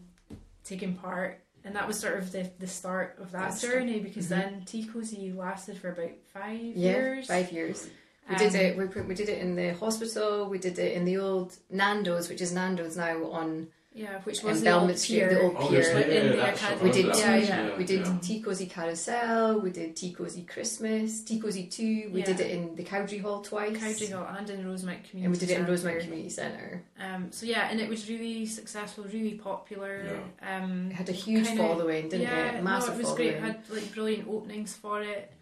taking 0.64 0.94
part 0.94 1.40
and 1.64 1.74
that 1.74 1.86
was 1.88 1.98
sort 1.98 2.18
of 2.18 2.30
the, 2.30 2.50
the 2.58 2.66
start 2.66 3.16
of 3.20 3.32
that 3.32 3.48
That's 3.50 3.62
journey 3.62 4.00
because 4.00 4.26
Mhm. 4.26 4.28
then 4.28 4.62
Tea 4.66 4.84
Cozy 4.86 5.32
lasted 5.32 5.78
for 5.78 5.88
about 5.90 6.10
five 6.32 6.60
Yeah, 6.60 6.92
years 6.92 7.26
five 7.26 7.50
years. 7.50 7.88
We 8.28 8.36
Um, 8.36 8.38
did 8.42 8.54
it. 8.54 8.76
We, 8.78 8.86
put- 8.86 9.08
we 9.08 9.14
did 9.14 9.28
it 9.30 9.38
in 9.38 9.56
the 9.56 9.74
hospital. 9.74 10.48
We 10.48 10.58
did 10.58 10.78
it 10.78 10.92
in 10.92 11.04
the 11.04 11.16
old 11.16 11.56
Nando's, 11.70 12.28
which 12.28 12.40
is 12.42 12.52
Nando's 12.52 12.96
now 12.96 13.24
on 13.32 13.68
yeah 13.92 14.20
which 14.22 14.42
was 14.42 14.62
the 14.62 14.70
old 14.70 14.81
Belmont 14.81 14.98
Street, 14.98 15.20
the 15.20 15.29
pier 15.31 15.42
old 15.42 15.57
Oh, 15.59 15.68
pier. 15.68 15.81
yeah, 15.83 15.98
in 15.98 16.24
yeah, 16.26 16.31
the 16.31 16.37
that's. 16.37 16.83
We 16.83 16.90
did 16.92 17.07
right. 17.09 17.18
Yeah, 17.18 17.37
yeah. 17.37 17.76
We 17.76 17.85
did 17.85 18.07
yeah. 18.07 18.18
Tea 18.22 18.40
Cozy 18.40 18.66
Carousel. 18.66 19.61
We 19.61 19.70
did 19.70 19.96
Tea 19.96 20.12
Cozy 20.12 20.42
Christmas. 20.44 21.22
Tea 21.24 21.40
Cozy 21.40 21.66
Two. 21.66 22.11
We 22.12 22.20
Yeah. 22.20 22.24
did 22.26 22.40
it 22.40 22.50
in 22.53 22.76
the 22.76 22.85
Cowdray 22.85 23.18
Hall 23.18 23.40
twice. 23.42 23.76
Cowdray 23.79 24.07
Hill 24.07 24.26
and 24.37 24.48
in 24.50 24.66
Rosemount 24.66 25.03
Community 25.05 25.24
and 25.24 25.33
we 25.35 25.38
did 25.38 25.50
it 25.50 25.53
in 25.55 25.59
Centre. 25.59 25.70
Rosemount 25.72 26.00
Community 26.00 26.29
Centre. 26.31 26.83
um, 27.00 27.33
so 27.33 27.46
yeah 27.46 27.68
and 27.70 27.81
it 27.81 27.88
was 27.88 28.09
really 28.09 28.46
successful 28.46 29.05
really 29.05 29.35
popular 29.35 30.20
um, 30.42 30.88
It 30.90 30.94
had 30.94 31.09
a 31.09 31.12
huge 31.12 31.46
Kinda- 31.48 31.62
following, 31.62 32.09
didn't 32.09 32.22
yeah, 32.22 32.59
it? 32.59 32.62
Massive 32.64 32.90
no, 32.90 32.94
it 32.94 32.98
was 32.98 33.07
following. 33.09 33.16
great. 33.33 33.37
It 33.37 33.42
had 33.42 33.59
like 33.70 33.92
brilliant 33.94 34.29
openings 34.29 34.74
for 34.76 35.03
it. 35.03 35.33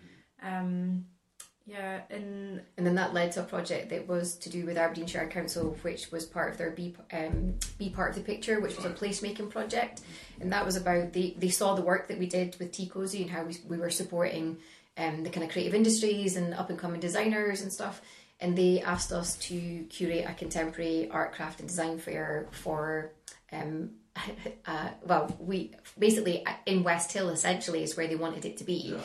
Um, 0.42 1.04
yeah, 1.68 2.00
and 2.08 2.62
And 2.78 2.86
then 2.86 2.94
that 2.94 3.12
led 3.12 3.32
to 3.32 3.40
a 3.40 3.44
project 3.44 3.90
that 3.90 4.08
was 4.08 4.36
to 4.36 4.48
do 4.48 4.64
with 4.64 4.78
Aberdeenshire 4.78 5.28
Council, 5.28 5.76
which 5.82 6.10
was 6.10 6.24
part 6.24 6.50
of 6.50 6.56
their 6.56 6.70
Be, 6.70 6.96
um, 7.12 7.56
Be 7.76 7.90
Part 7.90 8.10
of 8.10 8.16
the 8.16 8.22
Picture, 8.22 8.58
which 8.58 8.74
was 8.74 8.86
a 8.86 8.90
placemaking 8.90 9.50
project. 9.50 10.00
And 10.40 10.50
that 10.50 10.64
was 10.64 10.76
about, 10.76 11.12
they, 11.12 11.34
they 11.36 11.50
saw 11.50 11.74
the 11.74 11.82
work 11.82 12.08
that 12.08 12.18
we 12.18 12.24
did 12.24 12.56
with 12.58 12.72
Tea 12.72 12.88
Cozy 12.88 13.20
and 13.20 13.30
how 13.30 13.42
we, 13.44 13.58
we 13.68 13.76
were 13.76 13.90
supporting 13.90 14.56
um, 14.96 15.24
the 15.24 15.30
kind 15.30 15.44
of 15.44 15.52
creative 15.52 15.74
industries 15.74 16.36
and 16.36 16.54
up 16.54 16.70
and 16.70 16.78
coming 16.78 17.00
designers 17.00 17.60
and 17.60 17.70
stuff. 17.70 18.00
And 18.40 18.56
they 18.56 18.80
asked 18.80 19.12
us 19.12 19.36
to 19.36 19.84
curate 19.90 20.24
a 20.26 20.32
contemporary 20.32 21.10
art, 21.10 21.34
craft, 21.34 21.60
and 21.60 21.68
design 21.68 21.98
fair 21.98 22.46
for. 22.50 23.12
Um, 23.52 23.90
uh, 24.66 24.88
well, 25.04 25.36
we 25.38 25.72
basically 25.98 26.46
uh, 26.46 26.52
in 26.64 26.82
West 26.82 27.12
Hill 27.12 27.28
essentially 27.28 27.82
is 27.82 27.94
where 27.94 28.06
they 28.06 28.16
wanted 28.16 28.46
it 28.46 28.56
to 28.56 28.64
be 28.64 28.72
Yeah. 28.72 29.00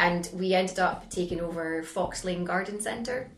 And 0.00 0.30
we 0.32 0.54
ended 0.54 0.78
up 0.78 1.10
taking 1.10 1.40
over 1.40 1.82
Fox 1.82 2.24
Lane 2.24 2.44
Garden 2.44 2.80
Centre, 2.80 3.30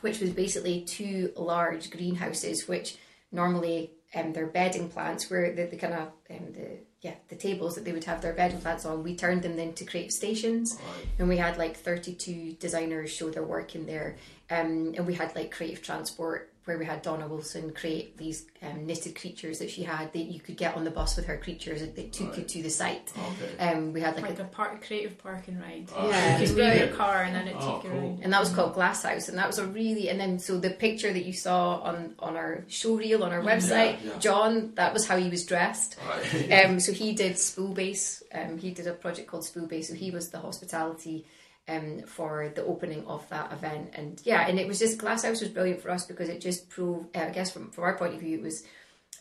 which 0.00 0.18
was 0.20 0.30
basically 0.30 0.82
two 0.82 1.32
large 1.36 1.90
greenhouses, 1.90 2.66
which 2.66 2.96
normally 3.30 3.92
um, 4.14 4.32
they're 4.32 4.46
bedding 4.46 4.88
plants, 4.88 5.30
were 5.30 5.52
the, 5.52 5.66
the 5.66 5.76
kind 5.76 5.94
of 5.94 6.08
um, 6.30 6.52
the 6.52 6.78
yeah 7.00 7.14
the 7.28 7.36
tables 7.36 7.76
that 7.76 7.84
they 7.84 7.92
would 7.92 8.04
have 8.04 8.20
their 8.20 8.32
bedding 8.34 8.60
plants 8.60 8.84
on, 8.84 9.04
we 9.04 9.14
turned 9.14 9.42
them 9.42 9.58
into 9.58 9.84
creative 9.84 10.12
stations, 10.12 10.76
Right. 10.76 11.06
and 11.20 11.28
we 11.28 11.36
had 11.36 11.56
like 11.56 11.76
thirty 11.76 12.12
two 12.14 12.54
designers 12.54 13.10
show 13.12 13.30
their 13.30 13.44
work 13.44 13.74
in 13.76 13.86
there, 13.86 14.16
um, 14.50 14.94
and 14.96 15.06
we 15.06 15.14
had 15.14 15.34
like 15.36 15.52
creative 15.52 15.80
transport. 15.82 16.49
Where 16.66 16.76
we 16.78 16.84
had 16.84 17.00
Donna 17.02 17.26
Wilson 17.26 17.72
create 17.72 18.16
these 18.18 18.44
um, 18.62 18.86
knitted 18.86 19.18
creatures 19.18 19.58
that 19.60 19.70
she 19.70 19.82
had 19.82 20.12
that 20.12 20.18
you 20.18 20.38
could 20.38 20.56
get 20.58 20.76
on 20.76 20.84
the 20.84 20.90
bus 20.90 21.16
with 21.16 21.24
her 21.24 21.38
creatures 21.38 21.80
that 21.80 21.96
they 21.96 22.04
took 22.04 22.36
you 22.36 22.44
to 22.44 22.62
the 22.62 22.68
site. 22.68 23.10
Okay. 23.16 23.58
Um, 23.72 23.92
we 23.94 24.00
had 24.02 24.14
like, 24.16 24.24
like 24.28 24.38
a 24.38 24.42
a 24.42 24.46
park, 24.46 24.84
creative 24.86 25.16
parking 25.18 25.58
ride. 25.58 25.88
Oh, 25.96 26.08
Yeah, 26.10 26.36
you 26.36 26.42
it's 26.44 26.52
could 26.52 26.60
leave 26.62 26.78
your 26.78 26.88
car 26.88 27.22
and 27.22 27.34
then 27.34 27.48
it 27.48 27.56
Oh, 27.58 27.76
take 27.76 27.84
you 27.84 27.90
cool. 27.90 27.98
around. 27.98 28.20
and 28.22 28.32
that 28.32 28.40
was 28.40 28.50
called 28.50 28.74
Glass 28.74 29.02
House, 29.04 29.28
and 29.30 29.38
that 29.38 29.46
was 29.46 29.58
a 29.58 29.66
really 29.66 30.10
and 30.10 30.20
then 30.20 30.38
so 30.38 30.58
the 30.60 30.70
picture 30.70 31.12
that 31.12 31.24
you 31.24 31.32
saw 31.32 31.78
on 31.78 32.14
on 32.18 32.36
our 32.36 32.64
show 32.68 32.94
reel 32.94 33.24
on 33.24 33.32
our 33.32 33.40
website, 33.42 33.96
Yeah, 34.04 34.10
yeah. 34.12 34.18
John, 34.18 34.72
that 34.74 34.92
was 34.92 35.08
how 35.08 35.16
he 35.16 35.30
was 35.30 35.46
dressed. 35.46 35.96
Right. 36.06 36.66
Um, 36.66 36.78
so 36.78 36.92
he 36.92 37.14
did 37.14 37.38
Spool 37.38 37.72
Base. 37.72 38.22
Um, 38.32 38.58
he 38.58 38.70
did 38.70 38.86
a 38.86 38.92
project 38.92 39.28
called 39.28 39.44
Spool 39.46 39.66
Base. 39.66 39.88
So 39.88 39.94
he 39.94 40.10
was 40.10 40.28
the 40.28 40.38
hospitality 40.38 41.24
um, 41.70 42.00
for 42.06 42.52
the 42.54 42.64
opening 42.64 43.06
of 43.06 43.28
that 43.30 43.52
event, 43.52 43.90
and 43.94 44.20
yeah, 44.24 44.46
and 44.48 44.58
it 44.58 44.66
was 44.66 44.78
just 44.78 44.98
Glass 44.98 45.24
House 45.24 45.40
was 45.40 45.50
brilliant 45.50 45.80
for 45.80 45.90
us 45.90 46.04
because 46.06 46.28
it 46.28 46.40
just 46.40 46.68
proved, 46.68 47.16
uh, 47.16 47.20
I 47.20 47.30
guess, 47.30 47.50
from 47.52 47.70
from 47.70 47.84
our 47.84 47.96
point 47.96 48.14
of 48.14 48.20
view, 48.20 48.38
it 48.38 48.42
was 48.42 48.64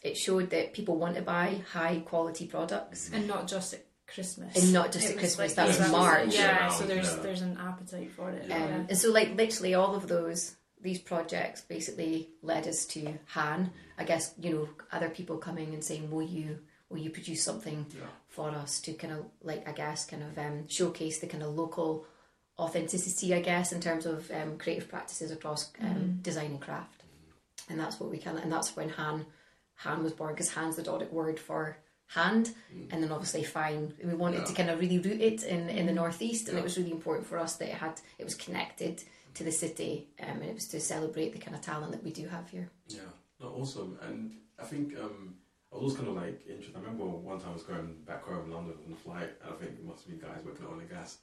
it 0.03 0.15
showed 0.17 0.49
that 0.51 0.73
people 0.73 0.95
want 0.97 1.15
to 1.15 1.21
buy 1.21 1.61
high 1.73 1.99
quality 2.05 2.45
products. 2.47 3.09
and 3.13 3.27
not 3.27 3.47
just 3.47 3.73
at 3.73 3.85
Christmas. 4.07 4.55
And 4.63 4.73
not 4.73 4.91
just 4.91 5.05
It 5.07 5.11
at 5.13 5.17
Christmas, 5.19 5.49
like- 5.49 5.55
that 5.57 5.67
was 5.67 5.79
yeah, 5.79 5.91
March. 5.91 6.33
Yeah, 6.33 6.41
Yeah, 6.41 6.69
so 6.69 6.85
there's 6.85 7.11
yeah. 7.15 7.21
there's 7.21 7.41
an 7.41 7.57
appetite 7.57 8.11
for 8.13 8.31
it. 8.31 8.43
Um, 8.43 8.49
Yeah. 8.49 8.85
And 8.89 8.97
so, 8.97 9.11
like, 9.11 9.35
literally, 9.35 9.73
all 9.75 9.95
of 9.95 10.07
those 10.07 10.55
these 10.81 10.99
projects 10.99 11.59
basically 11.61 12.29
led 12.41 12.65
us 12.65 12.85
to 12.85 13.19
Han. 13.35 13.71
I 13.97 14.05
guess 14.05 14.33
you 14.39 14.49
know 14.53 14.69
other 14.91 15.09
people 15.09 15.37
coming 15.37 15.73
and 15.73 15.83
saying, 15.83 16.09
"Will 16.09 16.23
you, 16.37 16.59
will 16.89 16.99
you 16.99 17.09
produce 17.09 17.43
something 17.43 17.85
Yeah. 17.93 18.05
for 18.29 18.49
us 18.51 18.79
to 18.85 18.93
kind 18.93 19.13
of 19.13 19.25
like 19.43 19.67
I 19.67 19.73
guess 19.73 20.05
kind 20.05 20.23
of 20.23 20.37
um, 20.37 20.67
showcase 20.69 21.19
the 21.19 21.27
kind 21.27 21.43
of 21.43 21.53
local 21.53 22.05
authenticity, 22.59 23.33
I 23.33 23.41
guess, 23.41 23.71
in 23.71 23.79
terms 23.81 24.05
of 24.05 24.29
um, 24.31 24.57
creative 24.57 24.87
practices 24.89 25.31
across 25.31 25.71
um, 25.81 25.87
Mhm. 25.87 26.23
design 26.23 26.51
and 26.51 26.61
craft." 26.61 27.03
And 27.69 27.79
that's 27.79 27.99
what 27.99 28.09
we 28.11 28.17
can, 28.17 28.37
and 28.37 28.51
that's 28.51 28.75
when 28.75 28.89
Han 28.89 29.25
Han 29.85 30.03
was 30.03 30.13
born 30.13 30.33
because 30.33 30.49
Han's 30.53 30.75
the 30.75 30.83
Doric 30.83 31.11
word 31.11 31.39
for 31.39 31.77
hand, 32.07 32.53
and 32.91 33.01
then 33.01 33.11
obviously 33.11 33.43
fine. 33.43 33.93
We 34.03 34.13
wanted 34.13 34.45
to 34.47 34.53
kind 34.53 34.69
of 34.69 34.79
really 34.79 34.99
root 34.99 35.21
it 35.21 35.43
in 35.43 35.69
in 35.69 35.85
the 35.85 35.93
northeast, 35.93 36.47
and 36.47 36.55
Yeah. 36.57 36.61
it 36.61 36.63
was 36.69 36.77
really 36.77 36.91
important 36.91 37.25
for 37.27 37.37
us 37.37 37.55
that 37.57 37.69
it 37.69 37.75
had 37.75 38.01
it 38.17 38.25
was 38.25 38.35
connected 38.35 39.03
to 39.35 39.43
the 39.43 39.51
city, 39.51 40.09
um, 40.19 40.41
and 40.41 40.49
it 40.51 40.55
was 40.55 40.67
to 40.69 40.79
celebrate 40.81 41.31
the 41.33 41.39
kind 41.39 41.55
of 41.55 41.61
talent 41.61 41.91
that 41.93 42.03
we 42.03 42.11
do 42.11 42.27
have 42.27 42.49
here. 42.49 42.67
Yeah, 42.87 43.11
no, 43.39 43.47
awesome. 43.59 43.97
And 44.01 44.35
I 44.57 44.65
think 44.65 44.97
um, 44.97 45.37
I 45.71 45.77
was 45.77 45.95
kind 45.95 46.09
of 46.09 46.15
like 46.15 46.41
interested. 46.47 46.75
I 46.75 46.79
remember 46.79 47.05
one 47.05 47.39
time 47.39 47.51
I 47.51 47.53
was 47.53 47.63
going 47.63 47.93
back 48.05 48.23
home 48.23 48.45
in 48.45 48.51
London 48.51 48.75
on 48.83 48.89
the 48.91 48.97
flight, 48.97 49.29
and 49.41 49.53
I 49.53 49.55
think 49.59 49.71
it 49.79 49.85
must 49.85 49.99
have 50.05 50.09
been 50.19 50.27
guys 50.29 50.43
working 50.43 50.65
on 50.65 50.73
oil 50.73 50.79
and 50.79 50.89
gas. 50.89 51.19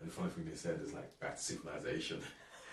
And 0.00 0.08
the 0.08 0.12
funny 0.12 0.30
thing 0.30 0.44
they 0.48 0.54
said 0.56 0.80
is 0.84 0.92
like 0.92 1.18
back 1.20 1.36
to 1.36 1.42
civilization. 1.42 2.20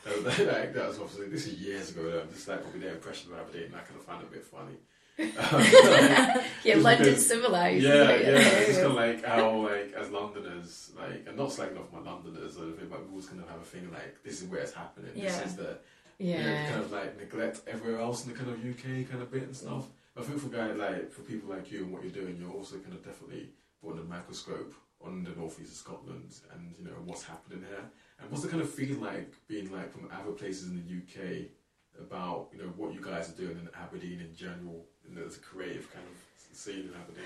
And 0.07 0.23
like, 0.23 0.71
that 0.75 0.87
was 0.87 0.99
obviously 0.99 1.29
this 1.29 1.47
is 1.47 1.55
years 1.55 1.89
ago. 1.89 2.23
This 2.29 2.41
is 2.41 2.47
like 2.47 2.61
probably 2.61 2.81
their 2.81 2.93
impression 2.93 3.33
of 3.33 3.39
Aberdeen. 3.39 3.63
And 3.63 3.75
I 3.75 3.79
kind 3.79 3.95
of 3.95 4.03
find 4.03 4.21
it 4.21 4.27
a 4.27 4.31
bit 4.31 4.43
funny. 4.45 4.77
Yeah, 6.63 6.73
Just 6.75 6.83
London 6.83 7.15
civilized. 7.17 7.83
Yeah, 7.83 7.93
Like, 7.95 8.21
yeah. 8.21 8.37
It's 8.37 8.67
just 8.67 8.81
kind 8.81 8.91
of 8.91 8.95
like 8.95 9.25
how, 9.25 9.61
like, 9.61 9.93
as 9.93 10.11
Londoners, 10.11 10.91
like, 10.95 11.25
and 11.27 11.35
not 11.35 11.49
slagging 11.49 11.79
off 11.79 11.91
my 11.91 12.01
Londoners 12.01 12.57
or 12.57 12.65
anything, 12.65 12.87
but 12.89 13.03
we 13.03 13.09
always 13.09 13.25
kind 13.25 13.41
of 13.41 13.49
have 13.49 13.61
a 13.61 13.63
thing 13.63 13.89
like, 13.91 14.21
this 14.23 14.43
is 14.43 14.47
where 14.47 14.61
it's 14.61 14.73
happening. 14.73 15.11
Yeah. 15.15 15.23
This 15.29 15.45
is 15.47 15.55
the, 15.55 15.77
you 16.19 16.35
know, 16.35 16.39
yeah. 16.41 16.69
kind 16.69 16.81
of 16.81 16.91
like 16.91 17.19
neglect 17.19 17.61
everywhere 17.65 18.01
else 18.01 18.25
in 18.25 18.31
the 18.31 18.37
kind 18.37 18.51
of 18.51 18.57
UK 18.59 19.09
kind 19.09 19.23
of 19.23 19.31
bit 19.31 19.43
and 19.43 19.55
stuff. 19.55 19.87
I 20.17 20.21
think 20.21 20.39
for 20.39 20.49
guys 20.49 20.77
like 20.77 21.11
for 21.11 21.21
people 21.21 21.49
like 21.49 21.71
you 21.71 21.83
and 21.83 21.91
what 21.91 22.03
you're 22.03 22.11
doing, 22.11 22.37
you're 22.39 22.51
also 22.51 22.77
kind 22.77 22.93
of 22.93 23.03
definitely 23.03 23.49
putting 23.83 23.99
a 23.99 24.03
microscope 24.03 24.73
on 25.05 25.23
the 25.23 25.31
northeast 25.31 25.71
of 25.71 25.77
Scotland 25.77 26.33
and 26.53 26.73
you 26.77 26.85
know 26.85 26.91
what's 27.05 27.23
happening 27.23 27.59
here. 27.69 27.83
And 28.19 28.29
what's 28.31 28.43
the 28.43 28.49
kind 28.49 28.61
of 28.61 28.69
feeling 28.69 29.01
like 29.01 29.33
being 29.47 29.71
like 29.71 29.91
from 29.91 30.09
other 30.11 30.31
places 30.31 30.69
in 30.69 30.75
the 30.75 30.83
UK 30.97 31.47
about 31.99 32.49
you 32.53 32.59
know 32.59 32.69
what 32.77 32.93
you 32.93 33.01
guys 33.01 33.29
are 33.29 33.33
doing 33.41 33.57
in 33.57 33.69
Aberdeen 33.81 34.19
in 34.21 34.35
general, 34.35 34.85
and 35.07 35.17
as 35.25 35.37
a 35.37 35.39
creative 35.39 35.91
kind 35.93 36.05
of 36.05 36.57
scene 36.57 36.89
in 36.89 36.93
Aberdeen. 37.01 37.23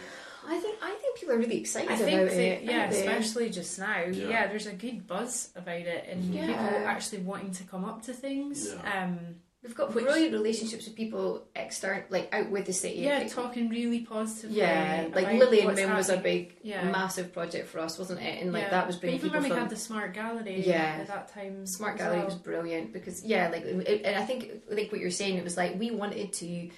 I 0.48 0.60
think 0.60 0.78
I 0.82 0.90
think 1.02 1.20
people 1.20 1.36
are 1.36 1.38
really 1.38 1.60
excited 1.60 1.92
I 1.92 1.94
about 1.96 2.06
think 2.06 2.30
that, 2.30 2.40
it. 2.40 2.64
yeah, 2.64 2.80
aren't 2.82 2.92
they? 2.92 3.00
especially 3.08 3.50
just 3.52 3.78
now. 3.80 4.02
Yeah. 4.06 4.30
Yeah. 4.30 4.48
there's 4.48 4.66
a 4.68 4.74
good 4.74 5.06
buzz 5.08 5.50
about 5.56 5.82
it, 5.82 6.06
and 6.10 6.24
Mhm. 6.34 6.48
people 6.48 6.88
actually 6.88 7.20
wanting 7.22 7.52
to 7.52 7.64
come 7.64 7.86
up 7.86 8.02
to 8.04 8.14
things. 8.14 8.74
Yeah. 8.74 9.04
Um, 9.04 9.20
We've 9.62 9.76
got 9.76 9.94
Which- 9.94 10.06
brilliant 10.06 10.32
relationships 10.32 10.86
with 10.86 10.96
people 10.96 11.46
external, 11.54 12.04
like 12.10 12.34
out 12.34 12.50
with 12.50 12.66
the 12.66 12.72
city. 12.72 13.00
Yeah, 13.02 13.18
Like, 13.20 13.30
talking 13.34 13.68
really 13.68 14.00
positively. 14.06 14.56
yeah, 14.58 15.08
like 15.14 15.34
Lily 15.34 15.60
and 15.62 15.76
Mim 15.76 15.94
was 15.96 16.08
a 16.08 16.16
big, 16.16 16.56
Yeah. 16.64 16.90
massive 16.90 17.34
project 17.34 17.68
for 17.68 17.80
us, 17.80 18.00
wasn't 18.00 18.22
it? 18.22 18.42
And 18.42 18.54
like 18.54 18.64
Yeah. 18.64 18.70
that 18.70 18.88
was 18.88 18.96
bringing 18.96 19.18
even 19.20 19.30
people 19.32 19.42
when 19.42 19.50
we 19.50 19.50
from 19.50 19.60
had 19.64 19.70
the 19.70 19.76
smart 19.76 20.14
gallery 20.14 20.64
Yeah. 20.66 21.00
at 21.02 21.08
that 21.08 21.28
time. 21.28 21.66
Smart 21.66 21.98
Gallery 21.98 22.18
well. 22.20 22.26
was 22.28 22.36
brilliant 22.36 22.94
because 22.94 23.26
yeah, 23.26 23.50
like 23.50 23.66
it, 23.66 24.06
and 24.06 24.16
I 24.16 24.24
think 24.26 24.50
like 24.70 24.94
what 24.94 25.02
you're 25.02 25.12
saying, 25.12 25.36
it 25.36 25.44
was 25.44 25.58
like 25.58 25.78
we 25.78 25.92
wanted 25.92 26.32
to 26.34 26.70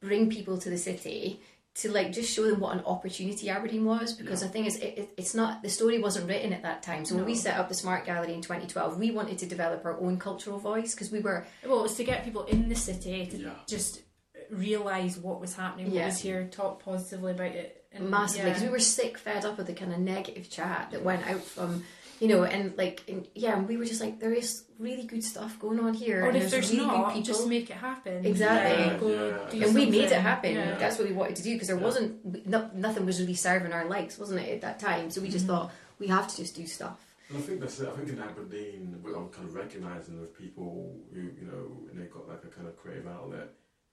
bring 0.00 0.30
people 0.30 0.58
to 0.58 0.70
the 0.70 0.78
city 0.78 1.40
to 1.78 1.92
like 1.92 2.12
just 2.12 2.34
show 2.34 2.48
them 2.50 2.60
what 2.60 2.76
an 2.76 2.82
opportunity 2.86 3.48
Aberdeen 3.50 3.84
was 3.84 4.12
because 4.12 4.42
I 4.42 4.48
think 4.48 4.66
it's 4.66 4.76
it, 4.76 4.94
it- 4.98 5.10
it's 5.16 5.34
not 5.34 5.62
the 5.62 5.68
story 5.68 5.98
wasn't 6.00 6.28
written 6.28 6.52
at 6.52 6.62
that 6.62 6.82
time. 6.82 7.04
So 7.04 7.14
when 7.14 7.24
we 7.24 7.34
set 7.34 7.56
up 7.58 7.68
the 7.68 7.74
Smart 7.74 8.04
Gallery 8.04 8.34
in 8.34 8.42
2012, 8.42 8.98
we 8.98 9.10
wanted 9.10 9.38
to 9.38 9.46
develop 9.46 9.84
our 9.84 9.98
own 10.00 10.18
cultural 10.18 10.58
voice 10.58 10.94
because 10.94 11.10
we 11.12 11.20
were 11.20 11.46
Well, 11.64 11.80
it 11.80 11.82
was 11.82 11.94
to 11.96 12.04
get 12.04 12.24
people 12.24 12.44
in 12.44 12.68
the 12.68 12.74
city 12.74 13.26
to 13.26 13.36
Yeah. 13.36 13.50
just 13.68 14.02
realise 14.50 15.16
what 15.18 15.40
was 15.40 15.54
happening, 15.54 15.86
what 15.86 15.94
Yeah. 15.94 16.06
was 16.06 16.18
here, 16.18 16.48
talk 16.50 16.82
positively 16.82 17.32
about 17.32 17.52
it. 17.52 17.74
And, 17.90 18.10
massively 18.10 18.42
yeah. 18.42 18.48
because 18.50 18.62
we 18.62 18.68
were 18.68 18.78
sick 18.80 19.16
fed 19.16 19.44
up 19.46 19.58
of 19.58 19.66
the 19.66 19.72
kind 19.72 19.92
of 19.94 19.98
negative 19.98 20.50
chat 20.50 20.90
that 20.90 21.02
went 21.02 21.26
out 21.26 21.42
from 21.42 21.84
you 22.20 22.28
know 22.28 22.42
and 22.44 22.76
like 22.76 23.02
and, 23.08 23.26
yeah 23.34 23.56
and 23.56 23.68
we 23.68 23.76
were 23.76 23.84
just 23.84 24.00
like 24.00 24.18
there 24.20 24.32
is 24.32 24.64
really 24.78 25.04
good 25.04 25.22
stuff 25.22 25.58
going 25.58 25.78
on 25.80 25.94
here 25.94 26.24
Or 26.24 26.28
and 26.28 26.36
if 26.36 26.50
there's 26.50 26.70
really 26.72 26.86
not, 26.86 26.96
good 27.06 27.14
people 27.14 27.22
just 27.32 27.46
make 27.48 27.68
it 27.70 27.76
happen. 27.76 28.24
Exactly. 28.24 28.84
Yeah, 28.84 28.96
go 28.98 29.08
Yeah. 29.08 29.50
do 29.50 29.62
and 29.66 29.74
we 29.74 29.86
made 29.86 30.10
it 30.10 30.20
happen 30.20 30.52
Yeah. 30.54 30.76
that's 30.78 30.98
what 30.98 31.08
we 31.08 31.14
wanted 31.14 31.36
to 31.36 31.42
do 31.42 31.52
because 31.54 31.68
there 31.68 31.76
Yeah. 31.78 31.84
wasn't 31.84 32.46
no, 32.46 32.70
nothing 32.74 33.04
was 33.06 33.20
really 33.20 33.34
serving 33.34 33.72
our 33.72 33.86
likes 33.88 34.18
wasn't 34.18 34.40
it 34.40 34.50
at 34.56 34.60
that 34.62 34.78
time 34.80 35.10
so 35.10 35.20
we 35.20 35.28
just 35.28 35.46
Mm-hmm. 35.46 35.54
thought 35.66 35.72
we 35.98 36.06
have 36.08 36.26
to 36.28 36.36
just 36.36 36.54
do 36.56 36.66
stuff 36.66 36.98
And 37.30 37.38
I 37.38 37.40
think 37.42 37.60
that's 37.60 37.78
it. 37.80 37.88
I 37.88 37.96
think 37.96 38.08
in 38.08 38.18
Aberdeen, 38.20 38.98
what 39.02 39.14
I'm 39.16 39.28
kind 39.28 39.46
of 39.48 39.54
recognising 39.54 40.18
with 40.20 40.32
people 40.36 40.96
who, 41.12 41.20
you 41.40 41.46
know, 41.50 41.64
and 41.90 41.94
they've 42.00 42.10
got 42.10 42.26
like 42.26 42.42
a 42.44 42.48
kind 42.56 42.66
of 42.66 42.74
creative 42.80 43.06
outlet, 43.06 43.48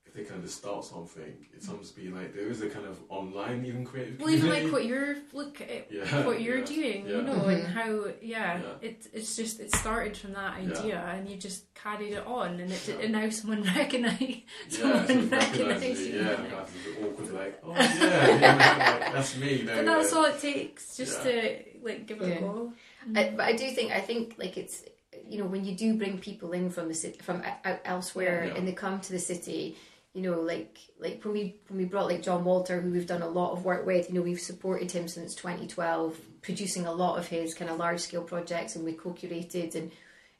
if 0.06 0.14
they 0.14 0.24
kind 0.24 0.44
of 0.44 0.50
start 0.50 0.86
something, 0.86 1.34
it 1.54 1.64
seems 1.64 1.90
to 1.92 1.96
be 2.00 2.10
like 2.10 2.34
there 2.34 2.48
is 2.48 2.62
a 2.62 2.70
kind 2.70 2.86
of 2.86 3.00
online 3.10 3.66
even 3.66 3.84
creative 3.84 4.20
Well, 4.20 4.30
even 4.30 4.50
like 4.50 4.72
what 4.72 4.86
you're 4.86 5.16
look 5.34 5.60
at 5.62 5.92
Yeah, 5.92 6.26
what 6.26 6.42
you're 6.42 6.60
yeah, 6.60 6.66
doing, 6.66 7.06
yeah. 7.08 7.16
you 7.16 7.22
know, 7.24 7.46
and 7.46 7.66
how 7.68 8.06
yeah, 8.22 8.60
Yeah. 8.62 8.62
it 8.82 9.08
it's 9.14 9.36
just 9.36 9.60
it 9.60 9.74
started 9.76 10.16
from 10.16 10.34
that 10.34 10.62
Yeah. 10.62 10.70
idea, 10.80 11.14
and 11.16 11.28
you 11.30 11.38
just 11.38 11.74
carried 11.74 12.14
it 12.14 12.26
on, 12.26 12.60
and 12.60 12.72
it 12.72 12.88
Yeah. 12.88 12.96
and 13.04 13.12
now 13.14 13.30
someone 13.30 13.64
recognise 13.76 14.22
yeah, 14.22 14.40
someone 14.70 15.08
sort 15.08 15.18
of 15.18 15.32
recognises 15.32 15.60
recognises 15.60 16.08
you. 16.08 16.16
yeah, 16.22 16.36
kind 16.36 16.54
of 16.54 16.70
a 16.70 16.90
bit 16.90 17.04
awkward, 17.04 17.34
like, 17.34 17.60
oh 17.64 17.72
yeah, 17.76 19.00
like, 19.02 19.14
that's 19.14 19.38
me. 19.38 19.64
No, 19.64 19.76
But 19.76 19.86
that's 19.86 20.14
uh, 20.14 20.18
all 20.18 20.26
it 20.26 20.40
takes, 20.40 20.98
just 20.98 21.26
Yeah. 21.26 21.32
to 21.32 21.58
like 21.84 22.06
give 22.08 22.22
it 22.22 22.30
Yeah. 22.30 22.36
a 22.36 22.40
go. 22.42 22.74
I, 23.16 23.34
but 23.36 23.46
I 23.46 23.54
do 23.54 23.70
think 23.72 23.92
I 23.92 24.02
think 24.02 24.36
like 24.38 24.56
it's 24.58 24.84
you 25.28 25.40
know 25.40 25.46
when 25.46 25.66
you 25.66 25.76
do 25.76 25.96
bring 25.96 26.20
people 26.20 26.52
in 26.54 26.70
from 26.70 26.88
the 26.88 26.94
city 26.94 27.18
from 27.22 27.42
out 27.64 27.80
elsewhere 27.86 28.46
Yeah. 28.46 28.56
and 28.56 28.68
they 28.68 28.74
come 28.74 29.00
to 29.02 29.12
the 29.12 29.20
city 29.20 29.76
you 30.16 30.22
know 30.22 30.40
like 30.40 30.80
like 30.98 31.22
when 31.24 31.34
we 31.34 31.56
when 31.68 31.78
we 31.78 31.86
brought 31.86 32.08
like 32.08 32.24
John 32.24 32.46
Walter 32.46 32.80
who 32.80 32.90
we've 32.90 33.06
done 33.06 33.22
a 33.22 33.28
lot 33.28 33.52
of 33.52 33.66
work 33.66 33.86
with 33.86 34.10
you 34.10 34.16
know 34.16 34.22
we've 34.22 34.40
supported 34.40 34.90
him 34.90 35.08
since 35.08 35.36
2012 35.36 36.18
producing 36.42 36.86
a 36.86 36.94
lot 36.94 37.20
of 37.20 37.28
his 37.28 37.54
kind 37.54 37.70
of 37.70 37.78
large 37.78 38.00
scale 38.00 38.24
projects 38.24 38.76
and 38.76 38.86
we 38.86 38.94
co-curated 38.94 39.76
and 39.76 39.92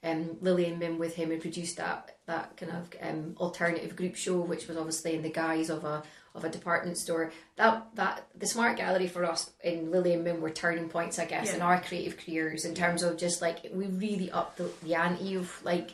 um, 0.04 0.38
Lily 0.40 0.66
and 0.68 0.80
Mim 0.80 0.98
with 0.98 1.16
him 1.16 1.32
and 1.32 1.42
produced 1.42 1.78
that 1.78 2.18
that 2.26 2.56
kind 2.58 2.72
of 2.72 2.90
um, 3.02 3.36
alternative 3.38 3.96
group 3.96 4.16
show 4.16 4.40
which 4.40 4.68
was 4.68 4.78
obviously 4.78 5.14
in 5.14 5.22
the 5.22 5.30
guise 5.30 5.70
of 5.70 5.84
a 5.84 6.04
of 6.34 6.44
a 6.44 6.50
department 6.50 6.98
store. 6.98 7.32
That 7.58 7.88
that 7.96 8.28
the 8.36 8.48
smart 8.48 8.78
gallery 8.78 9.08
for 9.08 9.26
us 9.26 9.52
in 9.64 9.92
Lily 9.92 10.14
and 10.14 10.24
Mim 10.24 10.42
were 10.42 10.52
turning 10.52 10.90
points 10.90 11.20
I 11.20 11.26
guess 11.26 11.54
in 11.54 11.62
our 11.62 11.82
creative 11.82 12.18
careers 12.18 12.66
in 12.66 12.76
terms 12.76 13.04
of 13.04 13.18
just 13.18 13.42
like 13.42 13.66
we 13.74 13.88
really 13.88 14.32
upped 14.32 14.58
the, 14.58 14.70
the 14.84 14.96
ante 14.96 15.36
of 15.36 15.52
like 15.64 15.92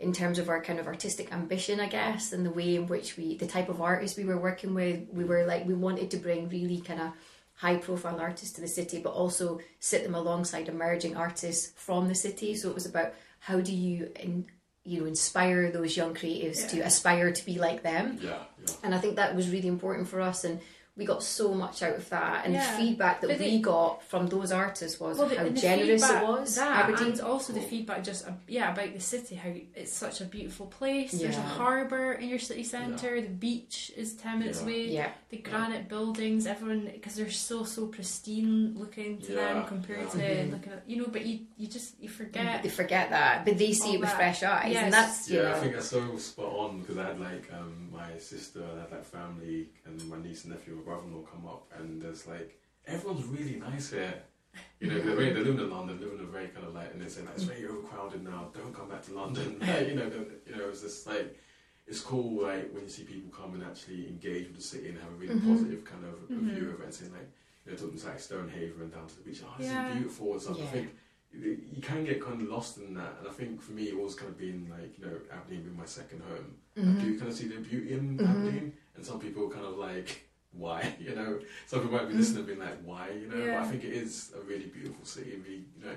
in 0.00 0.12
terms 0.12 0.38
of 0.38 0.48
our 0.48 0.60
kind 0.62 0.78
of 0.80 0.86
artistic 0.86 1.32
ambition 1.32 1.78
I 1.78 1.86
guess 1.86 2.32
and 2.32 2.44
the 2.44 2.50
way 2.50 2.74
in 2.74 2.86
which 2.88 3.16
we 3.16 3.36
the 3.36 3.46
type 3.46 3.68
of 3.68 3.80
artists 3.80 4.16
we 4.16 4.24
were 4.24 4.38
working 4.38 4.74
with 4.74 5.06
we 5.12 5.24
were 5.24 5.44
like 5.46 5.66
we 5.66 5.74
wanted 5.74 6.10
to 6.10 6.16
bring 6.16 6.48
really 6.48 6.80
kind 6.80 7.00
of 7.00 7.12
high 7.60 7.76
profile 7.76 8.18
artists 8.18 8.54
to 8.54 8.62
the 8.62 8.66
city 8.66 9.00
but 9.00 9.10
also 9.10 9.60
sit 9.80 10.02
them 10.02 10.14
alongside 10.14 10.66
emerging 10.68 11.14
artists 11.14 11.72
from 11.76 12.08
the 12.08 12.14
city. 12.14 12.56
So 12.56 12.70
it 12.70 12.74
was 12.74 12.86
about 12.86 13.12
how 13.38 13.60
do 13.60 13.74
you 13.74 14.10
in, 14.18 14.46
you 14.82 15.00
know 15.00 15.06
inspire 15.06 15.70
those 15.70 15.94
young 15.94 16.14
creatives 16.14 16.68
to 16.70 16.80
aspire 16.80 17.30
to 17.30 17.44
be 17.44 17.58
like 17.58 17.82
them. 17.82 18.18
Yeah, 18.22 18.30
yeah. 18.30 18.74
and 18.82 18.94
I 18.94 18.98
think 18.98 19.16
that 19.16 19.36
was 19.36 19.50
really 19.50 19.68
important 19.68 20.08
for 20.08 20.22
us 20.22 20.44
and 20.44 20.58
we 21.00 21.06
got 21.06 21.22
so 21.22 21.54
much 21.54 21.82
out 21.82 21.96
of 21.96 22.06
that 22.10 22.44
and 22.44 22.52
Yeah. 22.52 22.70
the 22.70 22.76
feedback 22.82 23.22
that 23.22 23.28
But 23.30 23.38
we 23.40 23.56
the- 23.56 23.58
got 23.62 24.04
from 24.04 24.26
those 24.28 24.52
artists 24.52 25.00
was 25.00 25.16
Well, 25.16 25.28
the, 25.28 25.36
how 25.36 25.46
and 25.46 25.56
the 25.56 25.60
generous 25.60 26.08
it 26.10 26.22
was 26.22 26.54
That 26.56 26.84
Aberdeen 26.84 27.12
and 27.12 27.20
also 27.22 27.54
the 27.54 27.62
feedback 27.62 28.04
just 28.04 28.28
uh, 28.28 28.32
yeah 28.46 28.70
about 28.72 28.92
the 28.92 29.00
city, 29.00 29.34
how 29.36 29.50
it's 29.74 29.94
such 29.94 30.20
a 30.20 30.26
beautiful 30.26 30.66
place. 30.66 31.12
There's 31.12 31.38
a 31.38 31.40
harbour 31.60 32.12
in 32.12 32.28
your 32.28 32.38
city 32.38 32.64
centre. 32.64 33.18
The 33.22 33.28
beach 33.28 33.90
is 33.96 34.12
ten 34.14 34.40
minutes 34.40 34.58
Yeah. 34.58 34.64
away. 34.64 34.82
yeah 34.88 35.10
The 35.30 35.38
granite 35.38 35.88
buildings, 35.88 36.46
everyone 36.46 36.90
because 36.92 37.14
they're 37.14 37.30
so 37.30 37.64
so 37.64 37.86
pristine 37.86 38.74
looking 38.76 39.18
to 39.22 39.32
Yeah, 39.32 39.54
them 39.54 39.64
compared 39.66 40.00
yeah. 40.00 40.10
to 40.10 40.18
Mhm. 40.18 40.50
looking 40.52 40.72
at 40.72 40.82
you 40.86 40.96
know. 41.00 41.06
But 41.10 41.24
you 41.24 41.40
you 41.56 41.66
just 41.66 41.94
you 42.02 42.10
forget. 42.10 42.62
they 42.62 42.68
forget 42.68 43.08
that 43.10 43.44
but 43.46 43.56
they 43.56 43.72
see 43.72 43.94
it 43.94 44.00
with 44.00 44.10
that. 44.10 44.16
fresh 44.16 44.42
eyes 44.42 44.72
Yes. 44.74 44.84
and 44.84 44.92
that's 44.92 45.30
you 45.30 45.38
Yeah, 45.40 45.48
I 45.48 45.52
know 45.52 45.60
think 45.60 45.72
that's 45.74 45.88
so 45.88 46.16
spot 46.18 46.52
on 46.62 46.80
because 46.80 46.98
I 46.98 47.06
had 47.06 47.20
like 47.20 47.44
um, 47.52 47.89
my 48.00 48.18
sister, 48.18 48.62
and 48.62 48.80
had 48.80 48.90
like 48.90 49.04
family, 49.04 49.68
and 49.84 50.08
my 50.08 50.18
niece 50.18 50.44
and 50.44 50.52
nephew, 50.52 50.76
my 50.76 50.82
brother-in-law 50.82 51.22
come 51.22 51.46
up, 51.46 51.70
and 51.78 52.00
there's 52.00 52.26
like 52.26 52.58
everyone's 52.86 53.24
really 53.26 53.56
nice 53.60 53.90
here. 53.90 54.14
You 54.80 54.88
know, 54.88 55.00
they're, 55.00 55.14
very, 55.14 55.32
they're 55.32 55.44
living 55.44 55.60
in 55.60 55.70
London, 55.70 56.00
living 56.00 56.18
in 56.18 56.24
a 56.24 56.28
very 56.28 56.48
kind 56.48 56.66
of 56.66 56.74
like, 56.74 56.92
and 56.92 57.00
they 57.00 57.08
say 57.08 57.20
like 57.22 57.34
it's 57.34 57.44
very 57.44 57.66
overcrowded 57.66 58.24
now. 58.24 58.48
Don't 58.54 58.74
come 58.74 58.88
back 58.88 59.04
to 59.06 59.14
London. 59.14 59.58
Like, 59.66 59.88
you 59.88 59.94
know, 59.94 60.10
you 60.46 60.56
know, 60.56 60.68
it's 60.70 60.82
just 60.82 61.06
like 61.06 61.38
it's 61.86 62.00
cool 62.00 62.42
like 62.42 62.72
when 62.72 62.84
you 62.84 62.88
see 62.90 63.04
people 63.04 63.30
come 63.30 63.54
and 63.54 63.62
actually 63.64 64.08
engage 64.08 64.46
with 64.48 64.56
the 64.56 64.62
city 64.62 64.88
and 64.88 64.98
have 64.98 65.10
a 65.12 65.14
really 65.16 65.34
Mhm. 65.34 65.46
positive 65.48 65.84
kind 65.84 66.04
of 66.04 66.14
Mhm. 66.30 66.54
view 66.54 66.70
of 66.70 66.80
it, 66.80 66.84
and 66.84 66.94
saying 66.94 67.12
like, 67.12 67.28
you 67.66 67.72
know, 67.72 67.78
talking 67.78 67.98
to 67.98 68.06
like 68.06 68.20
Stonehaven 68.20 68.82
and 68.82 68.92
down 68.92 69.06
to 69.06 69.16
the 69.16 69.22
beach. 69.22 69.42
Oh, 69.44 69.54
this 69.58 69.66
Yeah. 69.70 69.86
is 69.86 69.92
beautiful 69.94 70.32
and 70.32 70.42
stuff. 70.42 70.60
I 70.62 70.66
think 70.66 70.88
you 71.32 71.80
can 71.82 72.04
get 72.04 72.22
kind 72.24 72.40
of 72.40 72.48
lost 72.48 72.78
in 72.78 72.94
that, 72.94 73.16
and 73.20 73.28
I 73.28 73.32
think 73.32 73.60
for 73.62 73.72
me, 73.72 73.84
it 73.84 73.98
was 73.98 74.14
kind 74.14 74.30
of 74.30 74.38
being 74.38 74.68
like, 74.70 74.98
you 74.98 75.06
know, 75.06 75.16
Aberdeen 75.32 75.62
being 75.62 75.76
my 75.76 75.84
second 75.84 76.22
home. 76.22 76.56
I 76.76 76.80
Mhm. 76.80 77.00
do 77.00 77.18
kind 77.18 77.30
of 77.30 77.36
see 77.36 77.48
the 77.48 77.56
beauty 77.60 77.92
in 77.92 78.18
Mhm. 78.18 78.28
Aberdeen, 78.28 78.72
and 78.96 79.04
some 79.06 79.20
people 79.20 79.48
kind 79.48 79.64
of 79.64 79.76
like, 79.78 80.28
why? 80.52 80.94
You 81.00 81.14
know, 81.14 81.40
some 81.66 81.80
people 81.82 81.96
might 81.98 82.08
be 82.08 82.14
listening 82.14 82.38
and 82.38 82.46
being 82.46 82.58
like, 82.58 82.82
why? 82.84 83.10
You 83.10 83.28
know, 83.28 83.48
but 83.52 83.62
I 83.62 83.66
think 83.68 83.84
it 83.84 83.92
is 83.92 84.32
a 84.36 84.40
really 84.40 84.66
beautiful 84.66 85.04
city, 85.04 85.36
really, 85.36 85.64
you 85.78 85.84
know, 85.84 85.96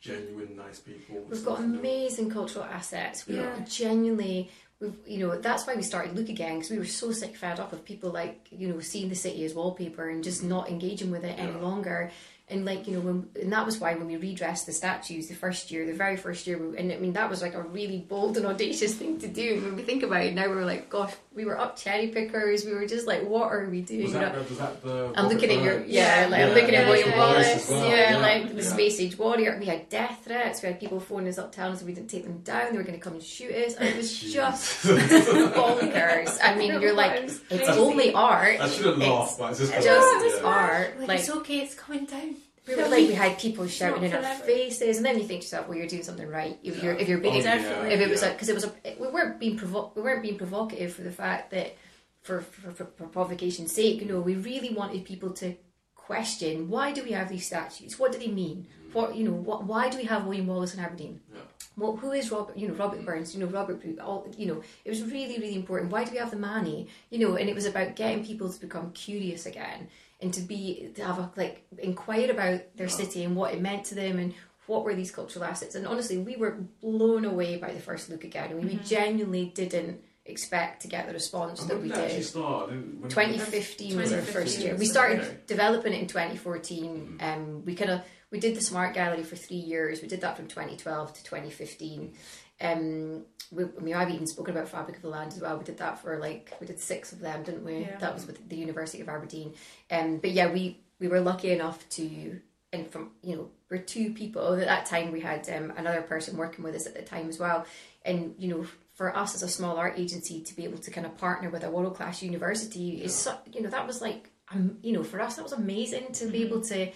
genuine, 0.00 0.54
nice 0.56 0.80
people. 0.80 1.24
We've 1.30 1.44
got 1.44 1.60
amazing 1.60 2.30
cultural 2.30 2.64
assets. 2.66 3.26
We 3.26 3.36
Yeah. 3.36 3.64
genuinely, 3.64 4.50
we've, 4.80 4.96
you 5.06 5.18
know, 5.20 5.38
that's 5.40 5.66
why 5.66 5.74
we 5.76 5.82
started 5.82 6.14
Look 6.14 6.28
Again 6.28 6.56
because 6.56 6.70
we 6.70 6.78
were 6.78 6.84
so 6.84 7.10
sick, 7.10 7.34
fed 7.36 7.58
up 7.58 7.72
of 7.72 7.84
people 7.86 8.10
like, 8.10 8.48
you 8.52 8.68
know, 8.68 8.80
seeing 8.80 9.08
the 9.08 9.14
city 9.14 9.44
as 9.46 9.54
wallpaper 9.54 10.10
and 10.10 10.22
just 10.22 10.42
not 10.44 10.68
engaging 10.68 11.10
with 11.10 11.24
it 11.24 11.38
any 11.38 11.52
longer. 11.58 12.10
And 12.48 12.66
like, 12.66 12.86
you 12.86 12.94
know, 12.94 13.00
when, 13.00 13.28
and 13.40 13.52
that 13.52 13.64
was 13.64 13.78
why 13.78 13.94
when 13.94 14.06
we 14.06 14.16
redressed 14.16 14.66
the 14.66 14.72
statues 14.72 15.28
the 15.28 15.34
first 15.34 15.70
year, 15.70 15.86
the 15.86 15.94
very 15.94 16.16
first 16.16 16.46
year, 16.46 16.58
we, 16.58 16.76
and 16.76 16.92
I 16.92 16.98
mean, 16.98 17.14
that 17.14 17.30
was 17.30 17.40
like 17.40 17.54
a 17.54 17.62
really 17.62 17.98
bold 17.98 18.36
and 18.36 18.44
audacious 18.44 18.94
thing 18.94 19.18
to 19.20 19.28
do. 19.28 19.62
When 19.62 19.76
we 19.76 19.82
think 19.82 20.02
about 20.02 20.24
it 20.24 20.34
now, 20.34 20.48
we're 20.48 20.64
like, 20.64 20.90
gosh, 20.90 21.14
we 21.34 21.44
were 21.44 21.58
up 21.58 21.76
cherry 21.76 22.08
pickers. 22.08 22.64
We 22.64 22.72
were 22.72 22.86
just 22.86 23.06
like, 23.06 23.22
what 23.24 23.50
are 23.50 23.66
we 23.68 23.80
doing? 23.82 24.04
Was 24.04 24.12
You 24.12 24.20
know? 24.20 24.44
was 24.48 24.58
that 24.58 24.82
the? 24.82 25.12
I'm 25.16 25.28
looking 25.28 25.50
at 25.50 25.62
your 25.62 25.74
Robert 25.74 25.88
yeah, 25.88 26.20
Yeah. 26.20 26.26
like 26.28 26.40
I'm 26.40 26.48
Yeah, 26.48 26.54
looking 26.54 26.74
at 26.76 26.82
yeah, 26.84 26.88
William 26.90 27.08
yeah, 27.10 27.18
Wallace, 27.18 27.68
well, 27.70 27.88
yeah, 27.90 28.10
yeah, 28.10 28.16
like 28.18 28.48
the 28.54 28.62
yeah. 28.62 28.68
Space 28.68 29.00
Age 29.00 29.18
Warrior. 29.18 29.56
We 29.58 29.66
had 29.66 29.88
death 29.88 30.20
threats. 30.24 30.62
We 30.62 30.68
had 30.68 30.78
people 30.80 31.00
phoning 31.00 31.28
us 31.28 31.38
up 31.38 31.52
telling 31.52 31.72
us 31.74 31.80
if 31.80 31.86
we 31.86 31.92
didn't 31.94 32.10
take 32.10 32.22
them 32.24 32.38
down, 32.38 32.72
they 32.72 32.78
were 32.78 32.84
going 32.84 32.98
to 32.98 33.02
come 33.04 33.14
and 33.14 33.22
shoot 33.22 33.52
us. 33.52 33.74
And 33.74 33.88
it 33.88 33.96
was 33.96 34.10
Jeez. 34.12 34.32
just 34.32 34.84
bonkers. 35.54 36.38
I 36.42 36.54
mean, 36.56 36.80
you're 36.80 36.94
like, 36.94 37.30
it's 37.50 37.68
only 37.70 38.12
art. 38.12 38.60
I 38.60 38.68
should 38.68 38.86
have 38.86 38.98
It's 38.98 39.06
laugh, 39.08 39.36
but 39.38 39.50
it's 39.50 39.60
just 39.60 39.72
just 39.72 39.86
kind 39.88 40.16
of, 40.20 40.26
it's 40.32 40.40
yeah. 40.40 40.46
art. 40.48 40.98
Like, 41.00 41.08
Like 41.08 41.18
it's 41.20 41.30
okay, 41.30 41.58
it's 41.60 41.74
coming 41.74 42.04
down. 42.04 42.36
We 42.66 42.76
were 42.76 42.82
like 42.88 43.08
we 43.08 43.12
had 43.14 43.38
people 43.38 43.66
shouting 43.66 44.10
not 44.10 44.18
in 44.20 44.24
our 44.24 44.34
faces, 44.36 44.96
and 44.96 45.04
then 45.04 45.18
you 45.18 45.24
think 45.24 45.40
to 45.42 45.44
yourself, 45.46 45.68
well, 45.68 45.76
you're 45.76 45.86
doing 45.86 46.02
something 46.02 46.28
right. 46.28 46.58
If 46.62 46.82
you're 46.82 46.94
if 46.94 47.08
you're 47.08 47.18
being 47.18 47.34
Oh, 47.34 47.38
yeah, 47.38 47.84
if 47.84 48.00
it 48.00 48.08
was 48.10 48.22
yeah. 48.22 48.32
because 48.32 48.48
it 48.48 48.54
was 48.54 48.64
a 48.64 48.72
we 48.98 49.08
weren't 49.08 49.38
being 49.38 49.56
provo- 49.58 49.92
we 49.94 50.00
weren't 50.02 50.22
being 50.22 50.38
provocative 50.38 50.94
for 50.94 51.02
the 51.02 51.12
fact 51.12 51.50
that 51.50 51.76
for, 52.22 52.40
for, 52.40 52.70
for, 52.70 52.86
for 52.96 53.06
provocation's 53.06 53.70
sake 53.70 54.00
you 54.00 54.06
know 54.06 54.18
we 54.18 54.34
really 54.34 54.70
wanted 54.72 55.04
people 55.04 55.30
to 55.30 55.54
question 55.94 56.68
why 56.70 56.90
do 56.92 57.02
we 57.04 57.12
have 57.12 57.28
these 57.28 57.46
statues 57.46 57.98
what 57.98 58.12
do 58.12 58.18
they 58.18 58.28
mean 58.28 58.66
what 58.94 59.14
you 59.14 59.24
know 59.24 59.32
what 59.32 59.64
why 59.64 59.88
do 59.90 59.96
we 59.98 60.04
have 60.04 60.24
William 60.24 60.46
Wallace 60.46 60.72
in 60.74 60.80
Aberdeen 60.80 61.20
Yeah. 61.34 61.40
well, 61.76 61.96
who 61.96 62.12
is 62.12 62.30
Robert? 62.30 62.56
You 62.56 62.68
know, 62.68 62.74
Robert 62.74 63.04
Burns. 63.04 63.34
You 63.34 63.40
know, 63.40 63.50
Robert. 63.58 63.82
All 64.00 64.26
you 64.38 64.46
know, 64.46 64.62
it 64.84 64.90
was 64.90 65.02
really, 65.02 65.36
really 65.38 65.56
important. 65.56 65.90
Why 65.90 66.04
do 66.04 66.12
we 66.12 66.18
have 66.18 66.30
the 66.30 66.36
Mannie? 66.36 66.86
You 67.10 67.18
know, 67.18 67.34
and 67.36 67.48
it 67.50 67.54
was 67.54 67.66
about 67.66 67.96
getting 67.96 68.24
people 68.24 68.48
to 68.48 68.60
become 68.60 68.92
curious 68.92 69.44
again 69.46 69.88
and 70.24 70.34
to 70.34 70.40
be 70.40 70.90
to 70.96 71.04
have 71.04 71.18
a 71.18 71.30
like 71.36 71.64
inquire 71.78 72.30
about 72.30 72.60
their 72.76 72.88
city 72.88 73.22
and 73.22 73.36
what 73.36 73.52
it 73.54 73.60
meant 73.60 73.84
to 73.86 73.94
them 73.94 74.18
and 74.18 74.34
what 74.66 74.82
were 74.84 74.94
these 74.94 75.10
cultural 75.12 75.44
assets. 75.44 75.74
And 75.74 75.86
honestly, 75.86 76.16
we 76.18 76.36
were 76.36 76.52
blown 76.80 77.24
away 77.26 77.58
by 77.58 77.72
the 77.72 77.80
first 77.80 78.08
look 78.10 78.24
again. 78.24 78.56
Mean, 78.56 78.66
we 78.66 78.76
genuinely 78.76 79.52
didn't 79.54 80.00
expect 80.26 80.80
to 80.82 80.88
get 80.88 81.06
the 81.06 81.12
response 81.12 81.60
And 81.60 81.68
that 81.70 81.76
we 81.82 81.88
did 81.88 81.96
that 81.98 82.04
actually 82.04 82.18
did. 82.20 82.26
start? 82.28 82.70
I 82.70 82.72
didn't- 82.74 83.00
when- 83.02 83.10
2015 83.10 83.96
was 83.98 84.10
our 84.12 84.22
first 84.22 84.58
year. 84.58 84.74
We 84.74 84.86
started 84.86 85.20
Okay. 85.20 85.36
developing 85.46 85.92
it 85.92 86.00
in 86.00 86.06
2014. 86.06 87.18
Um, 87.20 87.64
we 87.66 87.74
kind 87.74 87.90
of 87.90 88.00
we 88.30 88.40
did 88.40 88.56
the 88.56 88.60
smart 88.62 88.94
gallery 88.94 89.22
for 89.22 89.36
three 89.36 89.58
years. 89.58 90.02
We 90.02 90.08
did 90.08 90.22
that 90.22 90.34
from 90.36 90.48
2012 90.48 91.12
to 91.12 91.22
2015, 91.22 92.14
Um, 92.60 93.24
we, 93.50 93.64
I 93.64 93.82
mean, 93.82 93.94
I've 93.94 94.10
even 94.10 94.26
spoken 94.26 94.56
about 94.56 94.68
Fabric 94.68 94.96
of 94.96 95.02
the 95.02 95.08
Land 95.08 95.32
as 95.32 95.40
well. 95.40 95.56
We 95.56 95.64
did 95.64 95.78
that 95.78 96.00
for 96.00 96.18
like 96.18 96.54
we 96.60 96.66
did 96.66 96.80
six 96.80 97.12
of 97.12 97.20
them, 97.20 97.42
didn't 97.42 97.64
we? 97.64 97.80
Yeah. 97.80 97.98
That 97.98 98.14
was 98.14 98.26
with 98.26 98.48
the 98.48 98.56
University 98.56 99.02
of 99.02 99.08
Aberdeen. 99.08 99.54
Um, 99.90 100.18
but 100.18 100.30
yeah, 100.30 100.52
we 100.52 100.80
we 100.98 101.08
were 101.08 101.20
lucky 101.20 101.50
enough 101.50 101.88
to, 101.90 102.40
and 102.72 102.90
from 102.90 103.10
you 103.22 103.36
know, 103.36 103.50
we're 103.70 103.78
two 103.78 104.12
people. 104.12 104.54
At 104.54 104.66
that 104.66 104.86
time, 104.86 105.12
we 105.12 105.20
had 105.20 105.48
um, 105.50 105.72
another 105.76 106.02
person 106.02 106.36
working 106.36 106.64
with 106.64 106.74
us 106.74 106.86
at 106.86 106.94
the 106.94 107.02
time 107.02 107.28
as 107.28 107.38
well. 107.38 107.66
And 108.04 108.34
you 108.38 108.48
know, 108.48 108.66
for 108.94 109.16
us 109.16 109.34
as 109.34 109.42
a 109.42 109.48
small 109.48 109.76
art 109.76 109.94
agency 109.98 110.40
to 110.40 110.54
be 110.54 110.64
able 110.64 110.78
to 110.78 110.90
kind 110.90 111.06
of 111.06 111.16
partner 111.18 111.50
with 111.50 111.64
a 111.64 111.70
world 111.70 111.96
class 111.96 112.22
university 112.22 113.02
is, 113.02 113.14
so, 113.14 113.36
you 113.52 113.60
know, 113.62 113.70
that 113.70 113.86
was 113.86 114.00
like, 114.00 114.30
um, 114.52 114.78
you 114.82 114.92
know, 114.92 115.02
for 115.02 115.20
us 115.20 115.36
that 115.36 115.42
was 115.42 115.52
amazing 115.52 116.12
to 116.12 116.26
be 116.26 116.42
able 116.42 116.60
to. 116.62 116.90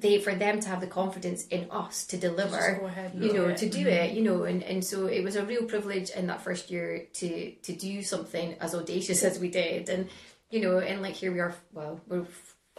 They 0.00 0.18
for 0.20 0.34
them 0.34 0.60
to 0.60 0.68
have 0.68 0.80
the 0.80 0.86
confidence 0.86 1.46
in 1.48 1.68
us 1.70 2.06
to 2.06 2.16
deliver 2.16 2.56
Just 2.56 2.80
go 2.80 2.86
ahead 2.86 3.14
and 3.14 3.24
you 3.24 3.32
know 3.32 3.46
it. 3.48 3.56
to 3.58 3.68
do 3.68 3.86
it 3.86 4.12
you 4.12 4.22
know 4.22 4.44
and, 4.44 4.62
and 4.62 4.84
so 4.84 5.06
it 5.06 5.22
was 5.22 5.36
a 5.36 5.44
real 5.44 5.64
privilege 5.64 6.10
in 6.10 6.26
that 6.28 6.40
first 6.42 6.70
year 6.70 7.06
to 7.20 7.50
to 7.66 7.72
do 7.72 8.02
something 8.02 8.54
as 8.60 8.74
audacious 8.74 9.22
as 9.24 9.38
we 9.38 9.48
did 9.48 9.88
and 9.88 10.08
you 10.50 10.60
know 10.60 10.78
and 10.78 11.00
like 11.02 11.14
here 11.14 11.32
we 11.32 11.40
are 11.40 11.54
well 11.72 12.00
we're 12.08 12.26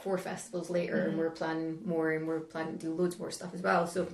four 0.03 0.17
festivals 0.17 0.69
later 0.69 0.95
Mm-hmm. 0.97 1.09
and 1.09 1.17
we're 1.19 1.31
planning 1.31 1.79
more 1.85 2.11
and 2.11 2.27
we're 2.27 2.41
planning 2.41 2.77
to 2.77 2.85
do 2.87 2.93
loads 2.93 3.17
more 3.19 3.31
stuff 3.31 3.53
as 3.53 3.61
well 3.61 3.87
so 3.87 4.07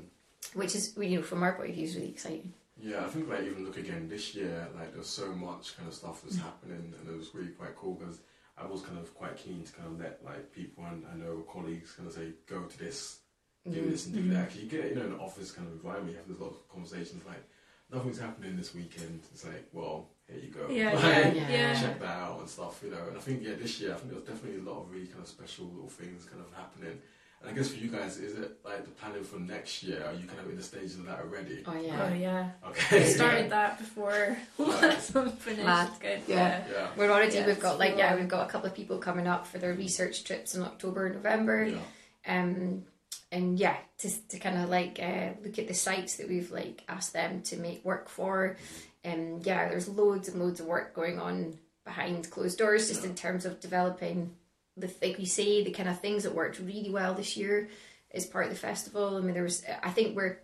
which 0.53 0.75
is 0.75 0.93
you 0.97 1.15
know 1.17 1.21
from 1.23 1.43
our 1.43 1.53
point 1.53 1.69
of 1.69 1.75
view 1.75 1.85
is 1.85 1.95
really 1.95 2.09
exciting 2.09 2.53
Yeah, 2.81 3.05
I 3.05 3.09
think 3.13 3.29
like 3.29 3.43
even 3.45 3.63
look 3.65 3.77
again 3.77 4.07
this 4.09 4.33
year, 4.35 4.67
like 4.79 4.89
there's 4.93 5.09
so 5.21 5.27
much 5.47 5.75
kind 5.77 5.87
of 5.87 5.93
stuff 5.93 6.17
that's 6.23 6.37
happening, 6.47 6.83
and 6.97 7.03
it 7.11 7.15
was 7.21 7.29
really 7.37 7.53
quite 7.61 7.75
cool 7.81 7.93
because 7.99 8.17
I 8.61 8.67
was 8.67 8.81
kind 8.81 8.97
of 8.97 9.13
quite 9.15 9.35
keen 9.37 9.63
to 9.63 9.71
kind 9.73 9.87
of 9.87 9.99
let 9.99 10.23
like 10.23 10.53
people 10.53 10.83
and 10.85 11.03
I 11.11 11.15
know 11.17 11.43
colleagues 11.51 11.91
kind 11.93 12.07
of 12.07 12.13
say 12.13 12.33
go 12.47 12.63
to 12.63 12.77
this, 12.79 13.19
do 13.65 13.71
mm-hmm. 13.71 13.89
this 13.91 14.05
and 14.05 14.15
do 14.15 14.21
that. 14.29 14.35
Mm-hmm. 14.35 14.43
'Cause 14.47 14.57
you 14.63 14.69
get 14.69 14.89
you 14.89 14.95
know 14.95 15.05
in 15.05 15.13
an 15.13 15.19
office 15.19 15.51
kind 15.51 15.67
of 15.67 15.73
environment, 15.73 16.11
you 16.13 16.17
have 16.17 16.27
this 16.27 16.39
lot 16.39 16.51
of 16.51 16.67
conversations 16.69 17.23
like 17.25 17.43
nothing's 17.91 18.19
happening 18.19 18.55
this 18.55 18.73
weekend. 18.73 19.21
It's 19.33 19.45
like 19.45 19.67
well 19.73 20.09
here 20.27 20.39
you 20.39 20.49
go, 20.49 20.69
Yeah, 20.69 20.93
Like, 20.95 21.03
yeah, 21.35 21.49
Yeah. 21.49 21.49
yeah. 21.49 21.81
check 21.81 21.99
that 21.99 22.17
out 22.25 22.39
and 22.39 22.49
stuff, 22.49 22.81
you 22.83 22.91
know. 22.91 23.05
And 23.07 23.17
I 23.17 23.19
think 23.19 23.43
yeah, 23.43 23.55
this 23.55 23.79
year 23.81 23.91
I 23.93 23.97
think 23.97 24.09
there 24.11 24.19
was 24.19 24.27
definitely 24.29 24.59
a 24.61 24.63
lot 24.69 24.81
of 24.83 24.91
really 24.91 25.07
kind 25.07 25.21
of 25.21 25.27
special 25.27 25.65
little 25.65 25.89
things 25.89 26.25
kind 26.25 26.41
of 26.41 26.53
happening. 26.55 27.01
And 27.41 27.49
I 27.49 27.53
guess 27.53 27.69
for 27.69 27.77
you 27.79 27.89
guys, 27.89 28.17
is 28.17 28.37
it 28.37 28.59
like 28.63 28.83
the 28.85 28.91
planning 28.91 29.23
for 29.23 29.39
next 29.39 29.81
year? 29.83 30.03
Are 30.07 30.13
you 30.13 30.27
kind 30.27 30.39
of 30.41 30.49
in 30.49 30.57
the 30.57 30.63
stages 30.63 30.99
of 30.99 31.05
that 31.05 31.19
already? 31.19 31.63
oh 31.65 31.73
yeah 31.73 32.03
Oh 32.09 32.13
yeah 32.13 32.15
yeah. 32.15 32.49
Okay. 32.69 32.99
We 32.99 33.05
started 33.19 33.49
that 33.51 33.79
before 33.79 34.37
last 34.57 35.15
one 35.15 35.31
finished. 35.31 35.65
Mad. 35.65 35.89
Good. 35.99 36.21
Yeah. 36.27 36.63
Yeah. 36.71 36.87
we're 36.95 37.09
already 37.09 37.35
Yeah, 37.35 37.47
we've 37.47 37.59
got 37.59 37.79
like 37.79 37.97
yeah 37.97 38.15
we've 38.15 38.27
got 38.27 38.47
a 38.47 38.51
couple 38.51 38.67
of 38.69 38.75
people 38.75 38.99
coming 38.99 39.27
up 39.27 39.47
for 39.47 39.57
their 39.57 39.73
research 39.73 40.23
trips 40.23 40.53
in 40.55 40.61
October 40.61 41.07
and 41.07 41.15
November 41.15 41.65
Yeah. 41.65 41.79
um, 42.27 42.83
and 43.31 43.57
yeah, 43.57 43.77
to, 43.99 44.27
to 44.27 44.39
kind 44.39 44.57
of 44.61 44.69
like 44.69 44.99
uh, 45.01 45.29
look 45.43 45.57
at 45.57 45.67
the 45.67 45.73
sites 45.73 46.17
that 46.17 46.27
we've 46.27 46.51
like 46.51 46.83
asked 46.89 47.13
them 47.13 47.41
to 47.43 47.55
make 47.55 47.83
work 47.85 48.09
for, 48.09 48.57
and 49.05 49.45
yeah, 49.45 49.69
there's 49.69 49.87
loads 49.87 50.27
and 50.27 50.37
loads 50.37 50.59
of 50.59 50.65
work 50.65 50.93
going 50.93 51.17
on 51.17 51.57
behind 51.85 52.29
closed 52.29 52.57
doors, 52.57 52.89
just 52.89 53.05
in 53.05 53.15
terms 53.15 53.45
of 53.45 53.61
developing 53.61 54.35
the 54.77 54.91
like 55.01 55.17
we 55.17 55.25
say 55.25 55.63
the 55.63 55.71
kind 55.71 55.89
of 55.89 55.99
things 55.99 56.23
that 56.23 56.33
worked 56.35 56.59
really 56.59 56.89
well 56.89 57.13
this 57.13 57.35
year 57.37 57.69
as 58.13 58.25
part 58.25 58.45
of 58.45 58.51
the 58.51 58.57
festival. 58.57 59.17
I 59.17 59.21
mean, 59.21 59.33
there 59.33 59.43
was 59.43 59.63
I 59.83 59.89
think 59.91 60.15
we're 60.15 60.39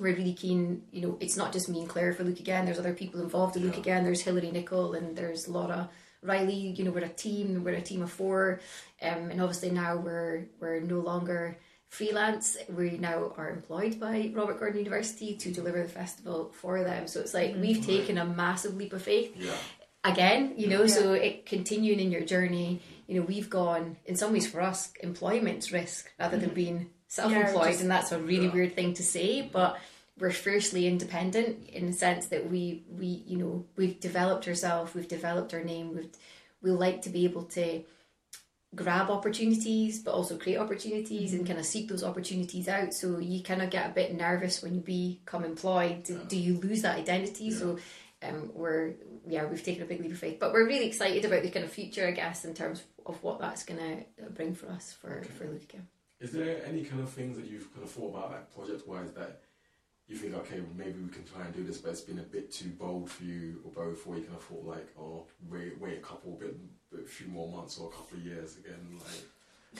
we're 0.00 0.14
really 0.14 0.34
keen. 0.34 0.82
You 0.90 1.02
know, 1.02 1.18
it's 1.20 1.36
not 1.36 1.52
just 1.52 1.68
me 1.68 1.80
and 1.80 1.88
Claire 1.88 2.12
for 2.12 2.24
Look 2.24 2.40
Again. 2.40 2.64
There's 2.64 2.78
other 2.78 2.94
people 2.94 3.20
involved 3.20 3.56
in 3.56 3.64
Yeah. 3.64 3.76
Again. 3.78 4.04
There's 4.04 4.22
Hilary 4.22 4.50
Nicol 4.50 4.94
and 4.94 5.16
there's 5.16 5.48
Laura 5.48 5.90
Riley. 6.22 6.54
You 6.76 6.84
know, 6.84 6.90
we're 6.90 7.04
a 7.04 7.08
team. 7.08 7.64
We're 7.64 7.74
a 7.74 7.80
team 7.82 8.02
of 8.02 8.10
four, 8.12 8.60
um, 9.02 9.30
and 9.30 9.40
obviously 9.40 9.70
now 9.70 9.96
we're 9.96 10.46
we're 10.60 10.80
no 10.80 11.00
longer 11.00 11.58
freelance. 11.88 12.56
We 12.70 12.92
now 12.96 13.32
are 13.36 13.50
employed 13.50 14.00
by 14.00 14.30
Robert 14.34 14.58
Gordon 14.58 14.78
University 14.78 15.36
to 15.36 15.52
deliver 15.52 15.82
the 15.82 15.88
festival 15.90 16.50
for 16.54 16.82
them. 16.82 17.06
So 17.06 17.20
it's 17.20 17.34
like 17.34 17.54
we've 17.60 17.84
taken 17.84 18.16
a 18.16 18.24
massive 18.24 18.76
leap 18.76 18.94
of 18.94 19.02
faith 19.02 19.34
Yeah. 19.36 19.52
again, 20.02 20.54
you 20.56 20.68
know, 20.68 20.86
so 20.86 21.12
it 21.12 21.44
continuing 21.44 22.00
in 22.00 22.10
your 22.10 22.22
journey, 22.22 22.80
you 23.12 23.20
know, 23.20 23.26
we've 23.26 23.50
gone 23.50 23.98
in 24.06 24.16
some 24.16 24.32
ways 24.32 24.50
for 24.50 24.62
us, 24.62 24.90
employment's 25.00 25.70
risk 25.70 26.10
rather 26.18 26.38
than 26.38 26.48
mm-hmm. 26.48 26.54
being 26.54 26.90
self 27.08 27.30
employed 27.30 27.66
just- 27.66 27.82
and 27.82 27.90
that's 27.90 28.10
a 28.10 28.18
really 28.18 28.46
Yeah. 28.46 28.54
weird 28.54 28.74
thing 28.74 28.94
to 28.94 29.02
say, 29.02 29.42
but 29.42 29.78
we're 30.18 30.30
fiercely 30.30 30.86
independent 30.86 31.68
in 31.68 31.86
the 31.86 31.92
sense 31.92 32.28
that 32.28 32.50
we 32.50 32.84
we, 32.88 33.06
you 33.26 33.36
know, 33.36 33.66
we've 33.76 34.00
developed 34.00 34.48
ourselves, 34.48 34.94
we've 34.94 35.08
developed 35.08 35.52
our 35.52 35.62
name, 35.62 35.94
we've 35.94 36.08
we 36.62 36.70
like 36.70 37.02
to 37.02 37.10
be 37.10 37.24
able 37.24 37.42
to 37.58 37.82
grab 38.74 39.10
opportunities 39.10 39.98
but 39.98 40.14
also 40.14 40.38
create 40.38 40.56
opportunities 40.56 41.32
and 41.32 41.42
mm-hmm. 41.42 41.48
kind 41.48 41.58
of 41.60 41.66
seek 41.66 41.88
those 41.88 42.02
opportunities 42.02 42.66
out. 42.66 42.94
So 42.94 43.18
you 43.18 43.42
kind 43.42 43.60
of 43.60 43.68
get 43.68 43.90
a 43.90 43.92
bit 43.92 44.14
nervous 44.14 44.62
when 44.62 44.74
you 44.74 44.80
become 44.80 45.44
employed. 45.44 46.04
Do, 46.04 46.18
do 46.26 46.38
you 46.38 46.54
lose 46.56 46.80
that 46.80 46.96
identity? 46.96 47.50
So 47.50 47.78
um, 48.22 48.50
we're 48.54 48.94
yeah 49.26 49.44
we've 49.44 49.62
taken 49.64 49.82
a 49.82 49.86
big 49.86 50.00
leap 50.00 50.12
of 50.12 50.18
faith 50.18 50.38
but 50.40 50.52
we're 50.52 50.66
really 50.66 50.86
excited 50.86 51.24
about 51.24 51.42
the 51.42 51.50
kind 51.50 51.64
of 51.64 51.72
future 51.72 52.06
i 52.06 52.10
guess 52.10 52.44
in 52.44 52.54
terms 52.54 52.82
of 53.06 53.22
what 53.22 53.38
that's 53.40 53.64
going 53.64 53.80
to 53.80 54.30
bring 54.30 54.54
for 54.54 54.68
us 54.68 54.92
for 54.92 55.22
for 55.36 55.44
Luca. 55.48 55.78
Is 56.20 56.30
there 56.30 56.64
any 56.64 56.84
kind 56.84 57.00
of 57.02 57.08
things 57.10 57.36
that 57.36 57.46
you've 57.50 57.72
kind 57.74 57.82
of 57.84 57.90
thought 57.90 58.10
about, 58.10 58.30
like 58.30 58.54
project 58.54 58.86
wise, 58.86 59.10
that 59.14 59.40
you 60.06 60.14
think, 60.16 60.34
okay, 60.34 60.60
well, 60.60 60.70
maybe 60.76 61.00
we 61.00 61.08
can 61.08 61.24
try 61.24 61.44
and 61.44 61.52
do 61.52 61.64
this, 61.64 61.78
but 61.78 61.90
it's 61.90 62.00
been 62.02 62.20
a 62.20 62.22
bit 62.22 62.52
too 62.52 62.68
bold 62.68 63.10
for 63.10 63.24
you 63.24 63.60
or 63.64 63.72
both, 63.72 64.06
or 64.06 64.14
you 64.16 64.22
kind 64.22 64.36
of 64.36 64.44
thought 64.44 64.64
like, 64.64 64.86
oh, 65.00 65.24
wait, 65.50 65.80
wait 65.80 65.98
a 65.98 66.00
couple, 66.00 66.30
bit, 66.38 66.56
a 66.96 67.04
few 67.08 67.26
more 67.26 67.48
months 67.50 67.76
or 67.76 67.88
a 67.88 67.90
couple 67.90 68.18
of 68.18 68.24
years 68.24 68.56
again, 68.58 69.00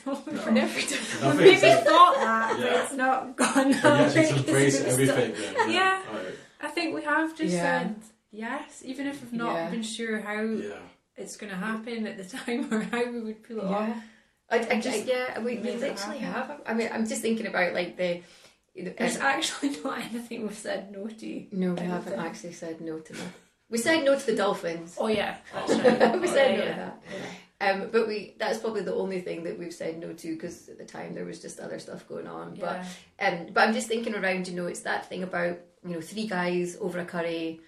like. 0.05 0.27
We've 0.27 0.47
No. 0.47 0.51
never 0.51 0.81
done. 0.81 0.99
Nothing, 1.23 1.37
Maybe 1.37 1.57
so- 1.59 1.77
thought 1.83 2.15
that, 2.17 2.59
Yeah. 2.59 2.65
but 2.65 2.73
it's 2.85 2.93
not 2.95 3.37
gone. 3.37 3.71
Have 3.73 4.17
you 4.17 4.21
actually 4.23 4.53
Like, 4.53 4.75
everything 4.93 5.33
then? 5.55 5.71
Yeah. 5.71 6.03
Alright. 6.09 6.35
I 6.61 6.69
think 6.69 6.93
we 6.95 7.03
have 7.05 7.37
just 7.37 7.55
Yeah. 7.55 7.83
said 7.83 7.95
yes, 8.33 8.83
even 8.85 9.07
if 9.07 9.23
we've 9.23 9.33
not 9.33 9.55
Yeah. 9.55 9.71
been 9.71 9.83
sure 9.83 10.21
how 10.21 10.41
Yeah. 10.43 10.79
it's 11.17 11.37
going 11.37 11.51
to 11.51 11.57
happen 11.57 12.07
at 12.07 12.17
the 12.17 12.25
time 12.37 12.73
or 12.73 12.81
how 12.81 13.05
we 13.11 13.21
would 13.21 13.43
pull 13.47 13.59
it 13.59 13.65
off. 13.65 13.89
yeah 13.89 14.01
I, 14.51 14.57
I, 14.77 14.81
Just 14.81 15.05
I- 15.07 15.11
yeah 15.13 15.39
we, 15.39 15.57
we 15.57 15.63
make 15.63 15.75
it 15.77 15.81
literally 15.81 16.19
happen. 16.19 16.57
have 16.57 16.61
i 16.67 16.75
mean 16.75 16.89
i'm 16.93 17.07
just 17.07 17.23
thinking 17.23 17.47
about 17.47 17.73
like 17.73 17.97
the 17.97 18.21
There's 18.75 19.17
actually 19.17 19.71
not 19.85 19.99
anything 20.01 20.43
we've 20.43 20.59
said 20.59 20.91
no 20.93 21.07
to. 21.07 21.47
no 21.53 21.69
we 21.69 21.73
I 21.73 21.75
don't 21.77 21.87
haven't 21.91 22.13
think. 22.15 22.23
actually 22.27 22.53
said 22.53 22.81
no 22.81 22.99
to 22.99 23.13
that 23.15 23.33
we 23.71 23.79
said 23.79 24.05
no 24.05 24.19
to 24.19 24.27
the 24.27 24.37
dolphins 24.37 24.97
Oh 24.99 25.07
yeah, 25.07 25.37
that's 25.55 25.73
right. 25.73 26.21
we 26.21 26.29
Oh, 26.29 26.33
said 26.33 26.51
yeah, 26.59 26.65
no 26.65 26.71
to 26.71 26.77
that 26.81 27.03
Yeah. 27.13 27.27
Um, 27.63 27.89
but 27.93 28.09
we 28.09 28.35
that's 28.39 28.59
probably 28.59 28.83
the 28.83 28.93
only 28.95 29.21
thing 29.21 29.45
that 29.45 29.57
we've 29.59 29.73
said 29.73 29.99
no 30.01 30.13
to 30.13 30.35
because 30.35 30.69
at 30.69 30.79
the 30.79 30.85
time 30.85 31.15
there 31.15 31.25
was 31.25 31.41
just 31.41 31.61
other 31.61 31.79
stuff 31.79 32.07
going 32.09 32.27
on. 32.27 32.57
Yeah. 32.57 32.85
But 33.19 33.25
um, 33.25 33.47
but 33.55 33.61
I'm 33.69 33.73
just 33.73 33.87
thinking 33.87 34.17
around, 34.17 34.49
you 34.49 34.57
know, 34.57 34.67
it's 34.67 34.81
that 34.81 35.09
thing 35.09 35.23
about 35.23 35.59
you 35.87 35.93
know 35.95 36.01
three 36.01 36.27
guys 36.27 36.77
over 36.81 36.99
a 36.99 37.05
curry. 37.05 37.61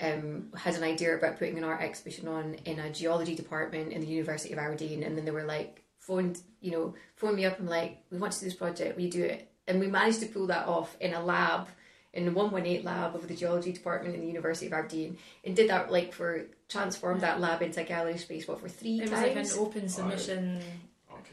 Um, 0.00 0.52
had 0.56 0.76
an 0.76 0.84
idea 0.84 1.16
about 1.16 1.38
putting 1.38 1.58
an 1.58 1.64
art 1.64 1.80
exhibition 1.80 2.28
on 2.28 2.54
in 2.64 2.78
a 2.78 2.88
geology 2.90 3.34
department 3.34 3.92
in 3.92 4.00
the 4.00 4.06
University 4.06 4.52
of 4.52 4.58
Aberdeen, 4.60 5.02
and 5.02 5.16
then 5.16 5.24
they 5.24 5.32
were 5.32 5.44
like 5.44 5.82
phoned, 5.98 6.40
you 6.60 6.70
know, 6.70 6.94
phoned 7.16 7.36
me 7.36 7.44
up 7.44 7.58
and 7.58 7.68
like, 7.68 7.98
we 8.10 8.18
want 8.18 8.32
to 8.32 8.38
do 8.40 8.46
this 8.46 8.54
project, 8.54 8.94
will 8.96 9.02
you 9.02 9.10
do 9.10 9.24
it? 9.24 9.50
And 9.66 9.80
we 9.80 9.88
managed 9.88 10.20
to 10.20 10.26
pull 10.26 10.46
that 10.46 10.68
off 10.68 10.96
in 11.00 11.14
a 11.14 11.22
lab, 11.22 11.66
in 12.12 12.24
the 12.26 12.30
one 12.30 12.50
one 12.52 12.64
eight 12.64 12.84
lab 12.84 13.14
of 13.16 13.26
the 13.26 13.34
geology 13.34 13.72
department 13.72 14.14
in 14.14 14.20
the 14.20 14.26
University 14.28 14.66
of 14.68 14.72
Aberdeen, 14.72 15.18
and 15.44 15.56
did 15.56 15.68
that 15.68 15.90
like 15.90 16.12
for 16.12 16.46
transformed 16.68 17.22
that 17.22 17.40
lab 17.40 17.60
into 17.62 17.80
a 17.80 17.84
gallery 17.84 18.18
space. 18.18 18.46
What 18.46 18.60
for 18.60 18.68
three 18.68 18.98
It 18.98 19.02
was 19.02 19.10
times? 19.10 19.22
like 19.22 19.36
an 19.36 19.58
open 19.58 19.88
submission 19.88 20.62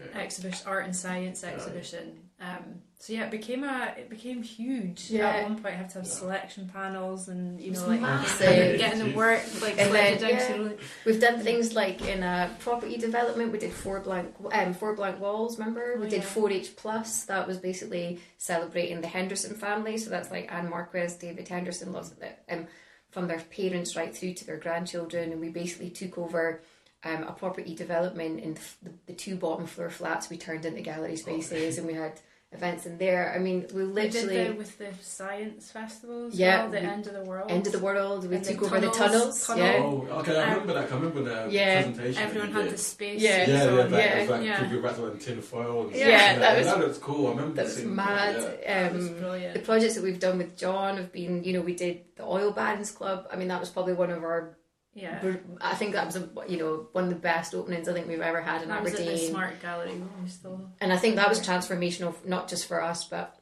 Okay. 0.03 0.19
exhibition, 0.19 0.67
art 0.67 0.85
and 0.85 0.95
science 0.95 1.43
exhibition. 1.43 2.19
Um, 2.41 2.81
so 2.99 3.13
yeah, 3.13 3.23
it 3.25 3.31
became 3.31 3.63
a 3.63 3.93
it 3.97 4.09
became 4.09 4.43
huge. 4.43 5.09
Yeah. 5.09 5.29
At 5.29 5.43
one 5.43 5.55
point, 5.55 5.67
I 5.67 5.77
had 5.77 5.89
to 5.91 5.99
have 5.99 6.05
Yeah. 6.07 6.11
selection 6.13 6.69
panels 6.73 7.29
and 7.29 7.61
you 7.61 7.71
know 7.71 7.79
was 7.79 7.87
like 7.87 8.01
massive. 8.01 8.77
getting 8.83 8.99
the 9.11 9.15
work 9.15 9.41
like 9.61 9.77
And 9.79 9.93
then, 9.93 10.19
down 10.19 10.29
yeah. 10.31 10.47
to 10.47 10.53
really- 10.53 10.77
We've 11.05 11.19
done 11.21 11.39
things 11.39 11.73
like 11.75 12.01
in 12.05 12.23
a 12.23 12.49
property 12.59 12.97
development. 12.97 13.51
We 13.53 13.59
did 13.59 13.71
four 13.71 13.99
blank, 14.01 14.33
um, 14.51 14.73
four 14.73 14.95
blank 14.95 15.19
walls. 15.21 15.57
Remember, 15.57 15.93
Oh, 15.95 16.01
we 16.01 16.09
did 16.09 16.21
yeah. 16.23 16.25
four 16.27 16.51
H 16.51 16.75
plus. 16.75 17.23
That 17.23 17.47
was 17.47 17.57
basically 17.57 18.19
celebrating 18.37 18.99
the 19.01 19.07
Henderson 19.07 19.55
family. 19.55 19.97
So 19.97 20.09
that's 20.09 20.29
like 20.31 20.51
Anne 20.51 20.69
Marquez, 20.69 21.15
David 21.15 21.47
Henderson, 21.47 21.93
lots 21.93 22.11
of 22.11 22.21
it, 22.21 22.37
um, 22.49 22.67
from 23.11 23.27
their 23.27 23.39
parents 23.39 23.95
right 23.95 24.13
through 24.15 24.33
to 24.33 24.45
their 24.45 24.57
grandchildren. 24.57 25.31
And 25.31 25.39
we 25.39 25.49
basically 25.49 25.89
took 25.89 26.17
over 26.17 26.61
um, 27.06 27.24
a 27.24 27.32
property 27.32 27.76
development 27.76 28.39
in 28.41 28.56
the, 28.84 28.89
the 29.08 29.14
two 29.14 29.36
bottom 29.36 29.66
floor 29.68 29.89
flats. 29.89 30.30
We 30.30 30.38
turned 30.38 30.66
into 30.66 30.82
gallery 30.82 31.16
spaces, 31.16 31.78
and 31.78 31.86
we 31.88 31.93
had 31.93 32.20
events 32.51 32.86
in 32.86 32.97
there. 32.97 33.34
I 33.36 33.39
mean, 33.39 33.66
we 33.74 33.84
We 33.86 33.93
did 34.10 34.14
literally 34.14 34.47
the, 34.47 34.53
with 34.56 34.78
the 34.78 34.88
science 35.01 35.72
festival 35.72 36.28
as 36.28 36.36
Yeah, 36.39 36.64
well, 36.64 36.72
the 36.72 36.80
we- 36.80 36.86
end 36.86 37.08
of 37.08 37.14
the 37.14 37.24
world. 37.24 37.51
end 37.51 37.66
of 37.68 37.74
the 37.74 37.80
world. 37.80 38.28
We 38.30 38.36
And 38.38 38.45
took 38.45 38.60
the 38.62 38.66
over 38.68 38.80
the 38.80 38.89
tunnels, 38.91 39.45
tunnels. 39.45 39.47
tunnel. 39.47 40.06
Yeah. 40.08 40.14
Oh, 40.16 40.20
okay. 40.20 40.38
I 40.38 40.51
remember 40.53 40.74
that. 40.74 40.91
I 40.91 40.95
remember 40.95 41.24
the 41.24 41.51
Yeah. 41.51 41.84
presentation. 41.84 42.24
Everyone 42.24 42.51
had 42.53 42.70
the 42.72 42.78
space. 42.78 43.22
Yeah. 43.22 43.30
Yeah, 43.30 43.45
suits 43.45 43.49
yeah, 43.58 43.66
that, 43.88 43.91
Yeah. 43.91 44.20
was 44.22 44.30
like 44.30 44.45
Yeah. 44.45 44.64
people 44.64 44.80
wrapped 44.80 44.99
around 44.99 45.22
tin 45.22 45.41
foil. 45.41 45.88
And 45.88 45.95
Yeah, 45.95 46.06
stuff. 46.30 46.39
that 46.39 46.58
was- 46.58 46.68
that 46.68 46.88
was 46.88 46.97
cool. 46.99 47.28
I 47.28 47.30
remember 47.32 47.56
That 47.56 47.66
was 47.66 47.76
seeing 47.76 47.95
mad. 47.95 48.36
That, 48.41 48.60
yeah. 48.64 48.84
That 48.84 48.93
was 48.95 49.08
Um, 49.10 49.14
brilliant. 49.20 49.53
the 49.53 49.60
projects 49.60 49.95
that 49.95 50.03
we've 50.03 50.20
done 50.20 50.38
with 50.38 50.56
John 50.58 50.97
have 50.97 51.12
been, 51.12 51.43
you 51.43 51.53
know, 51.53 51.62
we 51.62 51.76
did 51.76 52.01
the 52.16 52.24
Oil 52.24 52.51
Barons 52.51 52.91
Club. 52.91 53.28
I 53.32 53.36
mean, 53.36 53.49
that 53.49 53.60
was 53.60 53.70
probably 53.70 53.93
one 53.93 54.12
of 54.12 54.24
our, 54.24 54.56
yeah. 54.95 55.21
I 55.61 55.75
think 55.75 55.93
that 55.93 56.05
was, 56.05 56.15
a, 56.15 56.27
you 56.47 56.57
know, 56.57 56.87
one 56.93 57.03
of 57.03 57.09
the 57.11 57.15
best 57.17 57.53
openings 57.53 57.87
I 57.87 57.93
think 57.93 58.07
we've 58.07 58.21
ever 58.21 58.41
had 58.41 58.63
in 58.63 58.69
That 58.69 58.81
was 58.81 58.93
at 58.93 58.99
the 58.99 59.07
Aberdeen. 59.09 59.29
Smart 59.29 59.61
Gallery 59.61 59.89
when 59.91 60.23
we 60.23 60.29
still. 60.29 60.69
And 60.81 60.91
I 60.93 60.97
think 60.97 61.15
that 61.17 61.29
was 61.29 61.39
transformational, 61.45 62.15
not 62.25 62.47
just 62.47 62.65
for 62.67 62.81
us, 62.81 63.03
but 63.03 63.37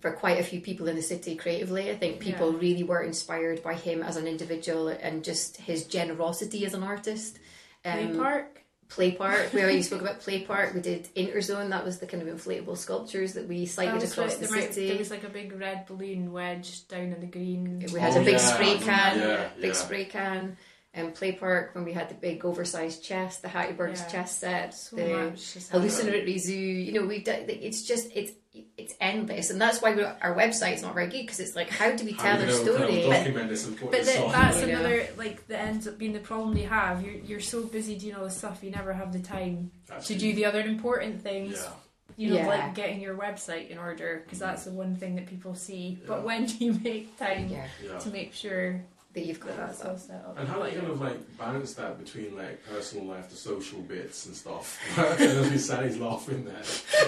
for 0.00 0.10
quite 0.12 0.40
a 0.40 0.42
few 0.42 0.60
people 0.60 0.88
in 0.88 0.96
the 0.96 1.02
city 1.02 1.36
creatively. 1.36 1.90
I 1.90 1.96
think 1.96 2.20
people 2.20 2.52
Yeah. 2.52 2.58
really 2.58 2.82
were 2.82 3.02
inspired 3.02 3.62
by 3.62 3.74
him 3.74 4.02
as 4.02 4.16
an 4.16 4.26
individual 4.26 4.88
and 4.88 5.22
just 5.22 5.58
his 5.58 5.84
generosity 5.84 6.64
as 6.66 6.74
an 6.74 6.82
artist. 6.82 7.38
Play 7.84 8.04
Um, 8.06 8.16
park. 8.18 8.62
Play 8.88 9.10
Park, 9.12 9.52
where 9.52 9.68
you 9.68 9.82
spoke 9.88 10.00
about 10.00 10.20
Play 10.20 10.42
Park, 10.42 10.72
we 10.72 10.80
did 10.80 11.08
Interzone. 11.16 11.70
That 11.70 11.84
was 11.84 11.98
the 11.98 12.06
kind 12.06 12.22
of 12.22 12.32
inflatable 12.32 12.76
sculptures 12.78 13.32
that 13.32 13.48
we 13.48 13.64
That 13.64 13.70
sighted 13.72 13.94
was 14.00 14.12
across 14.12 14.30
right- 14.34 14.40
the 14.40 14.46
there, 14.46 14.56
might- 14.58 14.74
city. 14.74 14.88
there 14.90 14.98
was 14.98 15.10
like 15.10 15.24
a 15.24 15.28
big 15.28 15.52
red 15.58 15.86
balloon 15.86 16.30
wedged 16.32 16.86
down 16.88 17.12
in 17.12 17.20
the 17.20 17.26
green. 17.26 17.84
We 17.92 17.98
had 17.98 18.16
Oh, 18.16 18.20
a 18.20 18.24
big 18.24 18.34
yeah. 18.34 18.38
spray 18.38 18.78
can, 18.78 19.18
Yeah, 19.18 19.48
big 19.56 19.64
yeah. 19.66 19.72
spray 19.72 20.04
can. 20.04 20.56
And 20.96 21.14
Play 21.14 21.32
Park 21.32 21.74
when 21.74 21.84
we 21.84 21.92
had 21.92 22.08
the 22.08 22.14
big 22.14 22.44
oversized 22.44 23.04
chest, 23.04 23.42
the 23.42 23.48
Hattieburg's 23.48 24.00
Yeah. 24.00 24.08
chest 24.08 24.40
set, 24.40 24.74
so 24.74 24.96
the 24.96 25.06
much. 25.06 25.34
just 25.54 25.54
happened. 25.70 25.90
hallucinatory 25.90 26.38
zoo. 26.38 26.56
You 26.56 26.92
know, 26.92 27.06
we've 27.06 27.22
done. 27.22 27.44
It's 27.48 27.82
just 27.82 28.08
it's 28.14 28.32
it's 28.78 28.94
endless, 29.00 29.50
and 29.50 29.60
that's 29.60 29.82
why 29.82 29.94
we 29.94 30.02
our 30.02 30.34
website's 30.34 30.80
not 30.80 30.94
very 30.94 31.08
good 31.08 31.20
because 31.20 31.38
it's 31.40 31.54
like, 31.54 31.68
how 31.68 31.90
do 31.92 32.02
we 32.06 32.14
tell 32.14 32.40
you 32.40 32.46
our 32.50 32.64
gonna 32.64 32.78
kind 32.78 32.78
of 32.78 32.78
story? 32.78 33.02
But 33.06 33.16
document 33.18 33.48
this 33.50 33.66
But 33.66 33.90
the, 33.90 34.28
that's 34.32 34.60
you 34.62 34.66
know. 34.68 34.72
another 34.80 35.06
like 35.18 35.46
that 35.48 35.60
ends 35.60 35.86
up 35.86 35.98
being 35.98 36.14
the 36.14 36.20
problem 36.20 36.54
they 36.54 36.62
have. 36.62 37.02
You're 37.04 37.14
you're 37.16 37.40
so 37.40 37.62
busy 37.64 37.98
doing 37.98 38.14
all 38.14 38.24
this 38.24 38.38
stuff, 38.38 38.64
you 38.64 38.70
never 38.70 38.94
have 38.94 39.12
the 39.12 39.18
time 39.20 39.70
to 39.88 39.94
Actually, 39.96 40.16
do 40.18 40.32
the 40.34 40.46
other 40.46 40.60
important 40.60 41.22
things. 41.22 41.60
Yeah. 41.62 41.70
You 42.18 42.30
know, 42.30 42.36
Yeah. 42.36 42.46
like 42.46 42.74
getting 42.74 43.02
your 43.02 43.14
website 43.14 43.68
in 43.68 43.76
order 43.76 44.22
because 44.24 44.38
that's 44.38 44.64
the 44.64 44.70
one 44.70 44.96
thing 44.96 45.16
that 45.16 45.26
people 45.26 45.54
see. 45.54 45.98
Yeah. 46.00 46.06
But 46.06 46.24
when 46.24 46.46
do 46.46 46.54
you 46.64 46.72
make 46.82 47.18
time 47.18 47.50
yeah, 47.50 47.66
Yeah. 47.84 47.98
to 47.98 48.08
make 48.08 48.32
sure 48.32 48.80
that 49.16 49.24
you've 49.26 49.40
got 49.40 49.56
that's 49.56 49.78
that. 49.80 49.90
all 49.90 49.96
set? 49.98 50.24
And 50.36 50.46
how 50.46 50.62
do 50.62 50.70
you 50.70 50.78
kind 50.78 50.92
of 50.92 51.00
like 51.00 51.38
balance 51.38 51.72
that 51.74 51.98
between 51.98 52.36
like 52.36 52.64
personal 52.66 53.06
life, 53.06 53.28
the 53.30 53.36
social 53.36 53.80
bits 53.80 54.26
and 54.26 54.36
stuff? 54.36 54.78
Because 54.96 55.64
Sally's 55.66 55.96
laughing 55.96 56.44
there. 56.44 56.62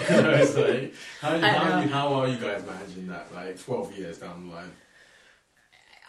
You 0.17 0.21
know, 0.23 0.31
it's 0.31 0.55
like, 0.55 0.93
how, 1.21 1.35
I 1.35 1.39
how, 1.39 1.79
you, 1.81 1.87
how 1.89 2.13
are 2.15 2.27
you 2.27 2.37
guys 2.37 2.63
managing 2.65 3.07
that? 3.07 3.33
Like 3.33 3.59
twelve 3.63 3.95
years 3.97 4.17
down 4.17 4.47
the 4.49 4.55
line. 4.55 4.71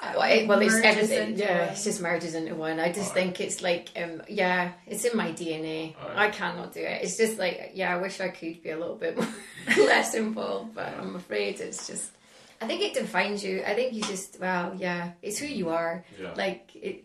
Uh, 0.02 0.12
Well, 0.16 0.30
it- 0.32 0.48
well, 0.48 0.60
it's 0.62 0.72
Merges 0.72 0.84
everything. 0.96 1.28
into 1.32 1.42
Yeah, 1.44 1.60
one. 1.66 1.68
it 1.74 1.80
just 1.84 2.00
merges 2.00 2.34
into 2.34 2.54
one. 2.54 2.80
I 2.80 2.88
just 2.88 3.10
Alright. 3.10 3.14
think 3.36 3.40
it's 3.42 3.60
like, 3.60 3.88
um, 4.02 4.22
yeah, 4.28 4.72
it's 4.86 5.04
in 5.04 5.14
my 5.14 5.32
DNA. 5.32 5.94
Alright. 6.00 6.16
I 6.16 6.30
cannot 6.30 6.72
do 6.72 6.80
it. 6.80 7.02
It's 7.02 7.18
just 7.18 7.38
like, 7.38 7.72
yeah, 7.74 7.94
I 7.94 7.98
wish 8.00 8.18
I 8.20 8.28
could 8.28 8.62
be 8.62 8.70
a 8.70 8.78
little 8.78 8.96
bit 8.96 9.14
more 9.18 9.28
less 9.76 10.14
involved, 10.14 10.74
but 10.74 10.88
I'm 10.98 11.16
afraid 11.16 11.60
it's 11.60 11.86
just. 11.86 12.12
I 12.60 12.66
think 12.66 12.82
it 12.82 12.94
defines 12.94 13.42
you. 13.42 13.62
I 13.66 13.74
think 13.74 13.94
you 13.94 14.02
just, 14.02 14.38
well, 14.40 14.74
yeah, 14.76 15.12
it's 15.22 15.38
who 15.38 15.46
you 15.46 15.70
are. 15.70 16.04
Yeah. 16.20 16.34
Like 16.36 16.74
it, 16.74 17.04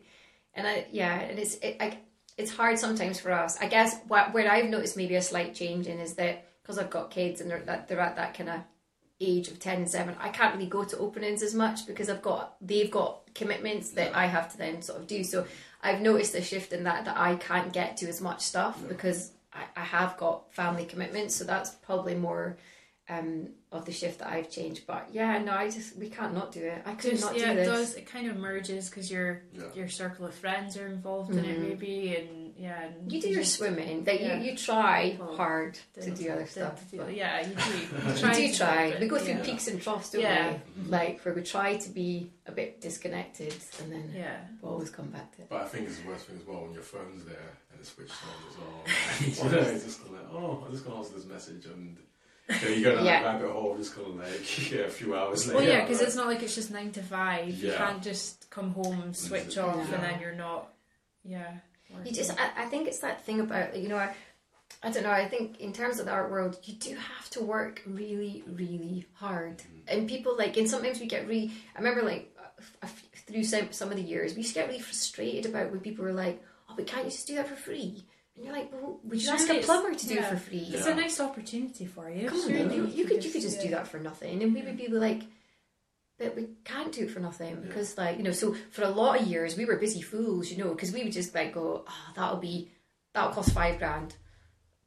and 0.54 0.68
I, 0.68 0.88
yeah, 0.92 1.20
and 1.20 1.40
it's 1.40 1.56
it, 1.56 1.78
I, 1.80 1.98
it's 2.38 2.52
hard 2.52 2.78
sometimes 2.80 3.20
for 3.20 3.32
us. 3.32 3.58
I 3.62 3.68
guess 3.68 3.96
what 4.08 4.34
where 4.34 4.52
I've 4.52 4.70
noticed 4.70 4.98
maybe 4.98 5.16
a 5.16 5.22
slight 5.22 5.56
change 5.56 5.88
in 5.88 6.00
is 6.00 6.16
that 6.16 6.48
because 6.62 6.78
I've 6.78 6.90
got 6.90 7.12
kids 7.12 7.42
and 7.42 7.50
they're 7.50 7.62
that 7.62 7.88
they're 7.88 8.00
at 8.00 8.16
that 8.18 8.34
kind 8.38 8.50
of 8.50 8.62
age 9.22 9.48
of 9.48 9.60
10 9.60 9.78
and 9.78 9.90
7 9.90 10.14
i 10.20 10.28
can't 10.28 10.54
really 10.56 10.68
go 10.68 10.84
to 10.84 10.98
openings 10.98 11.42
as 11.42 11.54
much 11.54 11.88
because 11.88 12.10
i've 12.10 12.22
got 12.22 12.58
they've 12.60 12.92
got 12.92 13.22
commitments 13.34 13.92
that 13.92 14.12
Yeah. 14.12 14.20
i 14.20 14.26
have 14.26 14.52
to 14.52 14.58
then 14.58 14.82
sort 14.82 15.00
of 15.00 15.08
do 15.08 15.24
so 15.24 15.46
i've 15.82 16.02
noticed 16.02 16.36
a 16.36 16.42
shift 16.42 16.74
in 16.74 16.84
that 16.84 17.06
that 17.06 17.16
i 17.16 17.36
can't 17.38 17.72
get 17.72 17.96
to 17.98 18.10
as 18.10 18.20
much 18.20 18.42
stuff 18.42 18.78
Yeah. 18.82 18.90
because 18.90 19.32
I, 19.54 19.64
I 19.78 19.86
have 19.86 20.18
got 20.18 20.54
family 20.54 20.84
commitments 20.84 21.34
so 21.34 21.46
that's 21.46 21.70
probably 21.70 22.16
more 22.16 22.58
um 23.08 23.52
of 23.76 23.86
the 23.86 23.92
shift 23.92 24.20
that 24.20 24.30
i've 24.30 24.50
changed 24.50 24.86
but 24.88 25.08
yeah 25.12 25.38
no 25.40 25.52
i 25.54 25.70
just 25.70 25.96
we 25.98 26.10
can't 26.10 26.34
not 26.34 26.52
do 26.52 26.62
it 26.62 26.82
i 26.86 26.94
could 26.94 27.12
Just, 27.12 27.24
not 27.24 27.38
yeah, 27.38 27.54
do 27.54 27.60
it 27.60 27.66
this 27.66 27.68
does. 27.68 27.94
It 27.96 28.06
kind 28.08 28.28
of 28.30 28.38
merges 28.38 28.90
because 28.90 29.12
your 29.12 29.42
Yeah. 29.54 29.64
your 29.76 29.88
circle 29.90 30.26
of 30.26 30.34
friends 30.34 30.78
are 30.78 30.88
involved 30.88 31.32
in 31.36 31.44
it, 31.46 31.60
Mhm. 31.60 31.68
maybe, 31.70 32.16
and 32.16 32.54
yeah. 32.58 32.84
And 32.86 33.12
you 33.12 33.22
do 33.22 33.28
your 33.30 33.44
swimming 33.44 34.06
that 34.06 34.20
Yeah. 34.22 34.38
you, 34.42 34.52
you 34.52 34.58
try 34.58 35.18
Well, 35.20 35.36
hard 35.36 35.78
to 36.02 36.12
do 36.12 36.30
other 36.32 36.46
stuff 36.48 36.90
the- 36.90 36.98
but- 36.98 37.14
yeah, 37.14 37.42
you 37.48 37.54
do. 37.56 37.78
You, 37.78 38.14
We 38.14 38.20
try 38.20 38.34
do 38.34 38.54
try. 38.54 38.92
but- 38.92 39.00
We 39.02 39.08
go 39.08 39.20
through 39.20 39.36
yeah. 39.36 39.44
peaks 39.44 39.68
and 39.68 39.82
troughs, 39.82 40.12
don't 40.12 40.22
Yeah. 40.22 40.58
we? 40.78 40.90
Like 40.90 41.22
where 41.26 41.34
we 41.34 41.42
try 41.44 41.76
to 41.78 41.90
be 41.90 42.32
a 42.46 42.52
bit 42.52 42.80
disconnected, 42.82 43.54
and 43.82 43.92
then 43.92 44.12
Yeah. 44.16 44.38
we 44.62 44.70
always 44.70 44.90
come 44.90 45.08
back 45.10 45.36
to 45.36 45.42
it. 45.44 45.50
But 45.50 45.62
I 45.64 45.68
think 45.68 45.88
it's 45.90 46.00
the 46.00 46.08
worst 46.08 46.26
thing 46.28 46.38
as 46.40 46.46
well 46.48 46.62
when 46.64 46.74
your 46.74 46.84
phone's 46.84 47.26
there 47.26 47.52
and 47.72 47.80
it's 47.82 47.90
switched 47.94 48.14
on 48.24 48.38
as 48.50 48.58
well. 48.58 48.84
And, 49.20 49.38
you 49.38 49.44
know, 49.62 49.76
it's 49.76 49.84
just 49.86 50.02
kind 50.04 50.16
of 50.16 50.22
like, 50.22 50.32
oh, 50.34 50.64
I'm 50.66 50.72
just 50.72 50.86
gonna 50.86 50.98
answer 50.98 51.14
this 51.16 51.26
message 51.26 51.66
and 51.66 51.98
then 52.48 52.74
you 52.78 52.84
go 52.84 52.96
down 52.96 53.06
Yeah. 53.06 53.22
a 53.22 53.24
rabbit 53.24 53.52
hole, 53.52 53.76
just 53.78 53.96
kind 53.96 54.08
of 54.08 54.16
like 54.18 54.72
yeah, 54.72 54.80
a 54.82 54.90
few 54.90 55.16
hours 55.16 55.48
later. 55.48 55.60
Well, 55.60 55.68
yeah, 55.68 55.82
because 55.82 56.00
like, 56.00 56.08
it's 56.08 56.16
not 56.16 56.28
like 56.28 56.44
it's 56.44 56.56
just 56.56 56.72
nine 56.72 56.92
to 56.92 57.02
five. 57.04 57.50
You 57.50 57.70
Yeah. 57.72 57.78
can't 57.78 58.04
just 58.04 58.50
come 58.50 58.72
home, 58.72 59.02
and 59.02 59.16
switch 59.16 59.56
Yeah. 59.56 59.66
off, 59.66 59.92
and 59.92 60.04
then 60.04 60.20
you're 60.22 60.36
not. 60.36 60.72
Yeah. 61.24 61.54
You 62.04 62.12
just, 62.12 62.32
I, 62.40 62.64
I 62.64 62.66
think 62.66 62.88
it's 62.88 63.00
that 63.00 63.24
thing 63.26 63.40
about 63.40 63.78
you 63.78 63.88
know, 63.88 63.98
I, 63.98 64.14
I 64.84 64.92
don't 64.92 65.04
know. 65.04 65.12
I 65.12 65.28
think 65.28 65.60
in 65.60 65.72
terms 65.74 66.00
of 66.00 66.06
the 66.06 66.12
art 66.12 66.30
world, 66.30 66.58
you 66.64 66.74
do 66.76 66.96
have 66.96 67.30
to 67.32 67.42
work 67.42 67.82
really, 67.88 68.44
really 68.48 69.06
hard, 69.14 69.60
mm-hmm. 69.60 69.80
and 69.88 70.08
people 70.08 70.36
like, 70.38 70.58
and 70.58 70.70
sometimes 70.70 71.00
we 71.00 71.06
get 71.08 71.28
really. 71.28 71.52
I 71.76 71.80
remember 71.80 72.02
like 72.04 72.36
a 72.82 72.86
f- 72.86 73.04
through 73.28 73.44
some 73.44 73.72
some 73.72 73.90
of 73.90 73.96
the 73.98 74.04
years, 74.04 74.34
we 74.34 74.38
used 74.40 74.54
to 74.54 74.60
get 74.60 74.68
really 74.68 74.80
frustrated 74.82 75.46
about 75.48 75.72
when 75.72 75.80
people 75.80 76.04
were 76.06 76.14
like, 76.14 76.44
"Oh, 76.70 76.74
but 76.76 76.86
can't 76.88 77.06
you 77.06 77.12
just 77.12 77.28
do 77.28 77.36
that 77.36 77.48
for 77.48 77.56
free?" 77.56 78.04
And 78.36 78.46
you're 78.46 78.54
like, 78.54 78.72
"Well, 78.72 79.00
would 79.04 79.22
you 79.24 79.30
ask 79.30 79.50
a 79.50 79.62
plumber 79.62 79.96
to 79.96 80.08
do 80.08 80.16
it 80.16 80.20
yeah. 80.22 80.30
for 80.30 80.38
free?" 80.38 80.68
It's 80.74 80.86
Yeah. 80.86 80.94
a 80.94 80.96
nice 80.96 81.20
opportunity 81.20 81.86
for 81.86 82.10
you. 82.10 82.28
Come 82.30 82.40
on, 82.42 82.48
Surely 82.50 82.64
then, 82.68 82.74
you, 82.78 82.86
you 82.88 83.06
could 83.06 83.24
you 83.24 83.32
could 83.32 83.42
just 83.42 83.62
do 83.62 83.70
that 83.70 83.88
for 83.88 84.00
nothing, 84.00 84.44
and 84.44 84.54
we 84.54 84.62
would 84.62 84.78
be 84.78 84.88
like, 84.90 85.24
but 86.18 86.36
we 86.36 86.48
can't 86.64 86.92
do 86.92 87.04
it 87.06 87.12
for 87.12 87.20
nothing 87.20 87.50
Yeah. 87.56 87.68
because, 87.68 87.98
like, 87.98 88.18
you 88.18 88.24
know, 88.24 88.32
so 88.32 88.56
for 88.72 88.84
a 88.84 88.90
lot 88.90 89.20
of 89.22 89.28
years 89.28 89.58
we 89.58 89.66
were 89.66 89.78
busy 89.78 90.02
fools, 90.02 90.50
you 90.52 90.58
know, 90.58 90.70
because 90.70 90.92
we 90.94 91.04
would 91.04 91.14
just 91.14 91.34
like 91.36 91.54
go, 91.54 91.84
ah, 91.88 92.06
oh, 92.10 92.14
that'll 92.16 92.38
be 92.38 92.72
that'll 93.14 93.32
cost 93.32 93.54
five 93.54 93.80
grand, 93.80 94.16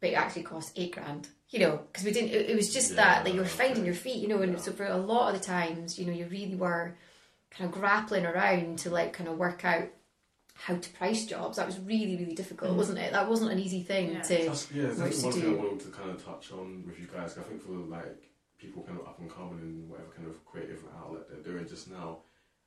but 0.01 0.11
it 0.11 0.15
actually 0.15 0.43
cost 0.43 0.73
eight 0.77 0.93
grand, 0.95 1.29
you 1.49 1.61
know, 1.61 1.81
because 1.91 2.05
we 2.05 2.13
didn't. 2.13 2.31
It, 2.31 2.51
it 2.51 2.57
was 2.57 2.73
just 2.73 2.91
Yeah, 2.91 2.97
that 2.97 3.25
like 3.25 3.33
you 3.35 3.41
were 3.41 3.47
finding 3.47 3.87
your 3.87 3.95
feet, 3.95 4.19
you 4.23 4.29
know, 4.29 4.43
and 4.43 4.53
Yeah. 4.53 4.59
so 4.59 4.73
for 4.73 4.87
a 4.87 4.97
lot 4.99 5.35
of 5.35 5.41
the 5.41 5.47
times, 5.47 5.99
you 5.99 6.05
know, 6.07 6.13
you 6.13 6.27
really 6.27 6.55
were 6.55 6.97
kind 7.51 7.67
of 7.73 7.73
grappling 7.81 8.27
around 8.27 8.79
to 8.81 8.91
like 8.91 9.15
kind 9.15 9.29
of 9.29 9.39
work 9.39 9.65
out 9.65 9.89
how 10.61 10.77
to 10.77 10.91
price 10.91 11.25
jobs. 11.25 11.57
That 11.57 11.67
was 11.67 11.79
really 11.81 12.17
really 12.17 12.35
difficult, 12.35 12.73
Mhm. 12.73 12.77
wasn't 12.77 12.99
it? 12.99 13.13
That 13.13 13.29
wasn't 13.29 13.53
an 13.53 13.59
easy 13.59 13.83
thing 13.83 14.13
Yeah. 14.13 14.23
to. 14.23 14.37
That's, 14.47 14.73
yeah, 14.73 14.87
Much 14.89 14.97
that's 14.97 15.19
to 15.21 15.25
one 15.27 15.33
thing. 15.41 15.53
I 15.55 15.63
wanted 15.63 15.81
to 15.81 15.89
kind 15.91 16.11
of 16.11 16.25
touch 16.25 16.53
on 16.53 16.85
with 16.87 16.99
you 16.99 17.07
guys. 17.07 17.39
I 17.39 17.43
think 17.43 17.63
for 17.63 17.73
like 17.73 18.25
people 18.59 18.83
kind 18.83 18.99
of 19.01 19.07
up 19.07 19.19
and 19.21 19.31
coming 19.31 19.61
in 19.61 19.89
whatever 19.89 20.11
kind 20.17 20.27
of 20.29 20.45
creative 20.45 20.83
outlet 21.01 21.29
they're 21.31 21.53
doing 21.53 21.67
just 21.69 21.89
now 21.91 22.19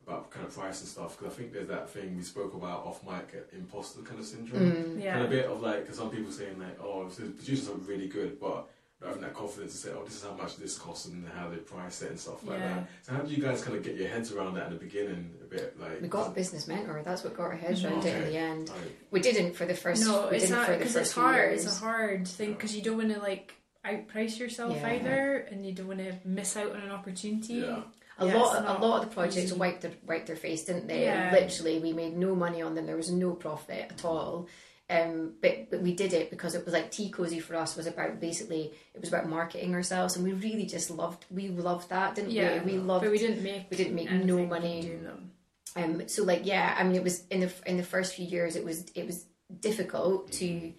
about 0.07 0.31
kind 0.31 0.45
of 0.47 0.53
price 0.53 0.79
and 0.79 0.89
stuff. 0.89 1.17
Because 1.19 1.33
I 1.33 1.37
think 1.37 1.51
there's 1.53 1.67
that 1.67 1.89
thing 1.89 2.15
we 2.17 2.23
spoke 2.23 2.53
about 2.53 2.85
off 2.85 3.03
mic, 3.03 3.35
uh, 3.35 3.55
imposter 3.55 4.01
kind 4.01 4.19
of 4.19 4.25
syndrome. 4.25 4.71
Mm. 4.71 5.03
Yeah. 5.03 5.17
And 5.17 5.25
a 5.25 5.29
bit 5.29 5.45
of 5.45 5.61
like, 5.61 5.81
because 5.81 5.97
some 5.97 6.09
people 6.09 6.31
saying 6.31 6.57
like, 6.59 6.79
oh, 6.81 7.07
the 7.09 7.23
producers 7.29 7.69
are 7.69 7.73
really 7.73 8.07
good, 8.07 8.39
but 8.39 8.57
not 8.57 8.69
having 9.05 9.21
that 9.21 9.33
confidence 9.33 9.71
to 9.73 9.77
say, 9.77 9.89
oh, 9.97 10.03
this 10.03 10.15
is 10.15 10.23
how 10.23 10.33
much 10.33 10.57
this 10.57 10.77
costs 10.77 11.07
and 11.07 11.27
how 11.35 11.49
they 11.49 11.57
price 11.57 12.01
it 12.03 12.11
and 12.11 12.19
stuff 12.19 12.45
like 12.45 12.59
Yeah. 12.59 12.73
that. 12.75 12.87
So 13.01 13.13
how 13.13 13.21
do 13.21 13.33
you 13.33 13.41
guys 13.41 13.63
kind 13.63 13.75
of 13.75 13.83
get 13.83 13.95
your 13.95 14.07
heads 14.07 14.31
around 14.31 14.53
that 14.55 14.67
in 14.67 14.73
the 14.73 14.79
beginning? 14.79 15.31
A 15.41 15.45
bit 15.45 15.79
like 15.79 16.01
We 16.01 16.07
got 16.07 16.27
a 16.27 16.31
business 16.31 16.67
mentor. 16.67 17.01
That's 17.03 17.23
what 17.23 17.35
got 17.35 17.43
our 17.43 17.55
heads 17.55 17.83
around 17.83 18.05
it 18.05 18.15
in 18.15 18.29
the 18.31 18.37
end. 18.37 18.69
like, 18.69 18.77
We 19.09 19.19
didn't 19.21 19.53
for 19.55 19.65
the 19.65 19.73
first. 19.73 20.03
no, 20.05 20.27
we 20.29 20.37
it's 20.37 20.47
didn't 20.49 20.65
for 20.65 20.71
the 20.73 20.77
because 20.77 20.93
first 20.93 21.05
it's 21.07 21.13
hard. 21.13 21.35
years. 21.51 21.65
It's 21.65 21.77
a 21.77 21.79
hard 21.79 22.27
thing 22.27 22.53
because 22.53 22.75
you 22.75 22.81
don't 22.83 22.97
want 22.97 23.13
to 23.13 23.19
like 23.19 23.55
outprice 23.83 24.37
yourself 24.37 24.75
Yeah. 24.75 24.89
either, 24.91 25.37
and 25.49 25.65
you 25.65 25.73
don't 25.73 25.87
want 25.87 25.99
to 25.99 26.13
miss 26.23 26.55
out 26.55 26.71
on 26.71 26.81
an 26.81 26.91
opportunity. 26.91 27.55
yeah, 27.55 27.81
A 28.19 28.27
Yeah, 28.27 28.37
lot, 28.37 28.59
it's 28.59 28.69
a 28.69 28.73
lot 28.85 29.03
of 29.03 29.09
the 29.09 29.13
projects 29.15 29.37
easy. 29.47 29.55
wiped 29.55 29.81
their 29.81 29.91
wiped 30.05 30.27
their 30.27 30.35
face, 30.35 30.65
didn't 30.65 30.85
they? 30.85 31.05
Yeah. 31.05 31.31
Literally, 31.31 31.79
we 31.79 31.91
made 31.91 32.15
no 32.15 32.35
money 32.35 32.61
on 32.61 32.75
them. 32.75 32.85
There 32.85 32.95
was 32.97 33.09
no 33.09 33.31
profit 33.31 33.87
at 33.91 34.05
all. 34.05 34.47
Um, 34.91 35.33
but 35.41 35.69
but 35.71 35.81
we 35.81 35.93
did 35.93 36.11
it 36.13 36.29
because 36.29 36.53
it 36.53 36.65
was 36.65 36.73
like 36.73 36.91
tea 36.91 37.09
cozy 37.09 37.39
for 37.39 37.55
us 37.55 37.77
was 37.77 37.87
about 37.87 38.19
basically 38.19 38.73
it 38.93 38.99
was 38.99 39.09
about 39.09 39.29
marketing 39.29 39.73
ourselves, 39.73 40.15
and 40.17 40.25
we 40.25 40.33
really 40.33 40.65
just 40.65 40.91
loved 40.91 41.25
we 41.31 41.47
loved 41.47 41.89
that, 41.89 42.15
didn't 42.15 42.31
Yeah, 42.31 42.61
we? 42.63 42.73
We 42.73 42.77
loved. 42.79 43.03
but 43.03 43.11
we 43.11 43.17
didn't 43.17 43.41
make 43.41 43.67
we 43.71 43.77
didn't 43.77 43.95
make 43.95 44.11
no 44.11 44.45
money. 44.45 44.81
doing 44.81 45.03
them. 45.03 45.31
Um, 45.77 46.07
so 46.09 46.23
like 46.25 46.45
yeah, 46.45 46.75
I 46.77 46.83
mean 46.83 46.95
it 46.95 47.03
was 47.03 47.25
in 47.29 47.39
the 47.39 47.51
in 47.65 47.77
the 47.77 47.83
first 47.83 48.15
few 48.15 48.25
years 48.25 48.55
it 48.57 48.65
was 48.65 48.85
it 48.93 49.05
was 49.05 49.25
difficult 49.61 50.31
to 50.33 50.73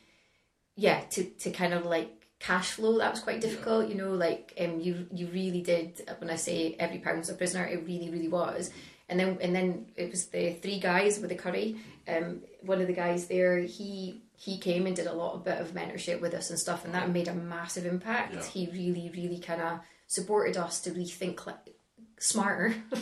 yeah 0.77 1.01
to 1.11 1.25
to 1.25 1.51
kind 1.51 1.73
of 1.75 1.85
like 1.87 2.11
cash 2.39 2.73
flow 2.73 2.99
that 2.99 3.11
was 3.13 3.21
quite 3.21 3.41
difficult 3.41 3.89
you 3.89 3.95
know 3.95 4.13
like 4.13 4.53
um 4.59 4.81
you 4.81 5.07
you 5.13 5.29
really 5.29 5.63
did 5.63 6.03
when 6.19 6.29
I 6.31 6.37
say 6.37 6.75
every 6.79 6.99
pound 6.99 7.19
was 7.19 7.29
a 7.31 7.35
prisoner 7.35 7.65
it 7.65 7.87
really 7.87 8.11
really 8.11 8.29
was 8.29 8.71
and 9.09 9.21
then 9.21 9.39
and 9.41 9.55
then 9.55 9.87
it 9.97 10.11
was 10.11 10.27
the 10.27 10.55
three 10.55 10.81
guys 10.81 11.21
with 11.21 11.29
the 11.31 11.37
curry 11.37 11.77
um 12.09 12.41
one 12.63 12.81
of 12.81 12.87
the 12.87 12.93
guys 12.93 13.27
there 13.27 13.59
he 13.61 14.21
he 14.37 14.59
came 14.59 14.87
and 14.87 14.97
did 14.97 15.07
a 15.07 15.13
lot 15.13 15.35
of 15.35 15.45
bit 15.45 15.59
of 15.61 15.73
mentorship 15.73 16.21
with 16.21 16.35
us 16.35 16.51
and 16.51 16.59
stuff 16.59 16.85
and 16.85 16.95
that 16.95 17.11
made 17.11 17.29
a 17.29 17.35
massive 17.35 17.87
impact 17.87 18.35
Yeah. 18.35 18.43
he 18.45 18.67
really 18.73 19.11
really 19.15 19.39
kind 19.39 19.61
of 19.63 19.81
supported 20.07 20.57
us 20.57 20.81
to 20.83 20.91
rethink 20.91 21.47
like 21.47 21.57
smarter 22.19 22.75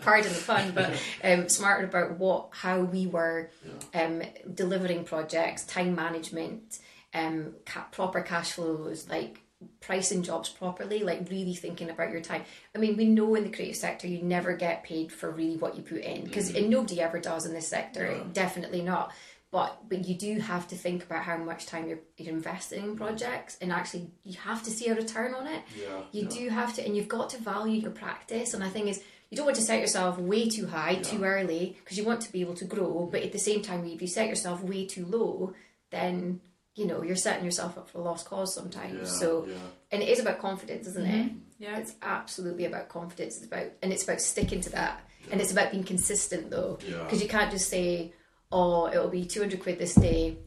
pardon 0.00 0.32
the 0.32 0.42
pun 0.46 0.72
but 0.74 0.92
um, 1.24 1.48
smarter 1.48 1.84
about 1.84 2.18
what 2.18 2.48
how 2.52 2.80
we 2.80 3.06
were 3.06 3.50
yeah. 3.94 4.04
um, 4.04 4.22
delivering 4.54 5.04
projects 5.04 5.64
time 5.66 5.94
management 5.94 6.78
um, 7.14 7.52
ca- 7.66 7.86
proper 7.90 8.22
cash 8.22 8.52
flows 8.52 9.08
like 9.08 9.41
pricing 9.80 10.22
jobs 10.22 10.48
properly 10.48 11.00
like 11.02 11.28
really 11.30 11.54
thinking 11.54 11.90
about 11.90 12.10
your 12.10 12.20
time 12.20 12.42
i 12.74 12.78
mean 12.78 12.96
we 12.96 13.04
know 13.04 13.34
in 13.34 13.44
the 13.44 13.50
creative 13.50 13.76
sector 13.76 14.06
you 14.06 14.22
never 14.22 14.54
get 14.56 14.82
paid 14.84 15.10
for 15.12 15.30
really 15.30 15.56
what 15.56 15.76
you 15.76 15.82
put 15.82 15.98
in 15.98 16.24
because 16.24 16.52
Mhm. 16.52 16.68
nobody 16.68 17.00
ever 17.00 17.18
does 17.18 17.46
in 17.46 17.52
this 17.54 17.68
sector 17.68 18.06
Yeah. 18.06 18.24
definitely 18.32 18.82
not 18.82 19.12
but 19.50 19.86
but 19.88 20.06
you 20.08 20.14
do 20.14 20.40
have 20.40 20.66
to 20.68 20.76
think 20.76 21.04
about 21.04 21.22
how 21.24 21.36
much 21.36 21.66
time 21.66 21.86
you're, 21.88 22.00
you're 22.16 22.32
investing 22.34 22.84
in 22.84 22.96
projects, 22.96 23.58
and 23.60 23.70
actually 23.70 24.10
you 24.24 24.38
have 24.38 24.62
to 24.62 24.70
see 24.70 24.88
a 24.88 24.94
return 24.94 25.34
on 25.34 25.46
it. 25.46 25.62
Yeah. 25.78 26.00
You 26.10 26.22
yeah. 26.22 26.28
do 26.38 26.48
have 26.48 26.74
to, 26.76 26.82
and 26.86 26.96
you've 26.96 27.06
got 27.08 27.28
to 27.30 27.38
value 27.38 27.78
your 27.78 27.90
practice. 27.90 28.54
And 28.54 28.64
I 28.64 28.70
think 28.70 28.88
is 28.88 29.02
you 29.28 29.36
don't 29.36 29.44
want 29.44 29.56
to 29.56 29.62
set 29.62 29.78
yourself 29.80 30.18
way 30.18 30.48
too 30.48 30.66
high 30.68 30.94
too 30.94 31.22
early 31.22 31.76
because 31.84 31.98
you 31.98 32.04
want 32.04 32.22
to 32.22 32.32
be 32.32 32.40
able 32.40 32.54
to 32.54 32.64
grow. 32.64 33.06
But 33.12 33.24
at 33.24 33.32
the 33.32 33.38
same 33.38 33.60
time, 33.60 33.84
if 33.84 34.00
you 34.00 34.08
set 34.08 34.26
yourself 34.28 34.62
way 34.64 34.86
too 34.86 35.04
low, 35.04 35.52
then 35.90 36.40
you 36.74 36.86
know 36.86 37.02
you're 37.02 37.16
setting 37.16 37.44
yourself 37.44 37.76
up 37.76 37.88
for 37.90 37.98
a 37.98 38.02
lost 38.02 38.26
cause 38.26 38.54
sometimes. 38.54 38.98
Yeah, 38.98 39.04
so, 39.04 39.46
yeah. 39.46 39.54
and 39.90 40.02
it 40.02 40.08
is 40.08 40.18
about 40.20 40.38
confidence, 40.38 40.86
isn't 40.86 41.06
it? 41.06 41.26
Mm-hmm. 41.26 41.38
Yeah. 41.58 41.78
It's 41.78 41.94
absolutely 42.02 42.64
about 42.64 42.88
confidence. 42.88 43.36
It's 43.36 43.46
about 43.46 43.66
and 43.82 43.92
it's 43.92 44.04
about 44.04 44.20
sticking 44.20 44.60
to 44.62 44.70
that, 44.70 45.00
and 45.30 45.40
it's 45.40 45.52
about 45.52 45.70
being 45.72 45.84
consistent 45.84 46.50
though, 46.50 46.78
Yeah. 46.86 47.02
because 47.04 47.22
you 47.22 47.28
can't 47.28 47.50
just 47.50 47.68
say, 47.68 48.12
"Oh, 48.50 48.88
it'll 48.88 49.08
be 49.08 49.24
two 49.24 49.40
hundred 49.40 49.62
quid 49.62 49.78
this 49.78 49.94
day." 49.94 50.38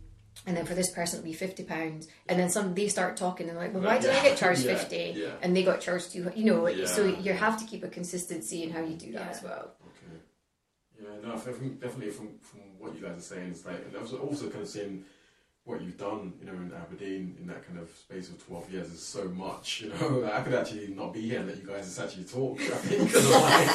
And 0.46 0.56
then 0.56 0.66
for 0.66 0.76
this 0.76 0.92
person 0.92 1.20
it'll 1.20 1.30
be 1.30 1.34
fifty 1.34 1.64
pounds, 1.64 2.08
and 2.28 2.38
then 2.38 2.50
some 2.50 2.74
they 2.76 2.90
start 2.90 3.16
talking 3.16 3.48
and 3.48 3.56
they're 3.56 3.64
like, 3.64 3.74
well, 3.74 3.84
why 3.84 3.98
did 4.00 4.10
I 4.12 4.22
get 4.22 4.38
charged 4.38 4.66
Yeah, 4.66 4.76
fifty? 4.76 5.14
yeah. 5.18 5.30
And 5.42 5.56
they 5.56 5.64
got 5.64 5.80
charged 5.80 6.12
two, 6.12 6.30
you 6.36 6.44
know. 6.46 6.68
Yeah, 6.68 6.86
so 6.86 7.06
you 7.06 7.32
have 7.34 7.58
to 7.60 7.66
keep 7.66 7.84
a 7.86 7.88
consistency 7.88 8.64
in 8.64 8.72
how 8.72 8.82
you 8.82 8.96
do 8.98 9.14
that 9.14 9.22
Yeah. 9.22 9.30
as 9.30 9.42
well. 9.42 9.72
Okay. 9.88 10.18
Yeah, 11.02 11.10
no, 11.30 11.36
definitely 11.38 12.10
from 12.10 12.38
from 12.42 12.60
what 12.80 12.94
you 12.96 13.02
guys 13.02 13.18
are 13.18 13.22
saying, 13.22 13.52
it's 13.52 13.66
like, 13.66 13.78
and 13.88 13.96
I 13.98 14.02
was 14.02 14.12
also 14.14 14.50
kind 14.50 14.64
of 14.64 14.68
seeing 14.68 15.06
what 15.66 15.82
you've 15.82 15.97
done, 15.97 16.34
you 16.39 16.45
know, 16.45 16.53
in 16.53 16.72
Aberdeen 16.74 17.36
in 17.39 17.47
that 17.47 17.66
kind 17.66 17.80
of 17.80 17.89
space 17.89 18.30
of 18.30 18.43
twelve 18.45 18.72
years 18.72 18.88
is 18.91 19.01
so 19.01 19.26
much. 19.30 19.82
You 19.82 19.89
know, 19.89 20.20
like, 20.20 20.34
I 20.34 20.41
could 20.41 20.53
actually 20.53 20.88
not 20.93 21.13
be 21.13 21.22
here 21.22 21.39
and 21.39 21.47
let 21.47 21.57
you 21.57 21.68
guys 21.68 21.86
just 21.86 21.99
actually 21.99 22.26
talk. 22.26 22.59
I 22.61 22.78
think 22.78 23.07
because 23.07 23.30
like, 23.32 23.68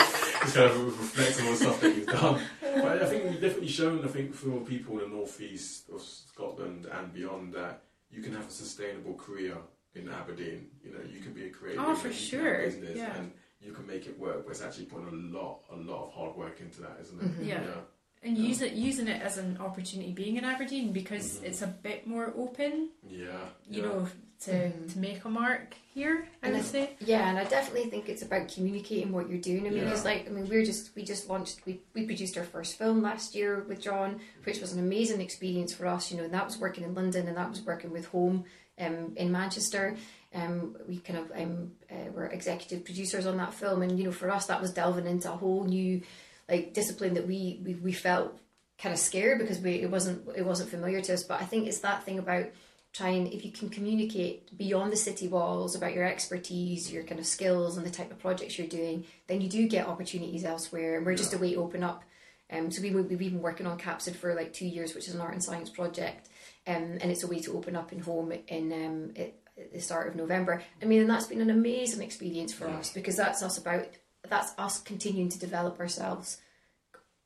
just 0.43 0.55
kind 0.55 0.71
of 0.71 1.01
reflect 1.01 1.41
on 1.41 1.47
all 1.47 1.53
the 1.53 1.57
stuff 1.59 1.81
that 1.81 1.97
you've 1.97 2.07
done. 2.07 2.41
But 2.61 3.03
I 3.03 3.07
think 3.07 3.25
you've 3.25 3.41
definitely 3.41 3.69
shown, 3.69 4.05
I 4.05 4.09
think, 4.09 4.35
for 4.35 4.61
people 4.61 5.01
in 5.01 5.11
the 5.11 5.17
northeast 5.17 5.91
of 5.91 6.01
Scotland 6.01 6.87
and 6.87 7.13
beyond 7.13 7.53
that 7.55 7.83
you 8.11 8.23
can 8.23 8.33
have 8.35 8.47
a 8.49 8.51
sustainable 8.51 9.15
career 9.15 9.57
in 9.95 10.09
Aberdeen. 10.09 10.69
You 10.85 10.93
know, 10.93 11.01
you 11.13 11.21
can 11.21 11.33
be 11.33 11.47
a 11.47 11.51
creative. 11.51 11.83
Oh, 11.85 11.95
for 11.95 12.09
you 12.09 12.15
can 12.15 12.21
have 12.21 12.29
sure, 12.29 12.63
Business 12.65 12.97
yeah. 12.97 13.17
and 13.17 13.33
you 13.61 13.73
can 13.73 13.87
make 13.87 14.07
it 14.07 14.19
work. 14.19 14.45
But 14.45 14.53
it's 14.53 14.63
actually 14.63 14.87
putting 14.87 15.09
a 15.09 15.37
lot, 15.39 15.61
a 15.73 15.77
lot 15.77 16.07
of 16.07 16.13
hard 16.13 16.37
work 16.37 16.61
into 16.61 16.83
that, 16.83 16.99
isn't 17.03 17.21
it? 17.21 17.41
Mhm. 17.41 17.47
Yeah. 17.47 17.63
And 18.23 18.37
use 18.37 18.61
it 18.61 18.73
using 18.73 19.09
it 19.09 19.23
as 19.23 19.39
an 19.39 19.57
opportunity 19.59 20.13
being 20.13 20.37
in 20.37 20.45
Aberdeen 20.45 20.93
because 20.93 21.39
Mhm. 21.39 21.45
it's 21.45 21.63
a 21.63 21.67
bit 21.67 22.07
more 22.07 22.33
open, 22.37 22.91
Yeah. 23.09 23.49
you 23.69 23.83
yeah. 23.83 23.89
know, 23.89 24.09
to 24.41 24.51
Mhm. 24.53 24.93
to 24.93 24.99
make 24.99 25.25
a 25.25 25.29
mark 25.29 25.75
here. 25.95 26.27
I 26.43 26.47
And 26.49 26.57
would 26.57 26.65
I- 26.65 26.69
say. 26.69 26.91
Yeah, 27.01 27.29
and 27.29 27.39
I 27.39 27.45
definitely 27.45 27.91
think 27.91 28.09
it's 28.09 28.23
about 28.23 28.49
communicating 28.49 29.13
what 29.13 29.29
you're 29.29 29.41
doing. 29.41 29.67
I 29.67 29.71
mean, 29.71 29.85
Yeah. 29.85 29.91
it's 29.93 30.05
like 30.05 30.27
I 30.27 30.31
mean, 30.31 30.49
we're 30.49 30.65
just 30.65 30.95
we 30.95 31.03
just 31.03 31.29
launched 31.29 31.65
we 31.67 31.81
we 31.95 32.05
produced 32.07 32.37
our 32.39 32.45
first 32.45 32.77
film 32.77 33.03
last 33.03 33.35
year 33.35 33.61
with 33.69 33.81
John, 33.81 34.21
which 34.45 34.61
was 34.61 34.73
an 34.73 34.79
amazing 34.81 35.21
experience 35.21 35.73
for 35.73 35.87
us. 35.87 36.11
You 36.11 36.19
know, 36.19 36.25
and 36.25 36.33
that 36.35 36.45
was 36.47 36.59
working 36.59 36.85
in 36.85 36.95
London, 36.95 37.27
and 37.29 37.37
that 37.37 37.51
was 37.51 37.63
working 37.63 37.91
with 37.91 38.07
Home 38.07 38.45
um, 38.79 39.13
in 39.17 39.31
Manchester. 39.31 39.97
Um, 40.33 40.77
we 40.89 40.99
kind 41.01 41.19
of 41.19 41.31
um, 41.35 41.73
uh, 41.91 42.11
were 42.15 42.27
executive 42.29 42.85
producers 42.85 43.27
on 43.27 43.37
that 43.39 43.53
film, 43.53 43.83
and 43.83 43.99
you 43.99 44.05
know, 44.05 44.13
for 44.13 44.31
us, 44.31 44.47
that 44.47 44.61
was 44.61 44.73
delving 44.73 45.07
into 45.07 45.31
a 45.31 45.37
whole 45.37 45.65
new 45.65 46.01
like 46.51 46.75
discipline 46.75 47.15
that 47.15 47.27
we 47.27 47.61
we, 47.65 47.75
we 47.75 47.93
felt 47.93 48.39
kind 48.79 48.93
of 48.93 48.99
scared 48.99 49.39
because 49.39 49.59
we 49.59 49.73
it 49.83 49.91
wasn't 49.91 50.27
it 50.37 50.45
wasn't 50.45 50.71
familiar 50.71 51.01
to 51.01 51.15
us. 51.15 51.23
But 51.23 51.41
I 51.41 51.45
think 51.45 51.67
it's 51.69 51.81
that 51.81 52.05
thing 52.05 52.19
about 52.19 52.47
trying 52.93 53.33
if 53.33 53.45
you 53.45 53.53
can 53.53 53.69
communicate 53.69 54.57
beyond 54.59 54.91
the 54.93 54.97
city 54.97 55.29
walls 55.29 55.77
about 55.77 55.95
your 55.95 56.05
expertise, 56.05 56.93
your 56.93 57.05
kind 57.05 57.21
of 57.21 57.27
skills, 57.27 57.77
and 57.77 57.87
the 57.87 57.91
type 57.91 58.11
of 58.11 58.19
projects 58.19 58.59
you're 58.59 58.67
doing, 58.67 59.05
then 59.29 59.41
you 59.41 59.49
do 59.49 59.69
get 59.69 59.87
opportunities 59.87 60.45
elsewhere. 60.45 60.97
And 60.97 61.07
we're 61.07 61.15
just 61.15 61.33
a 61.35 61.39
way 61.39 61.53
to 61.55 61.61
open 61.61 61.85
up. 61.85 62.03
Um, 62.53 62.71
so 62.73 62.83
we 62.83 62.91
we've 62.91 63.17
been 63.19 63.41
working 63.43 63.67
on 63.69 63.79
Capsid 63.79 64.17
for 64.17 64.35
like 64.35 64.53
two 64.53 64.67
years, 64.67 64.95
which 64.95 65.07
is 65.07 65.15
an 65.15 65.21
art 65.21 65.35
and 65.35 65.45
science 65.45 65.71
project, 65.71 66.29
um, 66.67 66.99
and 67.01 67.13
it's 67.13 67.23
a 67.23 67.29
way 67.29 67.39
to 67.41 67.57
open 67.57 67.77
up 67.77 67.93
in 67.93 68.01
home 68.01 68.33
in 68.49 68.73
um, 68.73 69.13
at 69.17 69.35
the 69.73 69.81
start 69.81 70.09
of 70.09 70.17
November. 70.17 70.61
I 70.83 70.87
mean, 70.87 71.01
and 71.03 71.11
that's 71.11 71.27
been 71.27 71.41
an 71.41 71.51
amazing 71.51 72.03
experience 72.03 72.53
for 72.53 72.67
Yeah. 72.67 72.79
us 72.79 72.93
because 72.93 73.15
that's 73.15 73.41
us 73.43 73.57
about 73.59 73.87
that's 74.31 74.53
us 74.59 74.81
continuing 74.81 75.29
to 75.29 75.39
develop 75.39 75.79
ourselves 75.79 76.39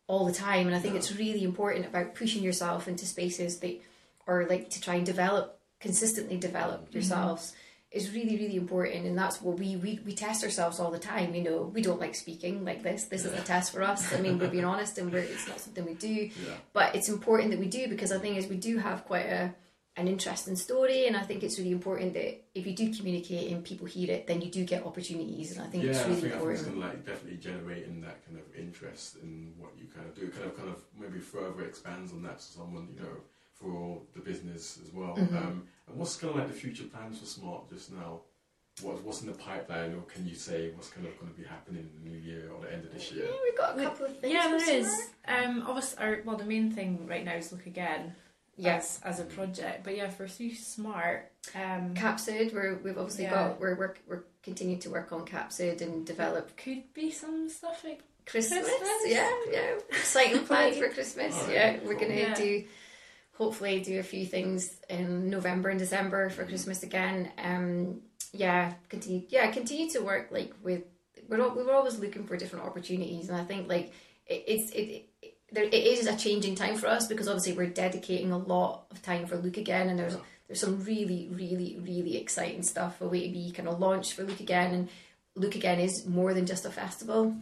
all 0.07 0.26
the 0.26 0.32
time, 0.32 0.66
and 0.66 0.76
I 0.76 0.80
think 0.80 0.94
Yeah. 0.94 0.98
it's 1.00 1.14
really 1.16 1.44
important 1.44 1.86
about 1.86 2.14
pushing 2.14 2.42
yourself 2.42 2.88
into 2.88 3.07
spaces 3.07 3.59
that 3.61 3.80
or 4.26 4.46
like 4.48 4.70
to 4.70 4.80
try 4.80 4.94
and 4.96 5.07
develop 5.07 5.61
consistently 5.80 6.38
develop 6.38 6.84
mm-hmm. 6.84 6.94
yourselves 6.94 7.52
is 7.90 8.11
really 8.11 8.36
really 8.36 8.57
important. 8.57 9.07
And 9.07 9.16
that's 9.16 9.40
what 9.40 9.59
we, 9.59 9.76
we 9.76 10.00
we 10.05 10.14
test 10.14 10.42
ourselves 10.42 10.80
all 10.80 10.90
the 10.90 10.98
time. 10.98 11.34
You 11.34 11.42
know 11.42 11.62
we 11.74 11.82
don't 11.82 12.00
like 12.00 12.14
speaking 12.14 12.64
like 12.64 12.82
this. 12.82 13.05
This 13.05 13.24
is 13.24 13.32
a 13.32 13.42
test 13.42 13.72
for 13.72 13.82
us. 13.82 14.12
I 14.12 14.20
mean 14.20 14.38
we're 14.38 14.48
being 14.48 14.64
honest 14.72 14.98
and 14.98 15.12
we're 15.12 15.18
it's 15.18 15.46
not 15.46 15.61
something 15.61 15.84
we 15.84 15.94
do. 15.94 16.30
Yeah. 16.46 16.55
but 16.72 16.94
it's 16.96 17.09
important 17.09 17.50
that 17.50 17.61
we 17.61 17.68
do 17.68 17.86
because 17.88 18.12
i 18.12 18.18
think 18.18 18.36
is 18.36 18.46
we 18.46 18.57
do 18.57 18.78
have 18.78 19.05
quite 19.05 19.26
a 19.26 19.55
an 19.97 20.09
interesting 20.09 20.57
story 20.57 21.07
and 21.07 21.16
i 21.16 21.22
think 21.22 21.42
it's 21.42 21.59
really 21.59 21.70
important 21.70 22.14
that 22.14 22.42
if 22.55 22.66
you 22.66 22.74
do 22.74 22.92
communicate 22.95 23.53
and 23.53 23.64
people 23.64 23.86
hear 23.86 24.11
it 24.11 24.26
then 24.26 24.40
you 24.40 24.51
do 24.51 24.64
get 24.64 24.84
opportunities 24.84 25.53
and 25.53 25.61
i 25.62 25.66
think 25.68 25.84
yeah, 25.84 25.90
it's 25.90 26.01
I 26.01 26.09
really 26.09 26.20
think, 26.20 26.34
I 26.34 26.38
think 26.38 26.51
it's 26.51 26.62
important 26.62 26.64
going 26.64 26.80
to 26.80 26.86
like 26.86 27.07
definitely 27.07 27.38
generating 27.38 28.01
that 28.01 28.26
kind 28.26 28.38
of 28.38 28.45
interest 28.59 29.16
in 29.22 29.53
what 29.59 29.70
you 29.78 29.86
kind 29.95 30.07
of 30.09 30.14
do. 30.14 30.28
Kind 30.28 30.45
of, 30.45 30.57
kind 30.57 30.68
of 30.68 30.82
maybe 30.99 31.18
further 31.18 31.64
expands 31.64 32.12
on 32.12 32.22
that 32.22 32.38
to 32.38 32.45
someone, 32.45 32.88
you 32.95 33.01
know, 33.01 33.16
for 33.53 34.03
the 34.14 34.20
business 34.20 34.78
as 34.82 34.92
well. 34.92 35.16
Mhm. 35.16 35.36
Um, 35.36 35.68
and 35.88 35.97
what's 35.97 36.16
kind 36.16 36.32
of 36.32 36.40
like 36.40 36.49
the 36.49 36.55
future 36.55 36.84
plans 36.84 37.18
for 37.20 37.26
Smart 37.26 37.70
just 37.70 37.92
now? 37.92 38.20
What, 38.82 39.05
what's 39.05 39.20
in 39.20 39.28
the 39.28 39.34
pipeline, 39.34 39.95
or 39.95 40.03
can 40.03 40.26
you 40.26 40.34
say 40.34 40.72
what's 40.74 40.88
kind 40.88 41.07
of 41.07 41.16
going 41.20 41.32
to 41.32 41.38
be 41.40 41.47
happening 41.47 41.88
in 41.88 42.03
the 42.03 42.11
new 42.11 42.18
year 42.18 42.51
or 42.51 42.61
the 42.61 42.72
end 42.72 42.84
of 42.84 42.92
this 42.92 43.12
year? 43.12 43.26
yeah, 43.26 43.36
we've 43.45 43.57
got 43.57 43.78
a 43.78 43.82
couple 43.84 44.07
of 44.07 44.18
things 44.18 44.32
Yeah, 44.32 44.49
there 44.49 44.70
is. 44.80 45.11
Um, 45.28 45.62
obviously, 45.64 46.05
our, 46.05 46.22
well, 46.24 46.36
the 46.36 46.45
main 46.45 46.72
thing 46.72 47.07
right 47.07 47.24
now 47.24 47.34
is 47.34 47.53
look 47.53 47.66
again. 47.66 48.16
Yes 48.57 49.00
as, 49.05 49.20
as 49.20 49.26
a 49.26 49.28
project, 49.28 49.84
but 49.84 49.96
yeah, 49.96 50.11
for 50.11 50.26
Through 50.28 50.55
Smart, 50.55 51.30
um, 51.55 51.94
capsid 51.94 52.52
we're, 52.55 52.76
we've 52.82 52.96
obviously 52.98 53.24
Yeah. 53.24 53.30
got 53.48 53.61
we're, 53.61 53.74
we're 53.76 53.94
we're 54.09 54.24
continuing 54.42 54.80
to 54.80 54.90
work 54.90 55.12
on 55.12 55.24
capsid 55.26 55.80
and 55.80 56.07
develop 56.07 56.57
could 56.57 56.92
be 56.94 57.11
some 57.11 57.48
stuff 57.48 57.82
like 57.84 58.02
Christmas. 58.26 58.66
Christmas? 58.66 58.90
Yeah, 59.07 59.30
yeah. 59.50 59.74
Exciting 59.90 60.40
plans 60.46 60.76
for 60.78 60.88
Christmas. 60.88 61.34
Alright, 61.38 61.55
yeah, 61.55 61.78
we're 61.84 61.98
gonna 61.98 62.14
Yeah. 62.14 62.34
do 62.34 62.64
hopefully 63.36 63.80
do 63.80 63.98
a 63.98 64.02
few 64.02 64.24
things 64.26 64.76
in 64.88 65.28
November 65.28 65.68
and 65.70 65.78
December 65.78 66.30
for 66.30 66.44
Christmas 66.44 66.82
again. 66.82 67.30
Um, 67.38 68.00
yeah, 68.32 68.74
continue. 68.88 69.22
Yeah, 69.28 69.50
continue 69.50 69.90
to 69.90 70.00
work 70.00 70.28
like 70.30 70.52
with. 70.62 70.82
We're 71.28 71.40
all, 71.42 71.55
we 71.55 71.62
were 71.64 71.72
always 71.72 71.98
looking 71.98 72.26
for 72.26 72.36
different 72.36 72.66
opportunities, 72.66 73.28
and 73.28 73.36
I 73.38 73.44
think 73.44 73.68
like 73.68 73.92
it, 74.26 74.44
it's 74.46 74.70
it. 74.72 75.09
It 75.55 75.70
there, 75.70 75.80
it 75.80 75.86
is 75.98 76.07
a 76.07 76.16
changing 76.16 76.55
time 76.55 76.76
for 76.76 76.86
us 76.86 77.07
because 77.07 77.28
obviously 77.28 77.52
we're 77.52 77.66
dedicating 77.66 78.32
a 78.32 78.38
lot 78.38 78.84
of 78.90 79.02
time 79.02 79.26
for 79.26 79.36
Look 79.36 79.57
Again, 79.57 79.88
and 79.88 79.98
there's 79.98 80.16
there's 80.46 80.61
some 80.61 80.84
really, 80.84 81.28
really, 81.32 81.78
really 81.80 82.16
exciting 82.16 82.62
stuff 82.62 83.00
a 83.00 83.09
way 83.09 83.26
to 83.26 83.32
be 83.32 83.50
kind 83.50 83.68
of 83.68 83.80
launched 83.80 84.12
for 84.12 84.24
Look 84.24 84.40
Again, 84.40 84.74
and 84.74 84.88
Look 85.36 85.55
Again 85.55 85.80
is 85.80 86.07
more 86.07 86.34
than 86.34 86.46
just 86.46 86.66
a 86.66 86.70
festival. 86.70 87.34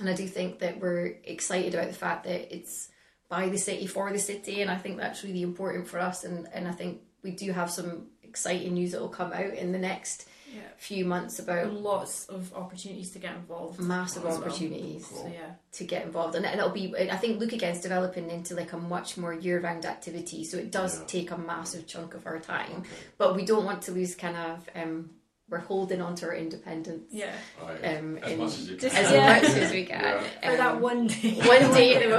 And 0.00 0.08
I 0.08 0.14
do 0.14 0.26
think 0.26 0.58
that 0.60 0.80
we're 0.80 1.16
excited 1.24 1.74
about 1.74 1.88
the 1.88 1.94
fact 1.94 2.24
that 2.24 2.54
it's 2.54 2.88
by 3.28 3.48
the 3.48 3.58
city 3.58 3.86
for 3.86 4.12
the 4.12 4.18
city, 4.18 4.60
and 4.60 4.70
I 4.70 4.76
think 4.76 4.98
that's 4.98 5.24
really 5.24 5.42
important 5.42 5.86
for 5.86 5.98
us. 5.98 6.24
And, 6.24 6.48
and 6.52 6.68
I 6.68 6.72
think 6.72 7.00
we 7.22 7.30
do 7.30 7.52
have 7.52 7.70
some 7.70 8.08
exciting 8.22 8.74
news 8.74 8.92
that 8.92 9.00
will 9.00 9.08
come 9.08 9.32
out 9.32 9.54
in 9.54 9.72
the 9.72 9.78
next 9.78 10.28
yeah, 10.52 10.60
few 10.76 11.04
months 11.04 11.38
about 11.38 11.72
lots 11.72 12.26
of 12.26 12.52
opportunities 12.54 13.10
to 13.12 13.18
get 13.18 13.34
involved. 13.34 13.80
massive 13.80 14.24
as 14.26 14.38
well. 14.38 14.44
opportunities 14.48 15.06
So 15.06 15.26
yeah, 15.32 15.52
to 15.72 15.84
get 15.84 16.04
involved, 16.04 16.34
and, 16.34 16.44
and 16.44 16.58
it'll 16.60 16.70
be. 16.72 16.94
I 17.10 17.16
think 17.16 17.40
Look 17.40 17.52
Again's 17.52 17.80
developing 17.80 18.30
into 18.30 18.54
like 18.54 18.72
a 18.72 18.78
much 18.78 19.16
more 19.16 19.32
year-round 19.32 19.86
activity, 19.86 20.44
so 20.44 20.56
it 20.58 20.70
does 20.70 20.98
Yeah. 21.00 21.06
take 21.06 21.30
a 21.30 21.38
massive 21.38 21.86
chunk 21.86 22.14
of 22.14 22.26
our 22.26 22.38
time. 22.38 22.78
Okay. 22.80 22.88
But 23.18 23.34
we 23.36 23.44
don't 23.44 23.64
want 23.64 23.82
to 23.82 23.92
lose 23.92 24.14
kind 24.14 24.36
of. 24.36 24.68
Um, 24.74 25.10
we're 25.50 25.58
holding 25.58 26.00
on 26.00 26.14
to 26.14 26.24
our 26.26 26.34
independence 26.34 27.02
yeah, 27.10 27.34
Um, 27.60 28.16
as 28.22 28.30
and 28.30 28.38
much 28.40 28.48
as 28.48 28.60
you 28.62 28.66
can. 28.68 28.78
just- 28.78 28.96
as 28.96 29.12
Yeah. 29.12 29.26
much 29.34 29.44
as 29.44 29.70
we 29.72 29.84
can. 29.84 30.00
Yeah. 30.00 30.50
for 30.50 30.56
that 30.56 30.74
Um, 30.76 30.80
one 30.80 31.06
day. 31.08 31.34
one 31.34 31.74
day 31.74 31.94
at 31.94 32.02
the 32.02 32.08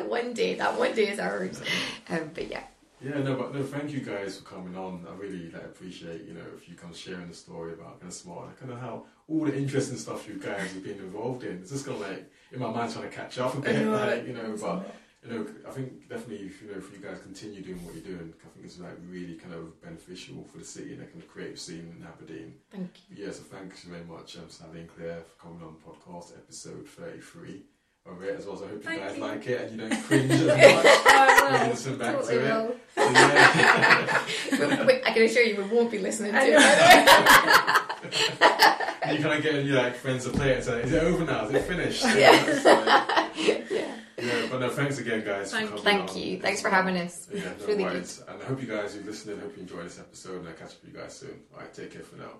moment. 0.00 0.08
one 0.10 0.32
day. 0.32 0.54
That 0.54 0.78
one 0.78 0.94
day 0.94 1.08
is 1.08 1.18
ours. 1.18 1.60
Um, 2.08 2.30
but 2.32 2.48
yeah. 2.50 2.62
Yeah, 3.02 3.22
no, 3.22 3.34
but 3.34 3.54
no, 3.54 3.62
thank 3.62 3.92
you 3.92 4.00
guys 4.00 4.38
for 4.38 4.44
coming 4.44 4.76
on. 4.76 5.06
I 5.10 5.14
really 5.14 5.50
like, 5.50 5.64
appreciate, 5.64 6.24
you 6.24 6.34
know, 6.34 6.44
if 6.56 6.68
you 6.68 6.74
come 6.74 6.92
sharing 6.92 7.28
the 7.28 7.34
story 7.34 7.72
about 7.72 8.00
kind 8.00 8.10
of 8.10 8.14
smart 8.14 8.48
and 8.48 8.58
kind 8.58 8.72
of 8.72 8.80
how 8.80 9.06
all 9.26 9.44
the 9.44 9.56
interesting 9.56 9.96
stuff 9.96 10.28
you 10.28 10.34
guys 10.34 10.72
have 10.72 10.84
been 10.84 10.98
involved 10.98 11.44
in. 11.44 11.58
It's 11.58 11.70
just 11.70 11.86
kind 11.86 12.02
of 12.02 12.08
like 12.08 12.30
in 12.52 12.58
my 12.58 12.70
mind 12.70 12.92
trying 12.92 13.08
to 13.08 13.14
catch 13.14 13.38
up 13.38 13.54
a 13.54 13.60
bit, 13.60 13.86
like 13.86 14.26
you 14.26 14.34
know. 14.34 14.54
But 14.60 14.94
you 15.24 15.30
know, 15.32 15.46
I 15.68 15.70
think 15.70 16.08
definitely, 16.08 16.46
if, 16.46 16.62
you 16.62 16.68
know, 16.68 16.78
if 16.78 16.90
you 16.92 16.98
guys 16.98 17.20
continue 17.20 17.62
doing 17.62 17.84
what 17.84 17.94
you're 17.94 18.04
doing, 18.04 18.32
I 18.44 18.48
think 18.54 18.66
it's 18.66 18.78
like 18.78 18.96
really 19.08 19.34
kind 19.34 19.54
of 19.54 19.80
beneficial 19.82 20.44
for 20.50 20.58
the 20.58 20.64
city 20.64 20.92
and 20.92 21.02
the 21.02 21.06
kind 21.06 21.22
of 21.22 21.28
creative 21.28 21.58
scene 21.58 21.94
in 21.98 22.06
Aberdeen. 22.06 22.54
Thank 22.70 22.90
you. 23.08 23.24
Yeah, 23.24 23.32
so 23.32 23.42
thanks 23.42 23.82
very 23.82 24.04
much, 24.04 24.36
um, 24.36 24.48
Sally 24.48 24.80
and 24.80 24.88
Claire, 24.88 25.22
for 25.22 25.46
coming 25.46 25.62
on 25.62 25.76
podcast 25.86 26.32
episode 26.36 26.88
33 26.88 27.62
of 28.06 28.22
it 28.22 28.38
as 28.38 28.46
well. 28.46 28.56
So 28.56 28.64
I 28.64 28.68
hope 28.68 28.84
you 28.84 28.90
guys 28.98 29.18
like 29.18 29.46
it 29.46 29.60
and 29.60 29.72
you 29.80 29.88
don't 29.88 30.02
cringe 30.04 30.30
as 30.30 30.46
much. 30.46 31.42
when 31.50 31.62
you 31.64 31.70
listen 31.70 31.98
back 31.98 32.16
Totally 32.16 32.38
to 32.38 32.64
it. 32.70 32.76
So, 32.96 34.68
yeah. 34.68 34.84
We- 34.86 35.02
I 35.04 35.12
can 35.12 35.22
assure 35.22 35.42
you 35.42 35.56
we 35.56 35.64
won't 35.74 35.90
be 35.90 35.98
listening 35.98 36.32
to 36.32 36.38
it. 36.38 36.56
by 36.56 36.62
the 38.02 38.08
way. 38.08 38.96
And 39.02 39.18
you 39.18 39.24
kind 39.24 39.36
of 39.38 39.42
get 39.42 39.64
your 39.64 39.76
like 39.82 39.94
friends 39.96 40.24
to 40.24 40.30
play 40.30 40.50
it 40.50 40.56
and 40.56 40.64
say, 40.64 40.82
"Is 40.82 40.92
it 40.92 41.02
over 41.02 41.24
now? 41.24 41.46
Is 41.46 41.54
it 41.54 41.62
finished?" 41.64 42.04
Yeah. 42.16 42.32
You 42.32 42.46
know, 42.46 42.52
it's 42.52 42.64
like- 42.64 43.36
yeah. 43.70 43.94
Yeah, 44.18 44.46
but 44.50 44.60
no, 44.60 44.68
thanks 44.68 44.98
again, 44.98 45.24
guys. 45.24 45.50
Thank 45.50 45.70
you. 45.70 45.78
Thank 45.78 46.10
on. 46.10 46.18
you. 46.18 46.38
Thanks 46.40 46.60
for 46.60 46.68
uh, 46.68 46.72
having 46.72 46.96
us. 46.98 47.26
Yeah, 47.32 47.40
no 47.58 47.66
really 47.66 47.84
good. 47.84 47.92
worries. 47.94 48.22
And 48.28 48.42
I 48.42 48.44
hope 48.44 48.60
you 48.60 48.66
guys 48.68 48.94
who 48.94 49.02
listening, 49.02 49.40
hope 49.40 49.56
you 49.56 49.62
enjoy 49.62 49.82
this 49.84 49.98
episode, 49.98 50.40
and 50.40 50.48
I'll 50.48 50.54
catch 50.54 50.72
up 50.72 50.82
with 50.84 50.92
you 50.92 50.98
guys 51.00 51.14
soon. 51.16 51.40
All 51.54 51.60
right, 51.60 51.72
take 51.72 51.90
care 51.92 52.02
for 52.02 52.16
now. 52.16 52.32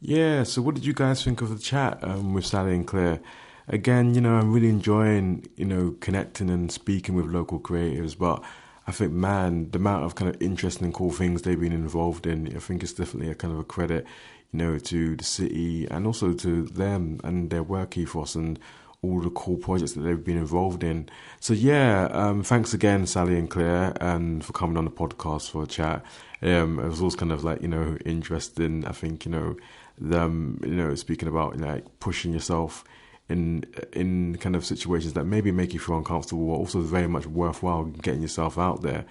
Yeah, 0.00 0.42
so 0.42 0.60
what 0.60 0.74
did 0.74 0.84
you 0.84 0.92
guys 0.92 1.24
think 1.24 1.40
of 1.40 1.48
the 1.48 1.58
chat 1.58 1.98
um, 2.02 2.34
with 2.34 2.44
Sally 2.44 2.74
and 2.74 2.86
Claire? 2.86 3.20
Again, 3.68 4.14
you 4.14 4.20
know, 4.20 4.34
I'm 4.34 4.52
really 4.52 4.68
enjoying, 4.68 5.48
you 5.56 5.64
know, 5.64 5.96
connecting 6.00 6.50
and 6.50 6.70
speaking 6.70 7.14
with 7.14 7.26
local 7.26 7.58
creatives, 7.58 8.16
but 8.16 8.42
I 8.86 8.92
think, 8.92 9.12
man, 9.12 9.70
the 9.70 9.78
amount 9.78 10.04
of 10.04 10.14
kind 10.14 10.32
of 10.32 10.40
interesting 10.40 10.84
and 10.84 10.94
cool 10.94 11.10
things 11.10 11.42
they've 11.42 11.58
been 11.58 11.72
involved 11.72 12.26
in, 12.26 12.54
I 12.54 12.60
think 12.60 12.82
it's 12.82 12.92
definitely 12.92 13.30
a 13.30 13.34
kind 13.34 13.52
of 13.52 13.58
a 13.58 13.64
credit, 13.64 14.06
you 14.52 14.58
know, 14.58 14.78
to 14.78 15.16
the 15.16 15.24
city 15.24 15.88
and 15.90 16.06
also 16.06 16.34
to 16.34 16.66
them 16.66 17.18
and 17.24 17.50
their 17.50 17.62
work 17.62 17.96
ethos 17.96 18.34
and 18.34 18.58
all 19.02 19.20
the 19.20 19.30
cool 19.30 19.56
projects 19.56 19.92
that 19.92 20.02
they've 20.02 20.24
been 20.24 20.36
involved 20.36 20.84
in. 20.84 21.08
So 21.40 21.54
yeah, 21.54 22.08
um, 22.12 22.42
thanks 22.42 22.74
again, 22.74 23.06
Sally 23.06 23.38
and 23.38 23.48
Claire, 23.48 23.94
and 24.00 24.44
for 24.44 24.52
coming 24.52 24.76
on 24.76 24.84
the 24.84 24.90
podcast 24.90 25.50
for 25.50 25.64
a 25.64 25.66
chat. 25.66 26.04
Um, 26.42 26.78
it 26.78 26.86
was 26.86 27.00
always 27.00 27.16
kind 27.16 27.32
of 27.32 27.44
like 27.44 27.62
you 27.62 27.68
know 27.68 27.96
interesting. 28.04 28.84
I 28.84 28.92
think 28.92 29.24
you 29.24 29.32
know 29.32 29.56
them, 29.98 30.60
you 30.62 30.74
know, 30.74 30.94
speaking 30.94 31.28
about 31.28 31.58
like 31.58 31.84
pushing 32.00 32.32
yourself 32.32 32.84
in 33.28 33.64
in 33.92 34.36
kind 34.36 34.54
of 34.54 34.64
situations 34.64 35.14
that 35.14 35.24
maybe 35.24 35.50
make 35.50 35.72
you 35.74 35.80
feel 35.80 35.96
uncomfortable, 35.96 36.46
but 36.46 36.54
also 36.54 36.80
very 36.80 37.08
much 37.08 37.26
worthwhile 37.26 37.84
getting 37.84 38.22
yourself 38.22 38.58
out 38.58 38.82
there. 38.82 39.04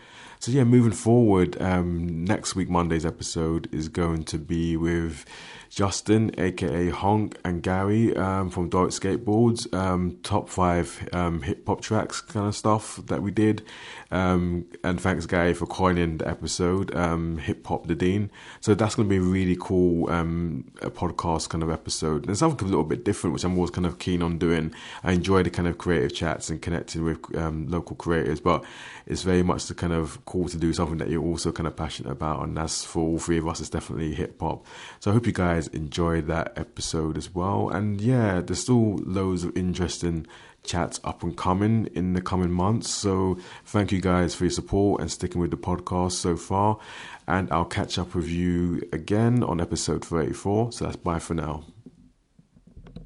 So 0.46 0.52
yeah, 0.52 0.64
moving 0.64 0.92
forward, 0.92 1.60
um, 1.60 2.24
next 2.24 2.56
week 2.56 2.70
Monday's 2.70 3.04
episode 3.04 3.68
is 3.72 3.90
going 3.90 4.26
to 4.26 4.38
be 4.38 4.78
with 4.78 5.26
Justin, 5.72 6.30
aka 6.38 6.90
Honk, 6.90 7.40
and 7.44 7.64
Gary 7.64 8.16
um, 8.16 8.52
from 8.52 8.70
Dorrit 8.70 8.92
Skateboards. 8.92 9.74
Um, 9.74 10.20
top 10.22 10.48
five 10.48 11.10
um, 11.14 11.42
hip 11.42 11.66
hop 11.66 11.82
tracks 11.82 12.22
kind 12.22 12.46
of 12.46 12.56
stuff 12.56 12.98
that 13.08 13.24
we 13.24 13.32
did. 13.32 13.64
Um, 14.12 14.68
and 14.84 15.02
thanks 15.02 15.26
Gary 15.26 15.56
for 15.56 15.66
coining 15.66 16.20
the 16.20 16.28
episode, 16.30 16.96
um, 16.96 17.40
Hip 17.40 17.66
Hop 17.66 17.88
the 17.88 17.96
Dean. 17.96 18.30
So 18.62 18.76
that's 18.76 18.94
going 18.94 19.10
to 19.10 19.10
be 19.10 19.18
a 19.18 19.22
really 19.22 19.58
cool 19.60 20.12
um, 20.12 20.72
a 20.84 20.92
podcast 20.92 21.50
kind 21.50 21.64
of 21.64 21.72
episode. 21.72 22.28
And 22.28 22.38
something 22.38 22.68
a 22.68 22.70
little 22.70 22.86
bit 22.86 23.04
different, 23.04 23.34
which 23.34 23.44
I'm 23.44 23.56
always 23.56 23.72
kind 23.72 23.88
of 23.88 23.98
keen 23.98 24.22
on 24.22 24.38
doing. 24.38 24.76
I 25.04 25.14
enjoy 25.14 25.42
the 25.42 25.50
kind 25.50 25.68
of 25.68 25.80
creative 25.80 26.14
chats 26.14 26.52
and 26.52 26.62
connecting 26.62 27.04
with 27.04 27.18
local 27.34 27.96
creators, 27.96 28.40
but 28.40 28.64
it's 29.08 29.22
very 29.22 29.44
much 29.44 29.68
the 29.68 29.76
kind 29.76 29.94
of 29.94 30.24
call 30.26 30.48
to 30.50 30.58
do 30.58 30.74
something 30.74 30.98
that 30.98 31.10
you're 31.10 31.24
also 31.24 31.52
kind 31.52 31.68
of 31.68 31.76
passionate 31.76 32.12
about. 32.12 32.44
And 32.44 32.58
that's 32.58 32.84
for 32.84 33.00
all 33.00 33.20
three 33.20 33.38
of 33.38 33.48
us, 33.48 33.60
it's 33.60 33.70
definitely 33.70 34.14
hip 34.14 34.40
hop. 34.40 34.66
So 35.00 35.12
I 35.12 35.14
hope 35.14 35.28
you 35.28 35.32
guys 35.32 35.68
enjoyed 35.68 36.28
that 36.28 36.54
episode 36.58 37.18
as 37.18 37.34
well. 37.34 37.70
And 37.70 38.02
yeah, 38.02 38.42
there's 38.42 38.60
still 38.62 38.96
loads 38.98 39.44
of 39.44 39.56
interesting 39.56 40.26
chats 40.64 41.00
up 41.04 41.22
and 41.22 41.38
coming 41.38 41.88
in 41.94 42.14
the 42.14 42.22
coming 42.22 42.52
months. 42.52 42.90
So 42.90 43.38
thank 43.66 43.92
you 43.92 44.02
guys 44.02 44.34
for 44.34 44.46
your 44.46 44.52
support 44.52 45.02
and 45.02 45.12
sticking 45.12 45.40
with 45.40 45.52
the 45.52 45.58
podcast 45.58 46.14
so 46.14 46.36
far. 46.36 46.80
And 47.28 47.52
I'll 47.52 47.66
catch 47.66 47.98
up 47.98 48.16
with 48.16 48.28
you 48.28 48.82
again 48.92 49.44
on 49.44 49.62
episode 49.62 50.04
34. 50.04 50.72
So 50.72 50.86
that's 50.86 50.98
bye 50.98 51.20
for 51.20 51.36
now. 51.36 51.64